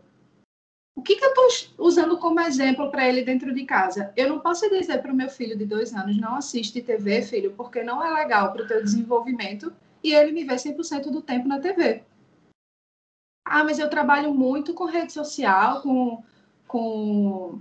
O 0.99 1.01
que, 1.01 1.15
que 1.15 1.25
eu 1.25 1.29
estou 1.29 1.87
usando 1.87 2.19
como 2.19 2.41
exemplo 2.41 2.91
para 2.91 3.09
ele 3.09 3.23
dentro 3.23 3.55
de 3.55 3.65
casa? 3.65 4.13
Eu 4.17 4.29
não 4.29 4.41
posso 4.41 4.69
dizer 4.69 5.01
para 5.01 5.13
o 5.13 5.15
meu 5.15 5.31
filho 5.31 5.57
de 5.57 5.65
dois 5.65 5.95
anos, 5.95 6.17
não 6.17 6.35
assiste 6.35 6.83
TV, 6.83 7.23
filho, 7.23 7.55
porque 7.57 7.85
não 7.85 8.05
é 8.05 8.13
legal 8.13 8.53
para 8.53 8.65
o 8.65 8.67
teu 8.67 8.83
desenvolvimento, 8.83 9.73
e 10.03 10.13
ele 10.13 10.33
me 10.33 10.43
vê 10.43 10.57
100% 10.57 11.05
do 11.13 11.23
tempo 11.23 11.47
na 11.47 11.61
TV. 11.61 12.03
Ah, 13.45 13.63
mas 13.63 13.79
eu 13.79 13.89
trabalho 13.89 14.35
muito 14.35 14.75
com 14.75 14.87
rede 14.87 15.13
social, 15.13 15.83
com, 15.83 16.25
com 16.67 17.61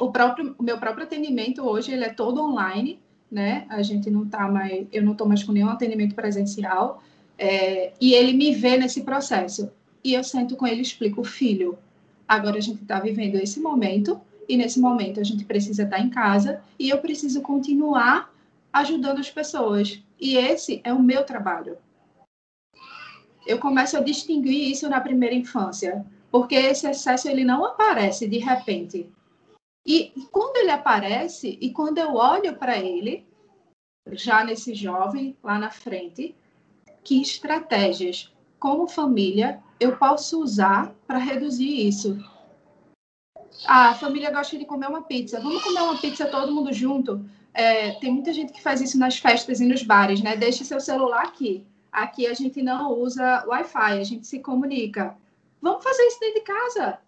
o 0.00 0.10
próprio 0.10 0.56
o 0.58 0.64
meu 0.64 0.78
próprio 0.78 1.04
atendimento 1.04 1.64
hoje 1.64 1.92
ele 1.92 2.04
é 2.04 2.12
todo 2.12 2.42
online, 2.42 3.00
né? 3.30 3.66
A 3.68 3.82
gente 3.82 4.10
não 4.10 4.28
tá 4.28 4.48
mais, 4.48 4.88
eu 4.92 5.04
não 5.04 5.12
estou 5.12 5.28
mais 5.28 5.44
com 5.44 5.52
nenhum 5.52 5.68
atendimento 5.68 6.16
presencial, 6.16 7.04
é, 7.38 7.92
e 8.00 8.12
ele 8.14 8.32
me 8.32 8.52
vê 8.52 8.76
nesse 8.76 9.04
processo. 9.04 9.70
E 10.02 10.14
eu 10.14 10.24
sento 10.24 10.56
com 10.56 10.66
ele 10.66 10.80
e 10.80 10.82
explico, 10.82 11.22
filho, 11.22 11.78
agora 12.34 12.58
a 12.58 12.60
gente 12.60 12.82
está 12.82 12.98
vivendo 13.00 13.36
esse 13.36 13.60
momento, 13.60 14.20
e 14.48 14.56
nesse 14.56 14.80
momento 14.80 15.20
a 15.20 15.24
gente 15.24 15.44
precisa 15.44 15.84
estar 15.84 15.96
tá 15.96 16.02
em 16.02 16.10
casa, 16.10 16.62
e 16.78 16.88
eu 16.90 16.98
preciso 16.98 17.40
continuar 17.42 18.32
ajudando 18.72 19.18
as 19.18 19.30
pessoas. 19.30 20.02
E 20.20 20.36
esse 20.36 20.80
é 20.84 20.92
o 20.92 21.02
meu 21.02 21.24
trabalho 21.24 21.76
eu 23.46 23.58
começo 23.58 23.96
a 23.96 24.00
distinguir 24.00 24.70
isso 24.70 24.88
na 24.88 25.00
primeira 25.00 25.34
infância, 25.34 26.04
porque 26.30 26.54
esse 26.54 26.88
excesso 26.88 27.28
ele 27.28 27.44
não 27.44 27.64
aparece 27.64 28.28
de 28.28 28.38
repente. 28.38 29.10
E 29.86 30.12
quando 30.30 30.58
ele 30.58 30.70
aparece 30.70 31.58
e 31.60 31.70
quando 31.70 31.98
eu 31.98 32.14
olho 32.14 32.56
para 32.56 32.78
ele, 32.78 33.26
já 34.12 34.44
nesse 34.44 34.74
jovem 34.74 35.36
lá 35.42 35.58
na 35.58 35.70
frente, 35.70 36.34
que 37.02 37.20
estratégias 37.20 38.31
como 38.62 38.86
família 38.86 39.60
eu 39.80 39.96
posso 39.96 40.40
usar 40.40 40.94
para 41.04 41.18
reduzir 41.18 41.88
isso? 41.88 42.16
Ah, 43.66 43.90
a 43.90 43.94
família 43.94 44.30
gosta 44.30 44.56
de 44.56 44.64
comer 44.64 44.86
uma 44.86 45.02
pizza. 45.02 45.40
Vamos 45.40 45.64
comer 45.64 45.80
uma 45.80 45.98
pizza 45.98 46.26
todo 46.26 46.54
mundo 46.54 46.72
junto? 46.72 47.28
É, 47.52 47.90
tem 47.98 48.12
muita 48.12 48.32
gente 48.32 48.52
que 48.52 48.62
faz 48.62 48.80
isso 48.80 48.96
nas 48.96 49.18
festas 49.18 49.60
e 49.60 49.66
nos 49.66 49.82
bares, 49.82 50.22
né? 50.22 50.36
Deixe 50.36 50.64
seu 50.64 50.80
celular 50.80 51.24
aqui. 51.24 51.66
Aqui 51.90 52.24
a 52.24 52.34
gente 52.34 52.62
não 52.62 52.92
usa 52.92 53.44
Wi-Fi, 53.48 53.98
a 53.98 54.04
gente 54.04 54.28
se 54.28 54.38
comunica. 54.38 55.16
Vamos 55.60 55.82
fazer 55.82 56.04
isso 56.04 56.20
dentro 56.20 56.34
de 56.36 56.46
casa. 56.46 56.98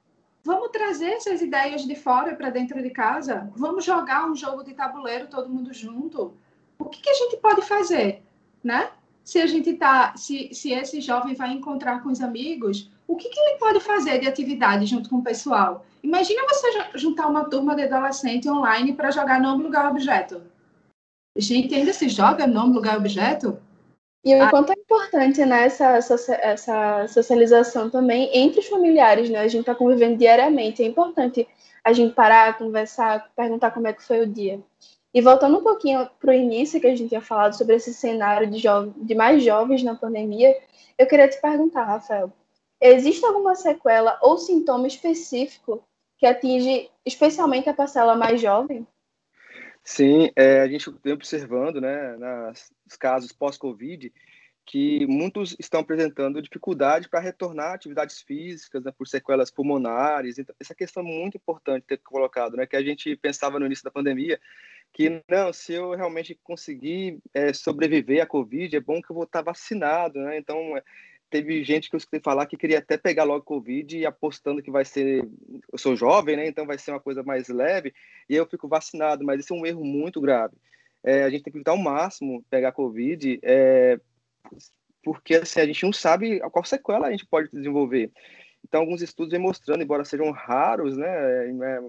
Vamos 0.43 0.71
trazer 0.71 1.13
essas 1.13 1.41
ideias 1.41 1.83
de 1.83 1.95
fora 1.95 2.35
para 2.35 2.51
dentro 2.51 2.83
de 2.83 2.91
casa. 2.91 3.49
Vamos 3.55 3.85
jogar 3.85 4.29
um 4.29 4.35
jogo 4.35 4.65
de 4.65 4.75
tabuleiro 4.75 5.29
todo 5.29 5.49
mundo 5.49 5.73
junto. 5.73 6.35
O 6.81 6.87
que, 6.87 7.01
que 7.01 7.11
a 7.11 7.15
gente 7.15 7.37
pode 7.37 7.63
fazer, 7.63 8.25
né? 8.63 8.91
Se 9.25 9.41
a 9.41 9.47
gente 9.47 9.73
tá, 9.73 10.15
se, 10.17 10.51
se 10.53 10.73
esse 10.73 11.01
jovem 11.01 11.35
vai 11.35 11.51
encontrar 11.51 12.03
com 12.03 12.11
os 12.11 12.21
amigos, 12.21 12.91
o 13.09 13.17
que, 13.17 13.31
que 13.31 13.41
ele 13.41 13.59
pode 13.59 13.81
fazer 13.81 14.21
de 14.21 14.29
atividade 14.29 14.85
junto 14.85 15.09
com 15.09 15.17
o 15.17 15.25
pessoal? 15.25 15.85
Imagina 16.03 16.43
você 16.47 16.99
juntar 16.99 17.27
uma 17.27 17.49
turma 17.49 17.75
de 17.75 17.85
adolescente 17.85 18.49
online 18.49 18.93
para 18.93 19.11
jogar 19.11 19.41
nome, 19.41 19.63
lugar, 19.63 19.91
objeto. 19.91 20.43
Gente, 21.37 21.75
ainda 21.75 21.93
se 21.93 22.09
joga 22.09 22.47
nome, 22.47 22.75
lugar, 22.75 22.99
objeto? 22.99 23.59
E 24.25 24.35
o 24.35 24.51
quanto 24.51 24.73
é 24.73 24.75
importante 24.75 25.45
né, 25.45 25.65
essa, 25.65 25.99
essa 26.41 27.07
socialização 27.09 27.91
também 27.91 28.31
entre 28.33 28.61
os 28.61 28.67
familiares, 28.67 29.29
né? 29.29 29.41
A 29.41 29.49
gente 29.49 29.61
está 29.61 29.75
convivendo 29.75 30.17
diariamente, 30.17 30.83
é 30.83 30.87
importante 30.87 31.47
a 31.83 31.93
gente 31.93 32.15
parar, 32.15 32.57
conversar, 32.57 33.31
perguntar 33.37 33.71
como 33.71 33.87
é 33.87 33.93
que 33.93 34.03
foi 34.03 34.21
o 34.21 34.27
dia. 34.27 34.61
E 35.15 35.21
voltando 35.21 35.59
um 35.59 35.63
pouquinho 35.63 36.11
para 36.19 36.33
o 36.33 36.35
início 36.35 36.81
que 36.81 36.89
a 36.89 36.91
gente 36.91 37.09
tinha 37.09 37.21
falado 37.21 37.57
sobre 37.57 37.77
esse 37.77 37.95
cenário 37.95 38.51
de, 38.51 38.61
de 38.97 39.15
mais 39.15 39.45
jovens 39.45 39.85
na 39.85 39.95
pandemia, 39.95 40.59
eu 40.99 41.07
queria 41.07 41.29
te 41.29 41.41
perguntar, 41.41 41.85
Rafael, 41.85 42.33
existe 42.81 43.25
alguma 43.25 43.55
sequela 43.55 44.19
ou 44.21 44.37
sintoma 44.37 44.89
específico 44.89 45.85
que 46.19 46.27
atinge 46.27 46.91
especialmente 47.07 47.69
a 47.69 47.75
parcela 47.75 48.17
mais 48.17 48.41
jovem? 48.41 48.85
Sim, 49.85 50.31
é, 50.35 50.63
a 50.63 50.69
gente 50.69 50.93
vem 51.03 51.13
observando, 51.13 51.81
né, 51.81 52.17
nos 52.17 52.97
casos 52.99 53.31
pós-Covid, 53.31 54.13
que 54.67 55.07
muitos 55.07 55.55
estão 55.59 55.81
apresentando 55.81 56.41
dificuldade 56.41 57.09
para 57.09 57.21
retornar 57.21 57.73
a 57.73 57.75
atividades 57.75 58.23
físicas, 58.23 58.83
né, 58.83 58.93
por 58.97 59.07
sequelas 59.07 59.51
pulmonares. 59.51 60.39
Então, 60.39 60.55
essa 60.59 60.75
questão 60.75 61.03
é 61.03 61.07
muito 61.07 61.37
importante 61.37 61.85
ter 61.87 61.99
colocado, 61.99 62.57
né, 62.57 62.67
que 62.67 62.77
a 62.77 62.83
gente 62.83 63.15
pensava 63.17 63.59
no 63.59 63.67
início 63.67 63.85
da 63.85 63.91
pandemia 63.91 64.41
que 64.93 65.21
não, 65.29 65.53
se 65.53 65.73
eu 65.73 65.91
realmente 65.91 66.39
conseguir 66.45 67.19
é, 67.35 67.53
sobreviver 67.53 68.23
à 68.23 68.27
Covid, 68.27 68.77
é 68.77 68.81
bom 68.81 69.03
que 69.03 69.11
eu 69.11 69.15
vou 69.15 69.25
estar 69.25 69.43
vacinado, 69.43 70.21
né? 70.21 70.39
Então, 70.39 70.57
teve 71.29 71.65
gente 71.65 71.91
que 71.91 71.97
eu 71.97 71.99
escutei 71.99 72.21
falar 72.21 72.47
que 72.47 72.57
queria 72.57 72.79
até 72.79 72.97
pegar 72.97 73.25
logo 73.25 73.45
Covid 73.45 73.99
e 73.99 74.07
apostando 74.07 74.63
que 74.63 74.71
vai 74.71 74.85
ser. 74.85 75.29
Eu 75.73 75.79
sou 75.79 75.97
jovem, 75.97 76.37
né? 76.37 76.47
Então 76.47 76.65
vai 76.65 76.79
ser 76.79 76.93
uma 76.93 77.01
coisa 77.01 77.25
mais 77.25 77.49
leve 77.49 77.93
e 78.29 78.37
eu 78.37 78.47
fico 78.47 78.69
vacinado, 78.69 79.25
mas 79.25 79.41
isso 79.41 79.53
é 79.53 79.57
um 79.57 79.67
erro 79.67 79.85
muito 79.85 80.21
grave. 80.21 80.55
É, 81.03 81.25
a 81.25 81.31
gente 81.31 81.43
tem 81.43 81.53
que 81.53 81.59
evitar 81.59 81.73
ao 81.73 81.77
máximo 81.77 82.45
pegar 82.49 82.71
Covid, 82.71 83.41
é, 83.43 83.99
porque 85.03 85.37
assim, 85.37 85.61
a 85.61 85.67
gente 85.67 85.85
não 85.85 85.93
sabe 85.93 86.41
qual 86.51 86.65
sequela 86.65 87.09
a 87.09 87.11
gente 87.11 87.27
pode 87.27 87.51
desenvolver. 87.51 88.11
Então, 88.67 88.81
alguns 88.81 89.03
estudos 89.03 89.31
vêm 89.31 89.41
mostrando, 89.41 89.83
embora 89.83 90.05
sejam 90.05 90.31
raros, 90.31 90.97
né? 90.97 91.07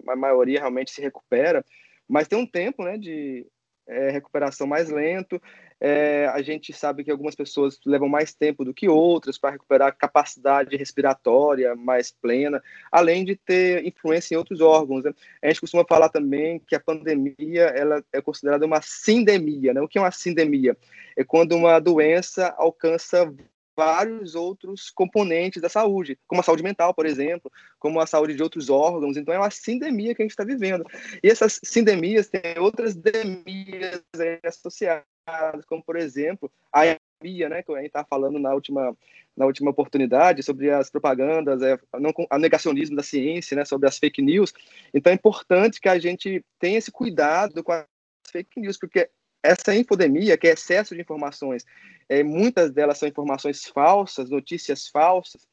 A 0.10 0.16
maioria 0.16 0.60
realmente 0.60 0.92
se 0.92 1.02
recupera, 1.02 1.64
mas 2.08 2.28
tem 2.28 2.38
um 2.38 2.46
tempo 2.46 2.84
né, 2.84 2.98
de 2.98 3.48
é, 3.88 4.10
recuperação 4.10 4.68
mais 4.68 4.90
lento. 4.90 5.42
É, 5.80 6.28
a 6.28 6.42
gente 6.42 6.72
sabe 6.72 7.04
que 7.04 7.12
algumas 7.12 7.36
pessoas 7.36 7.80
levam 7.86 8.08
mais 8.08 8.34
tempo 8.34 8.64
do 8.64 8.74
que 8.74 8.88
outras 8.88 9.38
para 9.38 9.52
recuperar 9.52 9.96
capacidade 9.96 10.76
respiratória 10.78 11.76
mais 11.76 12.12
plena, 12.12 12.64
além 12.92 13.26
de 13.26 13.36
ter 13.36 13.86
influência 13.86 14.34
em 14.34 14.38
outros 14.38 14.62
órgãos. 14.62 15.04
Né? 15.04 15.14
A 15.44 15.48
gente 15.48 15.62
costuma 15.62 15.86
falar 15.86 16.10
também 16.10 16.60
que 16.60 16.76
a 16.76 16.80
pandemia 16.80 17.66
ela 17.76 18.04
é 18.14 18.22
considerada 18.22 18.66
uma 18.66 18.82
sindemia. 18.82 19.74
Né? 19.74 19.82
O 19.82 19.88
que 19.88 19.98
é 19.98 20.02
uma 20.02 20.12
sindemia? 20.12 20.78
É 21.18 21.24
quando 21.24 21.54
uma 21.54 21.80
doença 21.80 22.54
alcança 22.58 23.34
vários 23.78 24.36
outros 24.36 24.90
componentes 24.90 25.62
da 25.62 25.68
saúde, 25.68 26.18
como 26.26 26.40
a 26.40 26.44
saúde 26.44 26.64
mental, 26.64 26.94
por 26.94 27.06
exemplo, 27.06 27.52
como 27.78 28.00
a 28.00 28.08
saúde 28.08 28.34
de 28.34 28.42
outros 28.42 28.70
órgãos. 28.70 29.18
Então, 29.18 29.34
é 29.34 29.38
uma 29.38 29.52
sindemia 29.52 30.16
que 30.16 30.22
a 30.22 30.26
gente 30.26 30.32
está 30.32 30.46
vivendo. 30.46 30.86
E 31.22 31.30
essas 31.30 31.60
sindemias 31.62 32.30
têm 32.30 32.58
outras 32.58 32.96
demias 32.96 34.02
associadas 34.46 35.15
como 35.68 35.84
por 35.84 35.96
exemplo 35.96 36.52
a 36.72 36.82
Bia, 37.22 37.50
né, 37.50 37.64
que 37.64 37.72
a 37.72 37.78
gente 37.78 37.88
está 37.88 38.04
falando 38.04 38.38
na 38.38 38.54
última 38.54 38.96
na 39.36 39.46
última 39.46 39.72
oportunidade 39.72 40.44
sobre 40.44 40.70
as 40.70 40.90
propagandas, 40.90 41.62
é, 41.62 41.78
não, 42.00 42.14
a 42.30 42.40
negacionismo 42.40 42.96
da 42.96 43.04
ciência, 43.04 43.58
né, 43.58 43.66
sobre 43.66 43.88
as 43.88 43.98
fake 43.98 44.22
news. 44.22 44.54
Então 44.94 45.12
é 45.12 45.16
importante 45.16 45.82
que 45.82 45.90
a 45.90 46.00
gente 46.00 46.44
tenha 46.58 46.78
esse 46.78 46.90
cuidado 46.90 47.62
com 47.62 47.74
as 47.74 47.86
fake 48.32 48.62
news, 48.62 48.78
porque 48.78 49.10
essa 49.44 49.76
infodemia, 49.76 50.38
que 50.38 50.48
é 50.48 50.54
excesso 50.54 50.96
de 50.96 51.02
informações, 51.02 51.66
é, 52.08 52.24
muitas 52.24 52.72
delas 52.72 52.98
são 52.98 53.10
informações 53.10 53.66
falsas, 53.66 54.30
notícias 54.30 54.88
falsas, 54.88 55.46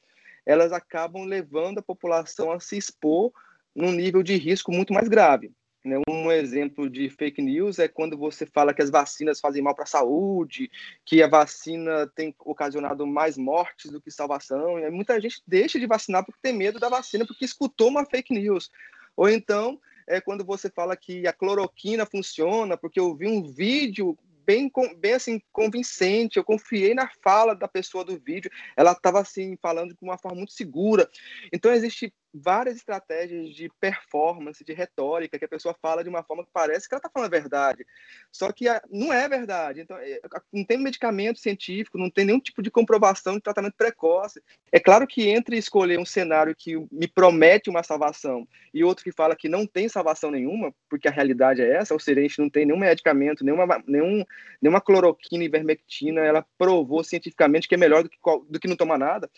elas 0.47 0.73
acabam 0.73 1.25
levando 1.25 1.79
a 1.79 1.83
população 1.83 2.53
a 2.53 2.61
se 2.61 2.77
expor 2.77 3.33
num 3.75 3.91
nível 3.91 4.23
de 4.23 4.37
risco 4.37 4.70
muito 4.70 4.93
mais 4.93 5.09
grave. 5.09 5.51
Né? 5.85 6.01
Um 6.09 6.30
exemplo 6.30 6.89
de 6.89 7.11
fake 7.11 7.43
news 7.43 7.78
é 7.78 7.89
quando 7.89 8.16
você 8.16 8.47
fala 8.47 8.72
que 8.72 8.83
as 8.83 8.91
vacinas 8.91 9.41
fazem 9.41 9.62
mal 9.62 9.74
para 9.74 9.85
a 9.85 9.87
saúde, 9.87 10.70
que 11.05 11.22
a 11.22 11.28
vacina 11.28 12.07
tem 12.14 12.35
ocasionado 12.41 13.07
mais 13.07 13.37
mortes 13.37 13.91
do 13.91 14.01
que 14.01 14.11
salvação. 14.11 14.78
E 14.78 14.91
muita 14.91 15.20
gente 15.20 15.43
deixa 15.47 15.80
de 15.80 15.87
vacinar 15.87 16.24
porque 16.24 16.41
tem 16.41 16.53
medo 16.53 16.78
da 16.78 16.89
vacina, 16.89 17.26
porque 17.26 17.45
escutou 17.45 17.89
uma 17.89 18.05
fake 18.05 18.33
news. 18.33 18.70
Ou 19.16 19.28
então, 19.28 19.80
é 20.07 20.20
quando 20.20 20.45
você 20.45 20.70
fala 20.70 20.97
que 20.97 21.26
a 21.26 21.33
cloroquina 21.33 22.07
funciona, 22.07 22.76
porque 22.76 23.01
eu 23.01 23.14
vi 23.14 23.26
um 23.26 23.43
vídeo 23.43 24.16
bem, 24.45 24.70
bem 24.99 25.14
assim, 25.14 25.40
convincente. 25.53 26.36
Eu 26.36 26.45
confiei 26.45 26.95
na 26.95 27.11
fala 27.22 27.55
da 27.55 27.68
pessoa 27.68 28.05
do 28.05 28.18
vídeo. 28.18 28.51
Ela 28.76 28.93
estava 28.93 29.20
assim 29.20 29.57
falando 29.61 29.90
de 29.90 30.03
uma 30.03 30.18
forma 30.18 30.38
muito 30.38 30.53
segura. 30.53 31.09
Então 31.53 31.72
existe 31.72 32.12
várias 32.34 32.76
estratégias 32.76 33.51
de 33.51 33.70
performance, 33.80 34.64
de 34.64 34.72
retórica, 34.72 35.38
que 35.38 35.45
a 35.45 35.49
pessoa 35.49 35.76
fala 35.80 36.03
de 36.03 36.09
uma 36.09 36.22
forma 36.22 36.45
que 36.45 36.51
parece 36.53 36.88
que 36.88 36.95
ela 36.95 36.99
está 36.99 37.11
falando 37.11 37.28
a 37.28 37.38
verdade. 37.38 37.84
Só 38.30 38.51
que 38.53 38.66
não 38.90 39.12
é 39.12 39.28
verdade. 39.28 39.82
Então, 39.82 39.97
é, 39.99 40.18
não 40.53 40.64
tem 40.64 40.78
medicamento 40.78 41.38
científico, 41.38 41.99
não 41.99 42.11
tem 42.11 42.24
nenhum 42.24 42.40
tipo 42.40 42.62
de 42.62 42.70
comprovação 42.70 43.34
de 43.34 43.43
tratamento 43.43 43.74
precoce. 43.76 44.43
É 44.70 44.80
claro 44.80 45.07
que 45.07 45.28
entre 45.28 45.57
escolher 45.59 45.99
um 45.99 46.05
cenário 46.05 46.55
que 46.57 46.76
me 46.90 47.07
promete 47.07 47.68
uma 47.68 47.82
salvação 47.82 48.49
e 48.72 48.82
outro 48.82 49.05
que 49.05 49.12
fala 49.12 49.36
que 49.36 49.49
não 49.49 49.66
tem 49.66 49.88
salvação 49.88 50.30
nenhuma, 50.30 50.74
porque 50.88 51.09
a 51.09 51.11
realidade 51.11 51.61
é 51.61 51.76
essa, 51.76 51.93
ou 51.93 52.01
seja, 52.01 52.20
a 52.20 52.22
gente 52.22 52.38
não 52.38 52.49
tem 52.49 52.64
nenhum 52.64 52.78
medicamento, 52.78 53.45
nenhuma, 53.45 53.82
nenhum, 53.86 54.24
nenhuma 54.61 54.80
cloroquina, 54.80 55.45
ivermectina, 55.45 56.20
ela 56.20 56.47
provou 56.59 57.03
cientificamente 57.03 57.68
que 57.68 57.74
é 57.74 57.78
melhor 57.78 58.03
do 58.03 58.11
que, 58.11 58.18
do 58.49 58.61
que 58.61 58.68
não 58.68 58.76
tomar 58.76 58.99
nada. 58.99 59.30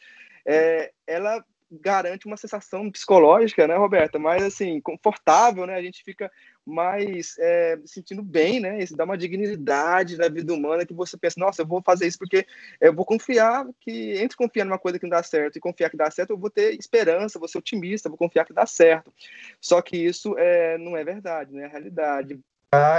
É, 0.46 0.92
ela 1.06 1.44
garante 1.80 2.26
uma 2.26 2.36
sensação 2.36 2.90
psicológica, 2.90 3.66
né, 3.66 3.76
Roberta? 3.76 4.18
Mais 4.18 4.42
assim, 4.42 4.80
confortável, 4.80 5.66
né? 5.66 5.74
A 5.74 5.82
gente 5.82 6.02
fica 6.04 6.30
mais 6.64 7.36
é, 7.38 7.78
sentindo 7.84 8.22
bem, 8.22 8.60
né? 8.60 8.78
Isso 8.78 8.96
dá 8.96 9.04
uma 9.04 9.18
dignidade 9.18 10.16
na 10.16 10.28
vida 10.28 10.52
humana 10.52 10.86
que 10.86 10.94
você 10.94 11.16
pensa, 11.16 11.38
nossa, 11.38 11.62
eu 11.62 11.66
vou 11.66 11.82
fazer 11.82 12.06
isso 12.06 12.18
porque 12.18 12.46
eu 12.80 12.94
vou 12.94 13.04
confiar 13.04 13.66
que, 13.80 14.14
entre 14.18 14.36
confiar 14.36 14.64
numa 14.64 14.78
coisa 14.78 14.98
que 14.98 15.04
não 15.04 15.10
dá 15.10 15.22
certo 15.22 15.56
e 15.56 15.60
confiar 15.60 15.90
que 15.90 15.96
dá 15.96 16.10
certo, 16.10 16.30
eu 16.30 16.38
vou 16.38 16.50
ter 16.50 16.78
esperança, 16.78 17.38
vou 17.38 17.48
ser 17.48 17.58
otimista, 17.58 18.08
vou 18.08 18.18
confiar 18.18 18.44
que 18.44 18.52
dá 18.52 18.66
certo. 18.66 19.12
Só 19.60 19.80
que 19.82 19.96
isso 19.96 20.36
é, 20.38 20.78
não 20.78 20.96
é 20.96 21.04
verdade, 21.04 21.52
né? 21.52 21.64
É 21.64 21.66
a 21.66 21.70
realidade. 21.70 22.38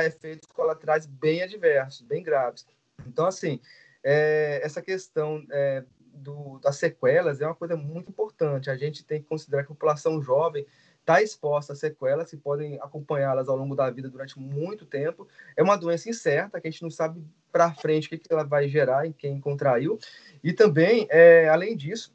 Efeitos 0.06 0.48
colaterais 0.52 1.06
bem 1.06 1.42
adversos, 1.42 2.02
bem 2.02 2.24
graves. 2.24 2.66
Então, 3.06 3.26
assim, 3.26 3.60
é, 4.04 4.60
essa 4.64 4.82
questão 4.82 5.44
é, 5.52 5.84
do, 6.14 6.60
das 6.60 6.78
sequelas 6.78 7.42
é 7.42 7.46
uma 7.46 7.56
coisa 7.56 7.76
muito 7.76 8.10
importante. 8.10 8.70
A 8.70 8.78
gente 8.78 9.04
tem 9.04 9.22
que 9.22 9.28
considerar 9.28 9.64
que 9.64 9.72
a 9.72 9.76
população 9.76 10.22
jovem 10.22 10.66
está 11.00 11.22
exposta 11.22 11.74
a 11.74 11.76
sequelas 11.76 12.32
que 12.32 12.38
podem 12.38 12.80
acompanhá-las 12.82 13.48
ao 13.48 13.56
longo 13.56 13.76
da 13.76 13.90
vida 13.92 14.10
durante 14.10 14.40
muito 14.40 14.86
tempo. 14.86 15.28
É 15.56 15.62
uma 15.62 15.78
doença 15.78 16.10
incerta, 16.10 16.60
que 16.60 16.68
a 16.68 16.72
gente 16.72 16.82
não 16.82 16.90
sabe 16.90 17.24
para 17.52 17.74
frente 17.74 18.08
o 18.08 18.10
que, 18.10 18.18
que 18.18 18.34
ela 18.34 18.44
vai 18.44 18.68
gerar 18.68 19.06
em 19.06 19.12
quem 19.14 19.40
contraiu. 19.40 20.00
E 20.44 20.52
também, 20.52 21.08
é, 21.10 21.48
além 21.48 21.78
disso, 21.78 22.14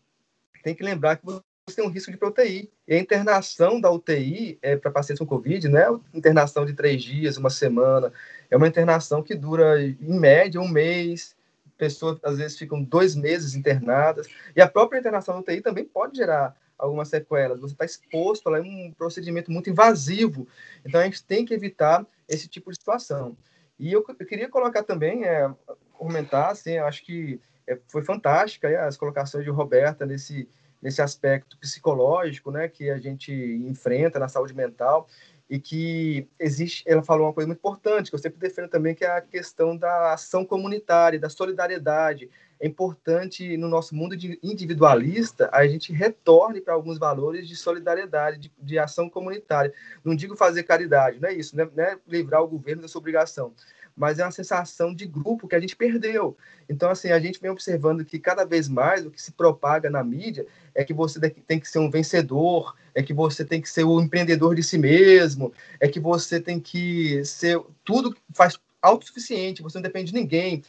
tem 0.63 0.75
que 0.75 0.83
lembrar 0.83 1.17
que 1.17 1.27
tem 1.75 1.85
um 1.85 1.91
risco 1.91 2.11
de 2.11 2.25
UTI. 2.25 2.71
E 2.87 2.95
a 2.95 2.99
internação 2.99 3.81
da 3.81 3.91
UTI 3.91 4.59
é, 4.63 4.77
para 4.77 4.91
pacientes 4.91 5.19
com 5.19 5.27
Covid 5.27 5.69
não 5.69 5.79
é 5.79 6.01
internação 6.15 6.65
de 6.65 6.75
três 6.75 7.03
dias, 7.03 7.37
uma 7.37 7.51
semana. 7.51 8.13
É 8.51 8.57
uma 8.57 8.69
internação 8.69 9.23
que 9.23 9.35
dura, 9.35 9.83
em 9.83 10.19
média, 10.19 10.61
um 10.61 10.69
mês, 10.69 11.37
pessoas 11.81 12.19
às 12.23 12.37
vezes 12.37 12.59
ficam 12.59 12.83
dois 12.83 13.17
meses 13.17 13.55
internadas, 13.55 14.29
e 14.55 14.61
a 14.61 14.69
própria 14.69 14.99
internação 14.99 15.35
no 15.35 15.41
UTI 15.41 15.63
também 15.63 15.85
pode 15.85 16.19
gerar 16.19 16.55
algumas 16.77 17.09
sequelas. 17.09 17.61
Você 17.61 17.73
está 17.73 17.87
exposto 17.87 18.49
a 18.49 18.61
um 18.61 18.93
procedimento 18.97 19.51
muito 19.51 19.71
invasivo, 19.71 20.47
então 20.85 21.01
a 21.01 21.05
gente 21.05 21.25
tem 21.25 21.45
que 21.45 21.55
evitar 21.55 22.07
esse 22.29 22.47
tipo 22.47 22.71
de 22.71 22.77
situação. 22.77 23.37
E 23.79 23.91
eu, 23.93 24.05
queria 24.05 24.49
colocar 24.49 24.83
também, 24.83 25.25
é, 25.25 25.51
comentar, 25.95 26.51
assim, 26.51 26.77
acho 26.77 27.03
que 27.03 27.41
é, 27.67 27.79
foi 27.89 28.03
fantástica 28.03 28.69
é, 28.69 28.77
as 28.77 28.97
colocações 28.97 29.43
de 29.43 29.51
Roberta 29.51 30.05
nesse, 30.05 30.47
nesse 30.81 31.03
aspecto 31.03 31.59
psicológico, 31.59 32.51
né, 32.51 32.69
que 32.69 32.91
a 32.91 32.99
gente 32.99 33.33
enfrenta 33.33 34.19
na 34.19 34.29
saúde 34.29 34.55
mental 34.55 35.09
e 35.51 35.59
que 35.59 36.29
existe, 36.39 36.85
ela 36.87 37.03
falou 37.03 37.27
uma 37.27 37.33
coisa 37.33 37.49
muito 37.49 37.59
importante, 37.59 38.09
que 38.09 38.15
eu 38.15 38.21
sempre 38.21 38.39
defendo 38.39 38.69
também, 38.69 38.95
que 38.95 39.05
é 39.05 39.11
a 39.11 39.21
questão 39.21 39.77
da 39.77 40.13
ação 40.13 40.45
comunitária, 40.45 41.19
da 41.19 41.29
solidariedade. 41.29 42.31
É 42.61 42.69
importante, 42.69 43.57
no 43.57 43.69
nosso 43.69 43.93
mundo 43.95 44.15
individualista, 44.43 45.51
a 45.53 45.67
gente 45.67 45.93
retorne 45.93 46.61
para 46.61 46.75
alguns 46.75 46.99
valores 46.99 47.49
de 47.49 47.57
solidariedade, 47.57 48.39
de, 48.39 48.53
de, 48.57 48.79
ação 48.79 49.11
comunitária. 49.11 49.73
Não 50.05 50.15
digo 50.15 50.37
fazer 50.37 50.63
caridade, 50.63 51.19
não 51.19 51.29
é 51.29 51.33
isso, 51.33 51.57
não 51.57 51.65
é, 51.65 51.71
não 51.75 51.85
é 51.85 51.99
livrar 52.07 52.43
o 52.45 52.49
governo 52.49 52.83
dessa 52.83 52.99
obrigação, 52.99 53.53
mas 54.01 54.19
é 54.19 54.25
uma 54.25 54.31
sensação 54.31 54.95
de 54.95 55.05
grupo 55.05 55.47
que 55.47 55.55
a 55.55 55.61
gente 55.61 55.77
perdeu. 55.77 56.35
Então, 56.67 56.89
assim, 56.89 57.11
a 57.11 57.21
gente 57.21 57.39
vem 57.39 57.51
observando 57.51 58.03
que 58.03 58.19
cada 58.19 58.47
vez 58.47 58.67
mais 58.67 59.05
o 59.05 59.11
que 59.11 59.21
se 59.21 59.31
propaga 59.31 59.91
na 59.91 60.03
mídia 60.03 60.47
é 60.75 60.83
que 60.83 60.95
você 60.95 61.21
tem 61.21 61.61
que 61.61 61.69
ser 61.69 61.81
um 61.81 61.91
vencedor, 61.91 62.75
é 62.95 63.03
que 63.03 63.13
você 63.13 63.45
tem 63.45 63.61
que 63.61 63.69
ser 63.69 63.85
o 63.85 64.01
empreendedor 64.01 64.55
de 64.55 64.63
si 64.63 64.79
mesmo, 64.79 65.53
é 65.79 65.87
que 65.87 66.01
você 66.01 66.41
tem 66.41 66.59
que 66.59 67.23
ser 67.27 67.61
tudo 67.85 68.17
faz 68.33 68.59
autossuficiente, 68.81 69.61
você 69.63 69.77
não 69.77 69.83
depende 69.83 70.13
de 70.13 70.19
ninguém. 70.19 70.65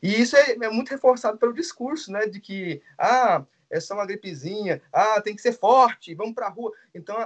E 0.00 0.20
isso 0.20 0.36
é, 0.36 0.52
é 0.52 0.70
muito 0.70 0.90
reforçado 0.90 1.38
pelo 1.38 1.52
discurso, 1.52 2.12
né, 2.12 2.28
de 2.28 2.38
que 2.38 2.80
ah, 2.96 3.42
é 3.70 3.80
só 3.80 3.94
uma 3.94 4.06
gripezinha, 4.06 4.80
ah, 4.92 5.20
tem 5.20 5.34
que 5.34 5.42
ser 5.42 5.52
forte, 5.52 6.14
vamos 6.14 6.34
para 6.34 6.46
a 6.46 6.50
rua. 6.50 6.72
Então, 6.94 7.16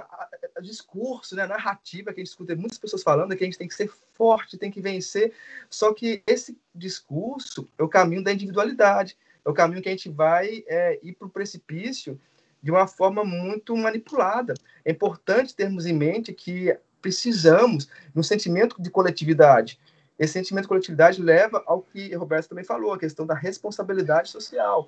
o 0.57 0.61
discurso, 0.61 1.35
né, 1.35 1.43
a 1.43 1.47
narrativa 1.47 2.13
que 2.13 2.19
a 2.19 2.23
gente 2.23 2.31
escuta 2.31 2.55
muitas 2.55 2.77
pessoas 2.77 3.03
falando 3.03 3.33
é 3.33 3.35
que 3.35 3.43
a 3.43 3.47
gente 3.47 3.57
tem 3.57 3.67
que 3.67 3.75
ser 3.75 3.91
forte, 4.13 4.57
tem 4.57 4.71
que 4.71 4.81
vencer. 4.81 5.33
Só 5.69 5.93
que 5.93 6.23
esse 6.25 6.57
discurso 6.73 7.67
é 7.77 7.83
o 7.83 7.89
caminho 7.89 8.23
da 8.23 8.33
individualidade, 8.33 9.17
é 9.43 9.49
o 9.49 9.53
caminho 9.53 9.81
que 9.81 9.89
a 9.89 9.91
gente 9.91 10.09
vai 10.09 10.63
é, 10.67 10.99
ir 11.03 11.13
para 11.13 11.27
o 11.27 11.31
precipício 11.31 12.19
de 12.61 12.71
uma 12.71 12.87
forma 12.87 13.23
muito 13.23 13.75
manipulada. 13.75 14.53
É 14.85 14.91
importante 14.91 15.55
termos 15.55 15.85
em 15.85 15.93
mente 15.93 16.33
que 16.33 16.77
precisamos, 17.01 17.89
no 18.13 18.23
sentimento 18.23 18.79
de 18.79 18.91
coletividade, 18.91 19.79
esse 20.21 20.33
sentimento 20.33 20.65
de 20.65 20.67
coletividade 20.67 21.19
leva 21.19 21.63
ao 21.65 21.81
que 21.81 22.13
Roberto 22.13 22.49
também 22.49 22.63
falou, 22.63 22.93
a 22.93 22.99
questão 22.99 23.25
da 23.25 23.33
responsabilidade 23.33 24.29
social. 24.29 24.87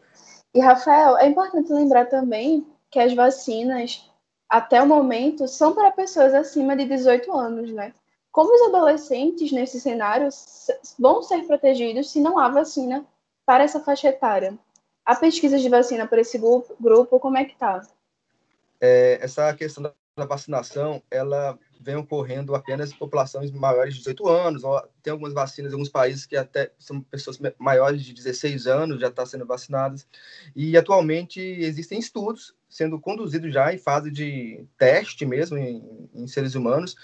E, 0.54 0.60
Rafael, 0.60 1.18
é 1.18 1.28
importante 1.28 1.74
lembrar 1.74 2.06
também 2.06 2.66
que 2.92 3.00
as 3.00 3.14
vacinas, 3.14 4.08
até 4.48 4.82
o 4.82 4.88
momento, 4.88 5.48
são 5.48 5.74
para 5.74 5.92
pessoas 5.92 6.34
acima 6.34 6.76
de 6.76 6.86
18 6.86 7.32
anos, 7.36 7.72
né? 7.72 7.94
Como 8.32 8.54
os 8.54 8.62
adolescentes, 8.68 9.52
nesse 9.52 9.80
cenário, 9.80 10.30
vão 11.00 11.22
ser 11.24 11.46
protegidos 11.46 12.12
se 12.12 12.20
não 12.20 12.38
há 12.38 12.50
vacina 12.50 13.06
para 13.46 13.64
essa 13.64 13.80
faixa 13.80 14.10
etária? 14.10 14.58
A 15.06 15.16
pesquisa 15.16 15.58
de 15.58 15.70
vacina 15.70 16.08
para 16.08 16.22
esse 16.22 16.38
grupo 16.38 17.20
como 17.20 17.38
é 17.38 17.46
que 17.46 17.54
está? 17.54 17.82
É, 18.80 19.20
essa 19.22 19.54
questão 19.54 19.84
da 20.16 20.26
vacinação, 20.26 21.02
ela 21.10 21.58
vem 21.84 21.96
ocorrendo 21.96 22.56
apenas 22.56 22.94
populações 22.94 23.52
maiores 23.52 23.94
de 23.94 24.00
18 24.00 24.28
anos. 24.28 24.64
Tem 25.02 25.12
algumas 25.12 25.34
vacinas 25.34 25.72
em 25.72 25.76
alguns 25.76 25.90
países 25.90 26.26
que 26.26 26.38
até 26.38 26.72
são 26.80 27.02
pessoas 27.02 27.38
maiores 27.60 28.04
de 28.04 28.14
16 28.14 28.68
anos 28.68 29.02
já 29.02 29.10
estão 29.10 29.26
sendo 29.26 29.46
vacinadas. 29.46 30.08
E 30.56 30.78
atualmente 30.78 31.40
existem 31.40 32.00
estudos 32.00 32.56
sendo 32.70 33.00
conduzidos 33.00 33.54
já 33.54 33.74
em 33.74 33.78
fase 33.78 34.10
de 34.10 34.66
teste 34.78 35.26
mesmo 35.26 35.58
em, 35.58 36.10
em 36.14 36.26
seres 36.26 36.56
humanos, 36.56 36.96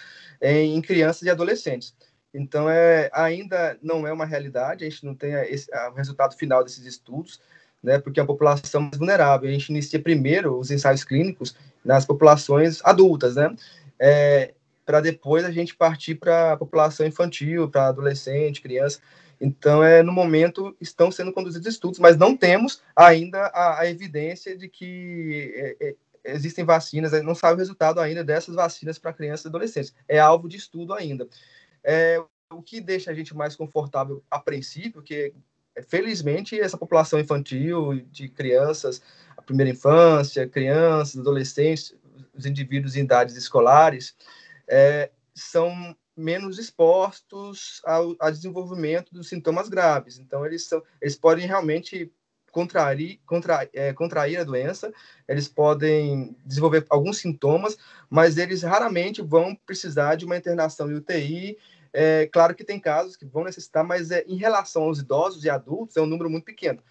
em, 0.41 0.75
em 0.75 0.81
crianças 0.81 1.23
e 1.23 1.29
adolescentes. 1.29 1.93
Então, 2.33 2.69
é, 2.69 3.09
ainda 3.13 3.77
não 3.81 4.07
é 4.07 4.13
uma 4.13 4.25
realidade, 4.25 4.85
a 4.85 4.89
gente 4.89 5.05
não 5.05 5.15
tem 5.15 5.33
esse, 5.51 5.69
o 5.89 5.93
resultado 5.93 6.35
final 6.35 6.63
desses 6.63 6.85
estudos, 6.85 7.39
né, 7.81 7.97
porque 7.97 8.19
é 8.19 8.23
a 8.23 8.25
população 8.25 8.81
mais 8.81 8.97
vulnerável. 8.97 9.49
A 9.49 9.51
gente 9.51 9.69
inicia 9.69 10.01
primeiro 10.01 10.57
os 10.57 10.69
ensaios 10.69 11.03
clínicos 11.03 11.55
nas 11.83 12.05
populações 12.05 12.81
adultas, 12.83 13.35
né, 13.35 13.55
é, 13.99 14.53
para 14.89 15.01
depois 15.01 15.45
a 15.45 15.51
gente 15.51 15.75
partir 15.75 16.15
para 16.15 16.53
a 16.53 16.57
população 16.57 17.05
infantil, 17.05 17.69
para 17.69 17.89
adolescente, 17.89 18.59
criança. 18.59 18.99
Então, 19.39 19.83
é, 19.83 20.01
no 20.01 20.11
momento, 20.11 20.75
estão 20.81 21.11
sendo 21.11 21.31
conduzidos 21.31 21.67
estudos, 21.67 21.99
mas 21.99 22.17
não 22.17 22.35
temos 22.35 22.81
ainda 22.95 23.39
a, 23.53 23.81
a 23.81 23.87
evidência 23.87 24.57
de 24.57 24.67
que 24.67 25.53
é, 25.55 25.89
é, 25.89 25.95
existem 26.33 26.65
vacinas, 26.65 27.11
não 27.21 27.35
sabe 27.35 27.53
o 27.53 27.59
resultado 27.59 27.99
ainda 27.99 28.23
dessas 28.23 28.55
vacinas 28.55 28.97
para 28.97 29.13
crianças 29.13 29.45
e 29.45 29.49
adolescentes. 29.49 29.93
É 30.07 30.17
alvo 30.17 30.49
de 30.49 30.57
estudo 30.57 30.95
ainda. 30.95 31.27
É, 31.83 32.19
o 32.51 32.63
que 32.63 32.81
deixa 32.81 33.11
a 33.11 33.13
gente 33.13 33.37
mais 33.37 33.55
confortável 33.55 34.23
a 34.27 34.39
princípio, 34.39 35.03
que 35.03 35.35
felizmente 35.87 36.59
essa 36.59 36.79
população 36.79 37.19
infantil, 37.19 38.01
de 38.09 38.27
crianças, 38.27 39.03
a 39.37 39.41
primeira 39.43 39.69
infância, 39.69 40.47
crianças, 40.47 41.19
adolescentes, 41.19 41.93
os 42.35 42.47
indivíduos 42.47 42.95
em 42.95 43.01
idades 43.01 43.35
escolares, 43.35 44.15
é, 44.69 45.11
são 45.33 45.95
menos 46.15 46.59
expostos 46.59 47.81
ao, 47.85 48.15
ao, 48.19 48.31
desenvolvimento 48.31 49.13
dos 49.13 49.29
sintomas 49.29 49.69
graves. 49.69 50.19
Então, 50.19 50.45
eles, 50.45 50.65
são, 50.65 50.83
eles 51.01 51.15
podem 51.15 51.47
realmente 51.47 52.11
contrair, 52.51 53.19
contra, 53.25 53.69
é, 53.73 53.93
contrair 53.93 54.37
a 54.37 54.43
doença, 54.43 54.91
eles 55.27 55.47
podem 55.47 56.35
desenvolver 56.45 56.85
alguns 56.89 57.17
sintomas, 57.19 57.77
mas 58.09 58.37
eles 58.37 58.63
raramente 58.63 59.21
vão 59.21 59.55
precisar 59.55 60.15
de 60.15 60.25
uma 60.25 60.37
internação 60.37 60.91
em 60.91 60.95
UTI. 60.95 61.57
É, 61.93 62.27
claro 62.27 62.53
que 62.53 62.63
tem 62.63 62.79
casos 62.79 63.15
que 63.15 63.25
vão 63.25 63.43
necessitar, 63.43 63.83
mas 63.83 64.11
é, 64.11 64.23
em 64.27 64.35
relação 64.35 64.83
aos 64.83 64.99
idosos 64.99 65.43
e 65.43 65.49
adultos, 65.49 65.95
é 65.95 66.01
um 66.01 66.05
número 66.05 66.29
muito 66.29 66.45
pequeno. 66.45 66.81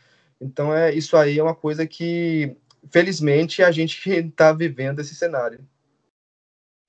Então, 0.41 0.75
é, 0.75 0.95
isso 0.95 1.17
aí 1.17 1.39
é 1.39 1.43
uma 1.43 1.55
coisa 1.55 1.87
que, 1.87 2.57
felizmente, 2.91 3.63
a 3.63 3.71
gente 3.71 4.09
está 4.11 4.53
vivendo 4.55 5.01
esse 5.01 5.15
cenário. 5.15 5.61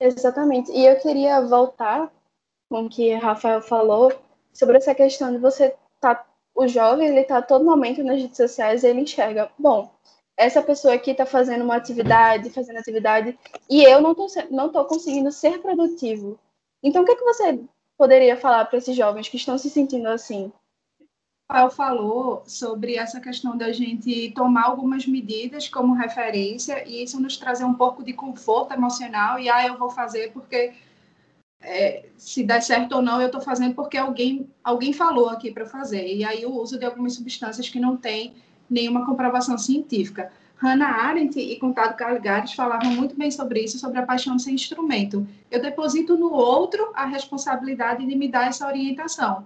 Exatamente. 0.00 0.72
E 0.72 0.86
eu 0.86 0.98
queria 0.98 1.40
voltar 1.42 2.10
com 2.70 2.86
o 2.86 2.88
que 2.88 3.12
Rafael 3.14 3.60
falou 3.60 4.12
sobre 4.52 4.78
essa 4.78 4.94
questão 4.94 5.30
de 5.30 5.38
você 5.38 5.76
tá 6.00 6.26
o 6.54 6.66
jovem 6.66 7.08
ele 7.08 7.20
está 7.20 7.40
todo 7.40 7.64
momento 7.64 8.02
nas 8.02 8.20
redes 8.20 8.36
sociais 8.36 8.82
ele 8.82 9.00
enxerga, 9.02 9.50
bom, 9.58 9.90
essa 10.36 10.62
pessoa 10.62 10.94
aqui 10.94 11.10
está 11.10 11.24
fazendo 11.26 11.62
uma 11.62 11.76
atividade, 11.76 12.50
fazendo 12.50 12.78
atividade, 12.78 13.38
e 13.68 13.84
eu 13.84 14.00
não 14.00 14.12
estou 14.12 14.26
não 14.50 14.68
tô 14.70 14.84
conseguindo 14.84 15.30
ser 15.30 15.60
produtivo. 15.60 16.38
Então, 16.82 17.02
o 17.02 17.04
que, 17.04 17.12
é 17.12 17.16
que 17.16 17.24
você 17.24 17.60
poderia 17.96 18.36
falar 18.36 18.64
para 18.64 18.78
esses 18.78 18.96
jovens 18.96 19.28
que 19.28 19.36
estão 19.36 19.58
se 19.58 19.68
sentindo 19.68 20.08
assim? 20.08 20.50
Rafael 21.50 21.70
falou 21.70 22.44
sobre 22.46 22.94
essa 22.94 23.20
questão 23.20 23.58
da 23.58 23.72
gente 23.72 24.30
tomar 24.30 24.66
algumas 24.66 25.04
medidas 25.04 25.68
como 25.68 25.94
referência 25.94 26.88
e 26.88 27.02
isso 27.02 27.20
nos 27.20 27.36
trazer 27.36 27.64
um 27.64 27.74
pouco 27.74 28.04
de 28.04 28.12
conforto 28.12 28.72
emocional 28.72 29.36
e 29.36 29.48
ah, 29.50 29.66
eu 29.66 29.76
vou 29.76 29.90
fazer 29.90 30.30
porque 30.32 30.72
é, 31.60 32.06
se 32.16 32.44
dá 32.44 32.60
certo 32.60 32.94
ou 32.94 33.02
não, 33.02 33.20
eu 33.20 33.26
estou 33.26 33.40
fazendo 33.40 33.74
porque 33.74 33.98
alguém, 33.98 34.48
alguém 34.62 34.92
falou 34.92 35.28
aqui 35.28 35.50
para 35.50 35.66
fazer. 35.66 36.06
E 36.14 36.24
aí 36.24 36.46
o 36.46 36.54
uso 36.54 36.78
de 36.78 36.84
algumas 36.84 37.14
substâncias 37.14 37.68
que 37.68 37.80
não 37.80 37.96
tem 37.96 38.32
nenhuma 38.70 39.04
comprovação 39.04 39.58
científica. 39.58 40.30
Hannah 40.56 41.02
Arendt 41.02 41.36
e 41.40 41.58
Contado 41.58 41.96
Caligares 41.96 42.52
falavam 42.52 42.92
muito 42.92 43.16
bem 43.16 43.30
sobre 43.30 43.64
isso, 43.64 43.76
sobre 43.76 43.98
a 43.98 44.06
paixão 44.06 44.38
sem 44.38 44.54
instrumento. 44.54 45.26
Eu 45.50 45.60
deposito 45.60 46.16
no 46.16 46.32
outro 46.32 46.92
a 46.94 47.06
responsabilidade 47.06 48.06
de 48.06 48.14
me 48.14 48.28
dar 48.28 48.46
essa 48.46 48.68
orientação. 48.68 49.44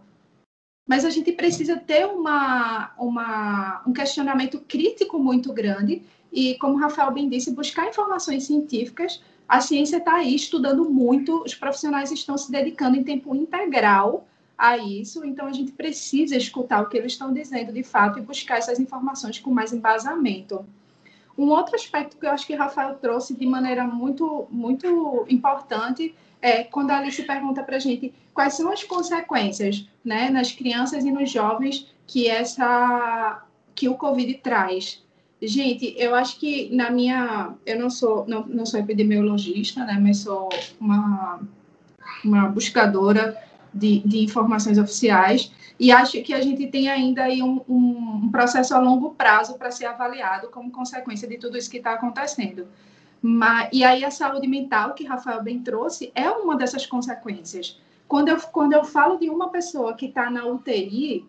Mas 0.87 1.05
a 1.05 1.11
gente 1.11 1.33
precisa 1.33 1.77
ter 1.77 2.07
uma, 2.07 2.93
uma, 2.99 3.83
um 3.87 3.93
questionamento 3.93 4.61
crítico 4.61 5.19
muito 5.19 5.53
grande 5.53 6.03
e, 6.33 6.57
como 6.59 6.75
o 6.75 6.79
Rafael 6.79 7.11
bem 7.11 7.29
disse, 7.29 7.53
buscar 7.53 7.89
informações 7.89 8.45
científicas 8.45 9.21
a 9.49 9.61
ciência 9.61 9.99
está 9.99 10.17
aí 10.17 10.35
estudando 10.35 10.89
muito, 10.91 11.43
os 11.43 11.55
profissionais 11.55 12.11
estão 12.11 12.37
se 12.37 12.51
dedicando 12.51 12.97
em 12.97 13.05
tempo 13.05 13.35
integral 13.35 14.27
a 14.57 14.79
isso, 14.79 15.25
então 15.25 15.47
a 15.47 15.53
gente 15.53 15.73
precisa 15.73 16.37
escutar 16.37 16.83
o 16.83 16.89
que 16.89 16.97
eles 16.97 17.13
estão 17.13 17.33
dizendo 17.33 17.73
de 17.73 17.83
fato 17.83 18.19
e 18.19 18.23
buscar 18.23 18.59
essas 18.59 18.79
informações 18.81 19.39
com 19.39 19.51
mais 19.51 19.73
embasamento. 19.73 20.65
Um 21.37 21.49
outro 21.49 21.75
aspecto 21.75 22.17
que 22.17 22.25
eu 22.25 22.31
acho 22.31 22.47
que 22.47 22.55
Rafael 22.55 22.95
trouxe 22.95 23.35
de 23.35 23.45
maneira 23.45 23.85
muito, 23.85 24.47
muito 24.51 25.27
importante 25.29 26.15
é 26.45 26.63
quando 26.63 26.91
a 26.91 26.99
Alice 26.99 27.23
pergunta 27.23 27.63
para 27.63 27.77
a 27.77 27.79
gente 27.79 28.13
quais 28.35 28.53
são 28.53 28.71
as 28.71 28.85
consequências 28.85 29.89
né, 30.05 30.29
nas 30.29 30.53
crianças 30.53 31.03
e 31.03 31.11
nos 31.11 31.31
jovens 31.31 31.91
que, 32.07 32.29
essa, 32.29 33.43
que 33.75 33.89
o 33.89 33.95
Covid 33.95 34.35
traz. 34.35 35.03
Gente, 35.41 35.95
eu 35.97 36.15
acho 36.15 36.39
que 36.39 36.75
na 36.75 36.91
minha. 36.91 37.55
Eu 37.65 37.79
não 37.79 37.89
sou, 37.89 38.27
não, 38.29 38.45
não 38.47 38.67
sou 38.67 38.79
epidemiologista, 38.79 39.85
né, 39.87 39.99
mas 39.99 40.19
sou 40.19 40.51
uma, 40.79 41.41
uma 42.23 42.49
buscadora 42.49 43.43
de, 43.73 44.01
de 44.01 44.23
informações 44.23 44.77
oficiais 44.77 45.51
e 45.81 45.91
acho 45.91 46.23
que 46.23 46.35
a 46.35 46.43
gente 46.43 46.67
tem 46.67 46.89
ainda 46.89 47.25
aí 47.25 47.43
um, 47.43 47.63
um, 47.67 48.21
um 48.25 48.31
processo 48.31 48.75
a 48.75 48.79
longo 48.79 49.15
prazo 49.15 49.55
para 49.55 49.71
ser 49.71 49.87
avaliado 49.87 50.49
como 50.49 50.71
consequência 50.71 51.27
de 51.27 51.39
tudo 51.39 51.57
isso 51.57 51.71
que 51.71 51.79
está 51.79 51.95
acontecendo. 51.95 52.67
Mas, 53.27 53.71
e 53.73 53.83
aí 53.83 54.05
a 54.05 54.11
saúde 54.11 54.47
mental, 54.47 54.93
que 54.93 55.03
Rafael 55.03 55.43
bem 55.43 55.63
trouxe, 55.63 56.13
é 56.15 56.31
uma 56.31 56.57
dessas 56.57 56.85
consequências. 56.85 57.81
Quando 58.07 58.29
eu, 58.29 58.39
quando 58.39 58.75
eu 58.75 58.85
falo 58.85 59.17
de 59.17 59.31
uma 59.31 59.49
pessoa 59.49 59.95
que 59.95 60.05
está 60.05 60.29
na 60.29 60.45
UTI, 60.45 61.27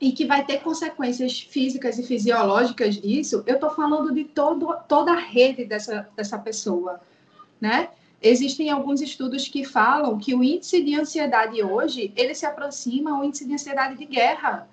e 0.00 0.12
que 0.12 0.24
vai 0.24 0.46
ter 0.46 0.62
consequências 0.62 1.38
físicas 1.38 1.98
e 1.98 2.02
fisiológicas 2.02 2.94
disso, 2.94 3.42
eu 3.46 3.56
estou 3.56 3.68
falando 3.68 4.14
de 4.14 4.24
todo, 4.24 4.74
toda 4.88 5.12
a 5.12 5.18
rede 5.18 5.66
dessa, 5.66 6.08
dessa 6.16 6.38
pessoa, 6.38 6.98
né? 7.60 7.90
Existem 8.22 8.70
alguns 8.70 9.02
estudos 9.02 9.48
que 9.48 9.64
falam 9.64 10.16
que 10.16 10.34
o 10.34 10.42
índice 10.42 10.82
de 10.82 10.98
ansiedade 10.98 11.62
hoje, 11.62 12.10
ele 12.16 12.34
se 12.34 12.46
aproxima 12.46 13.10
ao 13.10 13.22
índice 13.22 13.44
de 13.44 13.52
ansiedade 13.52 13.98
de 13.98 14.06
guerra. 14.06 14.66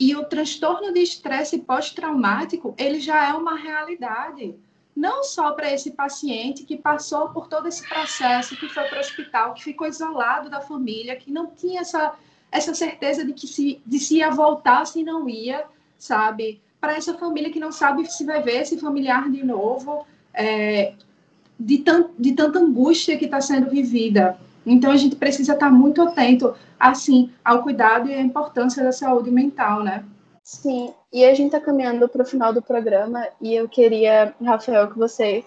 E 0.00 0.16
o 0.16 0.24
transtorno 0.24 0.92
de 0.92 1.00
estresse 1.00 1.58
pós-traumático, 1.58 2.74
ele 2.76 2.98
já 2.98 3.28
é 3.28 3.32
uma 3.32 3.56
realidade. 3.56 4.56
Não 4.96 5.24
só 5.24 5.52
para 5.52 5.72
esse 5.72 5.90
paciente 5.90 6.64
que 6.64 6.76
passou 6.76 7.30
por 7.30 7.48
todo 7.48 7.66
esse 7.66 7.86
processo, 7.88 8.56
que 8.56 8.68
foi 8.68 8.84
para 8.84 8.98
o 8.98 9.00
hospital, 9.00 9.54
que 9.54 9.64
ficou 9.64 9.86
isolado 9.86 10.48
da 10.48 10.60
família, 10.60 11.16
que 11.16 11.32
não 11.32 11.46
tinha 11.46 11.80
essa 11.80 12.14
essa 12.54 12.72
certeza 12.72 13.24
de 13.24 13.32
que 13.32 13.48
se, 13.48 13.82
de 13.84 13.98
se 13.98 14.18
ia 14.18 14.30
voltar, 14.30 14.86
se 14.86 15.02
não 15.02 15.28
ia, 15.28 15.64
sabe? 15.98 16.60
Para 16.80 16.94
essa 16.94 17.12
família 17.14 17.50
que 17.50 17.58
não 17.58 17.72
sabe 17.72 18.06
se 18.06 18.24
vai 18.24 18.40
ver 18.40 18.62
esse 18.62 18.78
familiar 18.78 19.28
de 19.28 19.44
novo, 19.44 20.06
é, 20.32 20.92
de, 21.58 21.78
tan, 21.78 22.10
de 22.16 22.32
tanta 22.32 22.60
angústia 22.60 23.18
que 23.18 23.24
está 23.24 23.40
sendo 23.40 23.68
vivida. 23.68 24.38
Então, 24.64 24.92
a 24.92 24.96
gente 24.96 25.16
precisa 25.16 25.54
estar 25.54 25.66
tá 25.66 25.72
muito 25.72 26.00
atento, 26.00 26.54
assim, 26.78 27.28
ao 27.44 27.60
cuidado 27.64 28.08
e 28.08 28.14
à 28.14 28.20
importância 28.20 28.84
da 28.84 28.92
saúde 28.92 29.32
mental, 29.32 29.82
né? 29.82 30.04
Sim, 30.44 30.92
e 31.10 31.24
a 31.24 31.32
gente 31.32 31.46
está 31.46 31.60
caminhando 31.60 32.06
para 32.06 32.22
o 32.22 32.26
final 32.26 32.52
do 32.52 32.60
programa 32.60 33.26
e 33.40 33.54
eu 33.54 33.66
queria, 33.66 34.34
Rafael, 34.44 34.92
que 34.92 34.98
você 34.98 35.42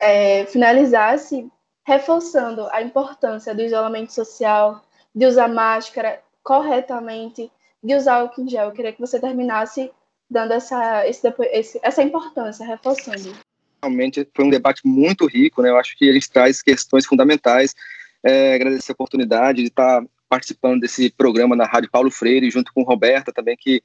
é, 0.00 0.46
finalizasse 0.46 1.46
reforçando 1.86 2.66
a 2.72 2.80
importância 2.80 3.54
do 3.54 3.60
isolamento 3.60 4.14
social, 4.14 4.82
de 5.14 5.26
usar 5.26 5.48
máscara 5.48 6.22
corretamente, 6.42 7.52
de 7.82 7.94
usar 7.94 8.14
álcool 8.14 8.48
gel. 8.48 8.68
Eu 8.68 8.72
queria 8.72 8.92
que 8.94 9.00
você 9.00 9.20
terminasse 9.20 9.92
dando 10.30 10.52
essa, 10.52 11.06
esse, 11.06 11.32
esse, 11.52 11.78
essa 11.82 12.02
importância, 12.02 12.66
reforçando. 12.66 13.36
Realmente 13.82 14.26
foi 14.34 14.46
um 14.46 14.50
debate 14.50 14.80
muito 14.86 15.26
rico, 15.26 15.60
né? 15.60 15.68
Eu 15.68 15.76
acho 15.76 15.96
que 15.98 16.08
a 16.08 16.12
gente 16.14 16.30
traz 16.30 16.62
questões 16.62 17.04
fundamentais. 17.04 17.74
É, 18.22 18.54
agradecer 18.54 18.92
a 18.92 18.94
oportunidade 18.94 19.60
de 19.60 19.68
estar 19.68 20.02
participando 20.28 20.80
desse 20.80 21.10
programa 21.10 21.54
na 21.54 21.64
Rádio 21.64 21.90
Paulo 21.90 22.10
Freire, 22.10 22.50
junto 22.50 22.72
com 22.72 22.82
Roberta 22.82 23.32
também, 23.32 23.56
que 23.58 23.82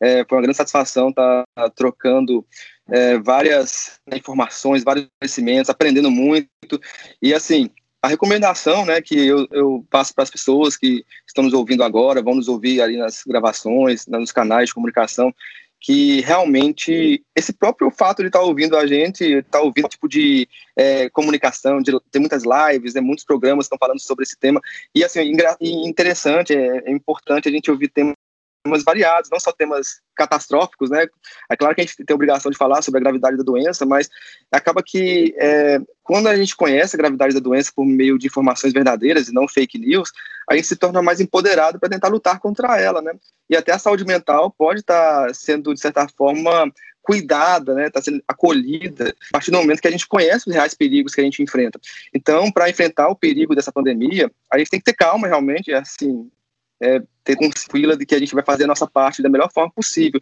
é, 0.00 0.24
foi 0.28 0.36
uma 0.36 0.42
grande 0.42 0.56
satisfação 0.56 1.10
estar 1.10 1.44
trocando 1.76 2.44
é, 2.88 3.18
várias 3.18 4.00
informações, 4.12 4.82
vários 4.82 5.06
conhecimentos, 5.20 5.70
aprendendo 5.70 6.10
muito. 6.10 6.80
E 7.20 7.32
assim, 7.32 7.70
a 8.02 8.08
recomendação 8.08 8.84
né, 8.84 9.00
que 9.00 9.14
eu, 9.14 9.46
eu 9.52 9.86
passo 9.88 10.12
para 10.12 10.24
as 10.24 10.30
pessoas 10.30 10.76
que 10.76 11.04
estão 11.24 11.44
nos 11.44 11.52
ouvindo 11.52 11.84
agora, 11.84 12.20
vão 12.20 12.34
nos 12.34 12.48
ouvir 12.48 12.82
ali 12.82 12.96
nas 12.96 13.22
gravações, 13.24 14.06
nos 14.08 14.32
canais 14.32 14.68
de 14.68 14.74
comunicação, 14.74 15.32
que 15.82 16.20
realmente 16.20 17.24
esse 17.34 17.52
próprio 17.52 17.90
fato 17.90 18.22
de 18.22 18.28
estar 18.28 18.38
tá 18.38 18.44
ouvindo 18.44 18.76
a 18.76 18.86
gente, 18.86 19.24
estar 19.24 19.58
tá 19.58 19.60
ouvindo 19.60 19.88
tipo 19.88 20.08
de 20.08 20.48
é, 20.76 21.10
comunicação, 21.10 21.82
de, 21.82 21.90
tem 22.10 22.20
muitas 22.20 22.44
lives, 22.44 22.94
né, 22.94 23.00
muitos 23.00 23.24
programas 23.24 23.64
estão 23.64 23.76
falando 23.76 23.98
sobre 23.98 24.22
esse 24.22 24.38
tema, 24.38 24.60
e 24.94 25.02
assim, 25.02 25.32
interessante, 25.60 26.54
é, 26.54 26.88
é 26.88 26.90
importante 26.92 27.48
a 27.48 27.52
gente 27.52 27.68
ouvir 27.68 27.88
temas 27.88 28.14
temas 28.62 28.84
variados, 28.84 29.28
não 29.30 29.40
só 29.40 29.52
temas 29.52 30.00
catastróficos, 30.14 30.90
né? 30.90 31.06
É 31.50 31.56
claro 31.56 31.74
que 31.74 31.80
a 31.80 31.84
gente 31.84 31.96
tem 31.96 32.06
a 32.10 32.14
obrigação 32.14 32.50
de 32.50 32.56
falar 32.56 32.82
sobre 32.82 32.98
a 32.98 33.02
gravidade 33.02 33.36
da 33.36 33.42
doença, 33.42 33.84
mas 33.84 34.08
acaba 34.50 34.82
que 34.84 35.34
é, 35.38 35.78
quando 36.02 36.28
a 36.28 36.36
gente 36.36 36.56
conhece 36.56 36.94
a 36.94 36.98
gravidade 36.98 37.34
da 37.34 37.40
doença 37.40 37.72
por 37.74 37.84
meio 37.84 38.18
de 38.18 38.26
informações 38.26 38.72
verdadeiras 38.72 39.28
e 39.28 39.34
não 39.34 39.48
fake 39.48 39.78
news, 39.78 40.10
a 40.48 40.54
gente 40.54 40.68
se 40.68 40.76
torna 40.76 41.02
mais 41.02 41.20
empoderado 41.20 41.78
para 41.78 41.88
tentar 41.88 42.08
lutar 42.08 42.38
contra 42.38 42.80
ela, 42.80 43.02
né? 43.02 43.12
E 43.50 43.56
até 43.56 43.72
a 43.72 43.78
saúde 43.78 44.04
mental 44.04 44.50
pode 44.50 44.80
estar 44.80 45.26
tá 45.26 45.34
sendo, 45.34 45.74
de 45.74 45.80
certa 45.80 46.06
forma, 46.08 46.70
cuidada, 47.02 47.74
né, 47.74 47.88
está 47.88 48.00
sendo 48.00 48.22
acolhida 48.28 49.08
a 49.08 49.32
partir 49.32 49.50
do 49.50 49.58
momento 49.58 49.82
que 49.82 49.88
a 49.88 49.90
gente 49.90 50.06
conhece 50.06 50.48
os 50.48 50.54
reais 50.54 50.72
perigos 50.72 51.12
que 51.12 51.20
a 51.20 51.24
gente 51.24 51.42
enfrenta. 51.42 51.80
Então, 52.14 52.50
para 52.52 52.70
enfrentar 52.70 53.08
o 53.08 53.16
perigo 53.16 53.56
dessa 53.56 53.72
pandemia, 53.72 54.30
a 54.48 54.56
gente 54.56 54.70
tem 54.70 54.78
que 54.78 54.84
ter 54.84 54.94
calma 54.94 55.26
realmente, 55.26 55.72
assim, 55.72 56.30
é, 56.82 57.00
ter 57.22 57.36
tranquila 57.36 57.96
de 57.96 58.04
que 58.04 58.14
a 58.14 58.18
gente 58.18 58.34
vai 58.34 58.44
fazer 58.44 58.64
a 58.64 58.66
nossa 58.66 58.86
parte 58.86 59.22
da 59.22 59.28
melhor 59.28 59.50
forma 59.52 59.72
possível. 59.72 60.20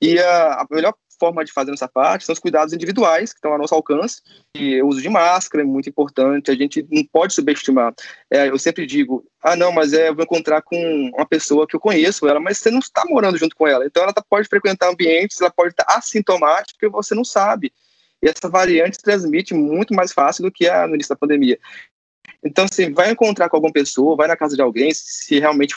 E 0.00 0.18
a, 0.18 0.60
a 0.60 0.66
melhor 0.70 0.94
forma 1.18 1.44
de 1.44 1.52
fazer 1.52 1.70
nossa 1.70 1.88
parte 1.88 2.24
são 2.24 2.32
os 2.32 2.38
cuidados 2.38 2.74
individuais 2.74 3.32
que 3.32 3.38
estão 3.38 3.52
ao 3.52 3.58
nosso 3.58 3.74
alcance. 3.74 4.20
E 4.54 4.82
o 4.82 4.88
uso 4.88 5.00
de 5.00 5.08
máscara 5.08 5.62
é 5.62 5.66
muito 5.66 5.88
importante, 5.88 6.50
a 6.50 6.54
gente 6.54 6.86
não 6.90 7.04
pode 7.04 7.32
subestimar. 7.32 7.94
É, 8.30 8.48
eu 8.48 8.58
sempre 8.58 8.84
digo, 8.84 9.24
ah, 9.42 9.56
não, 9.56 9.72
mas 9.72 9.92
é, 9.92 10.08
eu 10.08 10.14
vou 10.14 10.24
encontrar 10.24 10.60
com 10.62 10.76
uma 11.14 11.26
pessoa 11.26 11.66
que 11.66 11.74
eu 11.74 11.80
conheço 11.80 12.28
ela, 12.28 12.40
mas 12.40 12.58
você 12.58 12.70
não 12.70 12.80
está 12.80 13.04
morando 13.08 13.38
junto 13.38 13.56
com 13.56 13.66
ela. 13.66 13.86
Então 13.86 14.02
ela 14.02 14.12
tá, 14.12 14.22
pode 14.22 14.48
frequentar 14.48 14.90
ambientes, 14.90 15.40
ela 15.40 15.50
pode 15.50 15.70
estar 15.70 15.86
assintomática 15.88 16.84
e 16.84 16.90
você 16.90 17.14
não 17.14 17.24
sabe. 17.24 17.72
E 18.22 18.28
essa 18.28 18.48
variante 18.48 18.98
transmite 18.98 19.54
muito 19.54 19.94
mais 19.94 20.12
fácil 20.12 20.42
do 20.42 20.52
que 20.52 20.68
a, 20.68 20.86
no 20.86 20.94
início 20.94 21.14
da 21.14 21.18
pandemia. 21.18 21.58
Então, 22.44 22.64
assim, 22.64 22.92
vai 22.92 23.10
encontrar 23.10 23.48
com 23.48 23.56
alguma 23.56 23.72
pessoa, 23.72 24.16
vai 24.16 24.26
na 24.26 24.36
casa 24.36 24.56
de 24.56 24.62
alguém, 24.62 24.92
se 24.92 25.38
realmente 25.38 25.76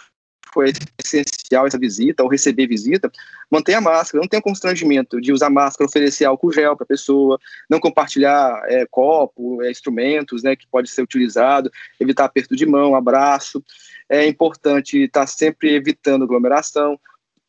foi 0.55 0.71
essencial 1.03 1.67
essa 1.67 1.77
visita 1.77 2.23
ou 2.23 2.29
receber 2.29 2.65
visita, 2.65 3.11
mantenha 3.51 3.79
a 3.79 3.81
máscara, 3.81 4.21
não 4.21 4.27
tenha 4.27 4.41
constrangimento 4.41 5.19
de 5.19 5.33
usar 5.33 5.49
máscara, 5.49 5.85
oferecer 5.85 6.23
álcool 6.23 6.53
gel 6.53 6.77
para 6.77 6.85
a 6.85 6.87
pessoa, 6.87 7.37
não 7.69 7.77
compartilhar 7.77 8.63
é, 8.67 8.85
copo, 8.89 9.61
é, 9.61 9.69
instrumentos, 9.69 10.41
né, 10.41 10.55
que 10.55 10.65
pode 10.65 10.89
ser 10.89 11.01
utilizado, 11.01 11.69
evitar 11.99 12.23
aperto 12.23 12.55
de 12.55 12.65
mão, 12.65 12.95
abraço. 12.95 13.61
É 14.07 14.25
importante 14.25 15.03
estar 15.03 15.21
tá 15.21 15.27
sempre 15.27 15.75
evitando 15.75 16.23
aglomeração, 16.23 16.97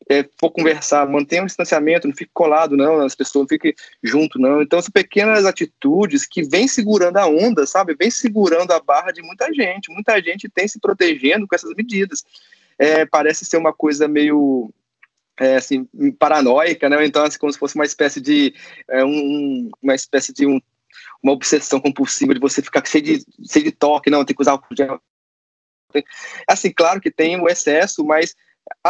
é, 0.09 0.25
for 0.39 0.51
conversar, 0.51 1.09
mantenha 1.09 1.43
um 1.43 1.47
distanciamento, 1.47 2.07
não 2.07 2.15
fique 2.15 2.31
colado, 2.33 2.77
não, 2.77 3.01
as 3.01 3.15
pessoas 3.15 3.43
não 3.43 3.49
fiquem 3.49 3.75
junto, 4.03 4.39
não. 4.39 4.63
Então, 4.63 4.81
são 4.81 4.93
pequenas 4.93 5.45
atitudes 5.45 6.25
que 6.25 6.43
vêm 6.43 6.69
segurando 6.69 7.17
a 7.17 7.27
onda, 7.27 7.67
sabe? 7.67 7.97
Vem 7.99 8.11
segurando 8.11 8.71
a 8.73 8.81
barra 8.81 9.11
de 9.11 9.21
muita 9.21 9.53
gente. 9.53 9.91
Muita 9.91 10.21
gente 10.21 10.49
tem 10.49 10.69
se 10.69 10.79
protegendo 10.79 11.47
com 11.49 11.55
essas 11.55 11.75
medidas 11.75 12.25
é, 12.79 13.07
parece 13.07 13.45
ser 13.45 13.57
uma 13.57 13.73
coisa 13.73 14.07
meio 14.07 14.73
é, 15.39 15.57
assim, 15.57 15.87
paranoica, 16.19 16.89
né? 16.89 17.05
Então, 17.05 17.25
assim, 17.25 17.39
como 17.39 17.53
se 17.53 17.59
fosse 17.59 17.75
uma 17.75 17.85
espécie 17.85 18.21
de 18.21 18.55
é, 18.89 19.05
um, 19.05 19.71
uma 19.83 19.95
espécie 19.95 20.33
de 20.33 20.47
um, 20.47 20.61
uma 21.23 21.33
obsessão 21.33 21.81
compulsiva 21.81 22.35
de 22.35 22.41
você 22.41 22.63
ficar 22.63 22.85
cheio 22.87 23.05
de, 23.05 23.25
cheio 23.51 23.65
de 23.65 23.73
toque, 23.73 24.11
não, 24.11 24.25
tem 24.25 24.35
que 24.35 24.43
usar 24.43 24.55
o 24.55 24.63
gel. 24.77 25.01
Assim, 26.49 26.73
claro 26.73 27.01
que 27.01 27.11
tem 27.11 27.41
o 27.41 27.49
excesso, 27.49 28.05
mas 28.05 28.35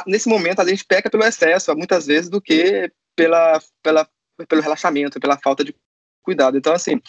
nesse 0.06 0.28
momento 0.28 0.60
a 0.60 0.66
gente 0.66 0.84
peca 0.84 1.10
pelo 1.10 1.24
excesso, 1.24 1.74
muitas 1.76 2.06
vezes, 2.06 2.28
do 2.28 2.40
que 2.40 2.90
pela, 3.14 3.60
pela, 3.82 4.08
pelo 4.48 4.62
relaxamento, 4.62 5.20
pela 5.20 5.38
falta 5.38 5.64
de 5.64 5.74
cuidado. 6.22 6.56
Então, 6.58 6.72
assim, 6.72 7.00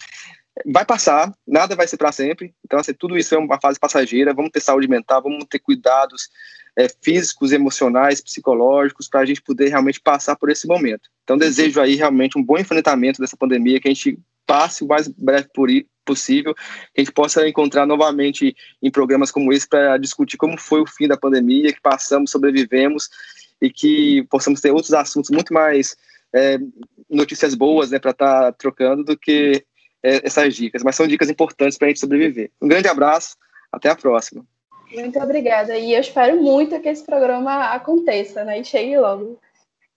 vai 0.66 0.86
passar, 0.86 1.32
nada 1.48 1.76
vai 1.76 1.88
ser 1.88 1.98
para 1.98 2.12
sempre. 2.12 2.54
Então, 2.66 2.80
assim, 2.80 2.94
tudo 2.94 3.18
isso 3.18 3.36
é 3.36 3.38
uma 3.38 3.60
fase 3.60 3.80
passageira. 3.80 4.34
Vamos 4.34 4.52
ter 4.52 4.60
saúde 4.60 4.88
mental, 4.88 5.22
vamos 5.22 5.46
ter 5.50 5.60
cuidados 5.60 6.30
é, 6.76 6.88
físicos, 7.02 7.52
emocionais, 7.52 8.22
psicológicos, 8.22 9.08
para 9.08 9.22
a 9.22 9.26
gente 9.26 9.42
poder 9.42 9.70
realmente 9.70 10.00
passar 10.00 10.36
por 10.36 10.50
esse 10.50 10.68
momento. 10.68 11.10
Então, 11.24 11.38
desejo 11.38 11.82
aí 11.82 11.96
realmente 11.96 12.38
um 12.38 12.44
bom 12.44 12.58
enfrentamento 12.58 13.22
dessa 13.22 13.38
pandemia, 13.38 13.80
que 13.80 13.88
a 13.88 13.94
gente 13.94 14.20
passe 14.46 14.84
o 14.84 14.88
mais 14.88 15.08
breve 15.08 15.50
possível, 16.06 16.56
que 16.56 16.62
a 16.98 17.02
gente 17.02 17.12
possa 17.12 17.48
encontrar 17.48 17.86
novamente 17.86 18.56
em 18.82 18.90
programas 18.90 19.30
como 19.30 19.52
esse 19.52 19.68
para 19.68 19.98
discutir 19.98 20.38
como 20.38 20.58
foi 20.58 20.82
o 20.82 20.88
fim 20.88 21.08
da 21.08 21.18
pandemia, 21.18 21.74
que 21.74 21.82
passamos, 21.82 22.32
sobrevivemos 22.32 23.10
e 23.62 23.70
que 23.70 24.26
possamos 24.30 24.62
ter 24.62 24.72
outros 24.72 24.94
assuntos 24.94 25.30
muito 25.30 25.54
mais 25.54 25.98
é, 26.34 26.58
notícias 27.10 27.54
boas 27.54 27.92
né, 27.92 28.00
para 28.00 28.12
estar 28.12 28.44
tá 28.44 28.52
trocando 28.54 29.04
do 29.04 29.18
que 29.18 29.66
essas 30.02 30.56
dicas, 30.56 30.84
mas 30.84 30.96
são 30.96 31.08
dicas 31.08 31.30
importantes 31.30 31.78
para 31.78 31.88
a 31.88 31.90
gente 31.90 32.00
sobreviver. 32.00 32.52
Um 32.62 32.68
grande 32.68 32.88
abraço, 32.88 33.36
até 33.72 33.90
a 33.90 33.96
próxima. 33.96 34.46
Muito 34.92 35.20
obrigada. 35.20 35.78
E 35.78 35.94
eu 35.94 36.00
espero 36.00 36.42
muito 36.42 36.80
que 36.80 36.90
esse 36.90 37.04
programa 37.04 37.72
aconteça, 37.74 38.44
né? 38.44 38.60
E 38.60 38.64
chegue 38.64 38.98
logo. 38.98 39.40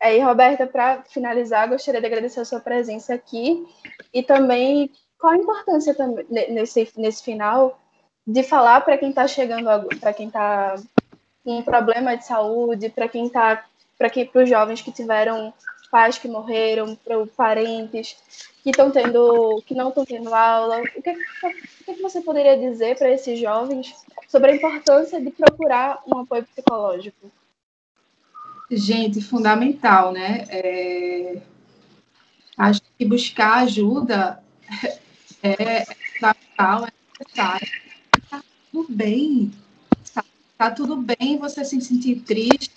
Aí, 0.00 0.18
Roberta, 0.20 0.66
para 0.66 1.02
finalizar, 1.02 1.68
gostaria 1.68 2.00
de 2.00 2.06
agradecer 2.06 2.40
a 2.40 2.44
sua 2.44 2.60
presença 2.60 3.14
aqui 3.14 3.66
e 4.12 4.22
também 4.22 4.90
qual 5.18 5.34
a 5.34 5.36
importância 5.36 5.94
também 5.94 6.24
nesse, 6.30 6.90
nesse 6.96 7.22
final 7.22 7.78
de 8.26 8.42
falar 8.42 8.80
para 8.80 8.96
quem 8.96 9.10
está 9.10 9.28
chegando, 9.28 9.68
para 10.00 10.12
quem 10.12 10.28
está 10.28 10.76
com 11.44 11.58
um 11.58 11.62
problema 11.62 12.16
de 12.16 12.24
saúde, 12.24 12.88
para 12.88 13.08
quem 13.08 13.26
está, 13.26 13.64
para 13.98 14.10
os 14.42 14.48
jovens 14.48 14.80
que 14.80 14.90
tiveram 14.90 15.52
pais 15.90 16.16
que 16.16 16.28
morreram, 16.28 16.96
para 16.96 17.26
parentes 17.36 18.16
que 18.62 18.70
estão 18.70 18.90
tendo, 18.90 19.62
que 19.66 19.74
não 19.74 19.88
estão 19.88 20.04
tendo 20.04 20.34
aula. 20.34 20.80
O 20.80 21.02
que, 21.02 21.10
o 21.10 21.94
que 21.94 22.02
você 22.02 22.20
poderia 22.20 22.58
dizer 22.58 22.96
para 22.98 23.10
esses 23.10 23.38
jovens 23.38 23.94
sobre 24.28 24.52
a 24.52 24.56
importância 24.56 25.20
de 25.20 25.30
procurar 25.30 26.02
um 26.06 26.18
apoio 26.18 26.44
psicológico? 26.44 27.30
Gente, 28.70 29.20
fundamental, 29.20 30.12
né? 30.12 30.44
É... 30.48 31.42
Acho 32.56 32.82
que 32.98 33.04
buscar 33.04 33.62
ajuda 33.62 34.42
é 35.42 35.84
fundamental, 36.14 36.86
é 36.86 36.92
necessário. 37.18 37.68
Tá 38.28 38.42
tudo 38.70 38.92
bem, 38.92 39.52
tá, 40.14 40.24
tá 40.58 40.70
tudo 40.70 40.96
bem 40.96 41.38
você 41.38 41.64
se 41.64 41.80
sentir 41.80 42.20
triste, 42.20 42.70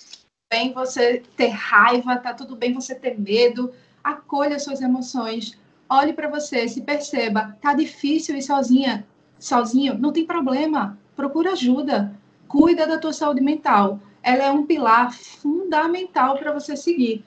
bem 0.50 0.74
você 0.74 1.22
ter 1.36 1.50
raiva, 1.50 2.18
tá 2.18 2.34
tudo 2.34 2.56
bem 2.56 2.74
você 2.74 2.96
ter 2.96 3.20
medo. 3.20 3.74
Acolha 4.04 4.60
suas 4.60 4.82
emoções, 4.82 5.58
olhe 5.98 6.14
para 6.14 6.28
você, 6.28 6.68
se 6.68 6.82
perceba, 6.82 7.58
tá 7.62 7.74
difícil 7.74 8.36
ir 8.36 8.41
sozinha, 8.41 9.06
sozinho, 9.39 9.98
não 9.98 10.12
tem 10.12 10.26
problema, 10.26 10.98
procura 11.16 11.52
ajuda, 11.52 12.14
cuida 12.48 12.88
da 12.88 12.98
tua 12.98 13.14
saúde 13.14 13.41
mental. 13.41 14.00
Ela 14.22 14.44
é 14.44 14.52
um 14.52 14.66
pilar 14.66 15.14
fundamental 15.14 16.38
para 16.38 16.52
você 16.52 16.76
seguir. 16.76 17.24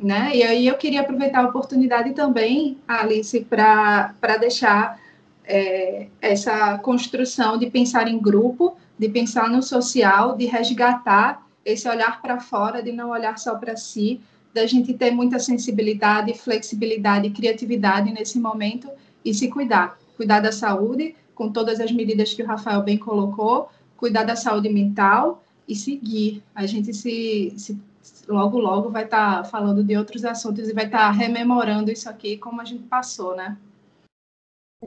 Né? 0.00 0.30
E 0.34 0.42
aí 0.42 0.66
eu 0.66 0.76
queria 0.76 1.00
aproveitar 1.00 1.44
a 1.44 1.48
oportunidade 1.48 2.12
também, 2.12 2.78
Alice, 2.86 3.40
para 3.44 4.36
deixar 4.38 5.00
é, 5.44 6.08
essa 6.20 6.78
construção 6.78 7.58
de 7.58 7.68
pensar 7.68 8.06
em 8.06 8.18
grupo, 8.18 8.76
de 8.98 9.08
pensar 9.08 9.48
no 9.48 9.62
social, 9.62 10.36
de 10.36 10.46
resgatar 10.46 11.44
esse 11.64 11.88
olhar 11.88 12.22
para 12.22 12.40
fora, 12.40 12.82
de 12.82 12.92
não 12.92 13.10
olhar 13.10 13.38
só 13.38 13.54
para 13.56 13.76
si, 13.76 14.20
da 14.52 14.66
gente 14.66 14.94
ter 14.94 15.10
muita 15.10 15.38
sensibilidade, 15.38 16.34
flexibilidade 16.34 17.30
criatividade 17.30 18.12
nesse 18.12 18.38
momento 18.38 18.90
e 19.24 19.34
se 19.34 19.48
cuidar. 19.48 19.98
Cuidar 20.16 20.40
da 20.40 20.50
saúde, 20.50 21.14
com 21.34 21.52
todas 21.52 21.80
as 21.80 21.92
medidas 21.92 22.34
que 22.34 22.42
o 22.42 22.46
Rafael 22.46 22.82
bem 22.82 22.98
colocou, 22.98 23.68
cuidar 23.96 24.24
da 24.24 24.34
saúde 24.34 24.68
mental 24.68 25.42
e 25.66 25.74
seguir. 25.74 26.42
A 26.54 26.66
gente 26.66 26.92
se, 26.92 27.54
se 27.56 27.78
logo, 28.26 28.58
logo 28.58 28.90
vai 28.90 29.04
estar 29.04 29.42
tá 29.42 29.44
falando 29.44 29.84
de 29.84 29.96
outros 29.96 30.24
assuntos 30.24 30.68
e 30.68 30.72
vai 30.72 30.86
estar 30.86 30.98
tá 30.98 31.10
rememorando 31.10 31.90
isso 31.90 32.08
aqui 32.08 32.36
como 32.36 32.60
a 32.60 32.64
gente 32.64 32.82
passou, 32.84 33.36
né? 33.36 33.56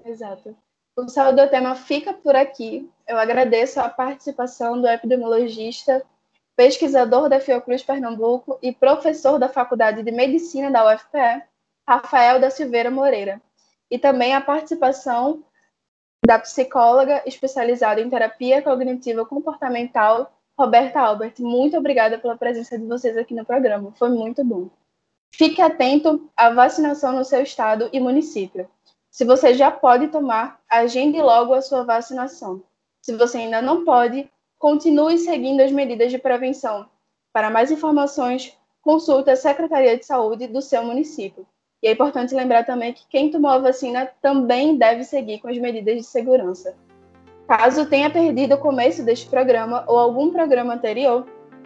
Exato. 0.05 0.55
O 0.97 1.07
Saúde 1.07 1.47
Tema 1.47 1.75
fica 1.75 2.13
por 2.13 2.35
aqui. 2.35 2.89
Eu 3.07 3.17
agradeço 3.17 3.79
a 3.79 3.89
participação 3.89 4.81
do 4.81 4.87
epidemiologista 4.87 6.03
pesquisador 6.61 7.27
da 7.27 7.39
Fiocruz 7.39 7.81
Pernambuco 7.81 8.59
e 8.61 8.71
professor 8.71 9.39
da 9.39 9.49
Faculdade 9.49 10.03
de 10.03 10.11
Medicina 10.11 10.69
da 10.69 10.93
UFPE, 10.93 11.41
Rafael 11.89 12.39
da 12.39 12.51
Silveira 12.51 12.91
Moreira, 12.91 13.41
e 13.89 13.97
também 13.97 14.35
a 14.35 14.41
participação 14.41 15.43
da 16.23 16.37
psicóloga 16.37 17.23
especializada 17.25 17.99
em 17.99 18.07
terapia 18.11 18.61
cognitiva 18.61 19.25
comportamental, 19.25 20.37
Roberta 20.55 20.99
Albert. 20.99 21.33
Muito 21.39 21.75
obrigada 21.75 22.19
pela 22.19 22.37
presença 22.37 22.77
de 22.77 22.85
vocês 22.85 23.17
aqui 23.17 23.33
no 23.33 23.43
programa, 23.43 23.91
foi 23.93 24.09
muito 24.09 24.45
bom. 24.45 24.69
Fique 25.33 25.63
atento 25.63 26.29
à 26.37 26.51
vacinação 26.51 27.11
no 27.11 27.25
seu 27.25 27.41
estado 27.41 27.89
e 27.91 27.99
município. 27.99 28.69
Se 29.09 29.25
você 29.25 29.55
já 29.55 29.71
pode 29.71 30.09
tomar, 30.09 30.61
agende 30.69 31.19
logo 31.19 31.55
a 31.55 31.61
sua 31.63 31.83
vacinação. 31.83 32.61
Se 33.01 33.17
você 33.17 33.39
ainda 33.39 33.63
não 33.63 33.83
pode, 33.83 34.29
Continue 34.61 35.17
seguindo 35.17 35.59
as 35.61 35.71
medidas 35.71 36.11
de 36.11 36.19
prevenção. 36.19 36.85
Para 37.33 37.49
mais 37.49 37.71
informações, 37.71 38.55
consulte 38.83 39.31
a 39.31 39.35
Secretaria 39.35 39.97
de 39.97 40.05
Saúde 40.05 40.45
do 40.45 40.61
seu 40.61 40.83
município. 40.83 41.47
E 41.81 41.87
é 41.87 41.93
importante 41.93 42.35
lembrar 42.35 42.63
também 42.63 42.93
que 42.93 43.01
quem 43.09 43.31
tomou 43.31 43.49
a 43.49 43.57
vacina 43.57 44.07
também 44.21 44.77
deve 44.77 45.03
seguir 45.03 45.39
com 45.39 45.47
as 45.47 45.57
medidas 45.57 45.95
de 45.95 46.03
segurança. 46.03 46.75
Caso 47.47 47.87
tenha 47.87 48.11
perdido 48.11 48.53
o 48.53 48.59
começo 48.59 49.01
deste 49.01 49.27
programa 49.27 49.83
ou 49.87 49.97
algum 49.97 50.31
programa 50.31 50.75
anterior, 50.75 51.25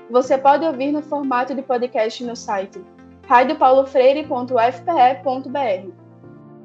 você 0.09 0.37
pode 0.37 0.63
ouvir 0.63 0.93
no 0.93 1.01
formato 1.01 1.53
de 1.53 1.63
podcast 1.63 2.23
no 2.23 2.33
site 2.33 2.81
radiopaulofreire.ufpe.br. 3.27 5.89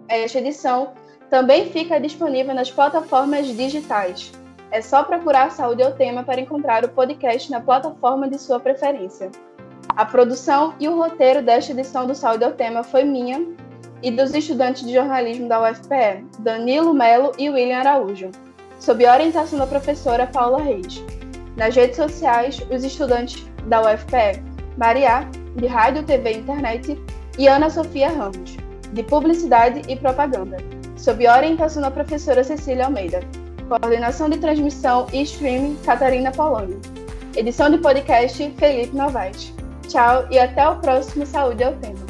Esta 0.08 0.38
edição 0.38 0.92
também 1.28 1.72
fica 1.72 1.98
disponível 1.98 2.54
nas 2.54 2.70
plataformas 2.70 3.48
digitais. 3.48 4.30
É 4.70 4.80
só 4.80 5.02
procurar 5.02 5.50
Saúde 5.50 5.82
é 5.82 5.88
o 5.88 5.94
Tema 5.94 6.22
para 6.22 6.40
encontrar 6.40 6.84
o 6.84 6.88
podcast 6.88 7.50
na 7.50 7.60
plataforma 7.60 8.28
de 8.28 8.38
sua 8.38 8.60
preferência. 8.60 9.30
A 9.96 10.04
produção 10.04 10.74
e 10.78 10.88
o 10.88 10.96
roteiro 10.96 11.42
desta 11.42 11.72
edição 11.72 12.06
do 12.06 12.14
Saúde 12.14 12.44
é 12.44 12.48
o 12.48 12.52
Tema 12.52 12.84
foi 12.84 13.02
minha 13.02 13.44
e 14.00 14.10
dos 14.12 14.32
estudantes 14.32 14.86
de 14.86 14.94
jornalismo 14.94 15.48
da 15.48 15.60
UFPE, 15.60 16.24
Danilo 16.38 16.94
Melo 16.94 17.32
e 17.36 17.50
William 17.50 17.80
Araújo, 17.80 18.30
sob 18.78 19.04
orientação 19.06 19.58
da 19.58 19.66
professora 19.66 20.28
Paula 20.28 20.62
Reis. 20.62 21.02
Nas 21.56 21.74
redes 21.74 21.96
sociais, 21.96 22.60
os 22.70 22.84
estudantes 22.84 23.44
da 23.66 23.82
UFPE, 23.82 24.40
Maria, 24.78 25.28
de 25.56 25.66
Rádio, 25.66 26.04
TV 26.04 26.32
e 26.32 26.38
Internet, 26.38 26.98
e 27.36 27.48
Ana 27.48 27.68
Sofia 27.68 28.08
Ramos, 28.08 28.56
de 28.92 29.02
Publicidade 29.02 29.82
e 29.88 29.96
Propaganda, 29.96 30.58
sob 30.96 31.28
orientação 31.28 31.82
da 31.82 31.90
professora 31.90 32.44
Cecília 32.44 32.86
Almeida. 32.86 33.20
Coordenação 33.70 34.28
de 34.28 34.36
transmissão 34.36 35.06
e 35.12 35.22
streaming, 35.22 35.76
Catarina 35.84 36.32
Polônio. 36.32 36.80
Edição 37.36 37.70
de 37.70 37.78
podcast, 37.78 38.52
Felipe 38.58 38.96
Novaes. 38.96 39.54
Tchau 39.86 40.26
e 40.28 40.40
até 40.40 40.68
o 40.68 40.80
próximo 40.80 41.24
Saúde 41.24 41.62
é 41.62 41.68
o 41.68 41.76
Tema. 41.76 42.09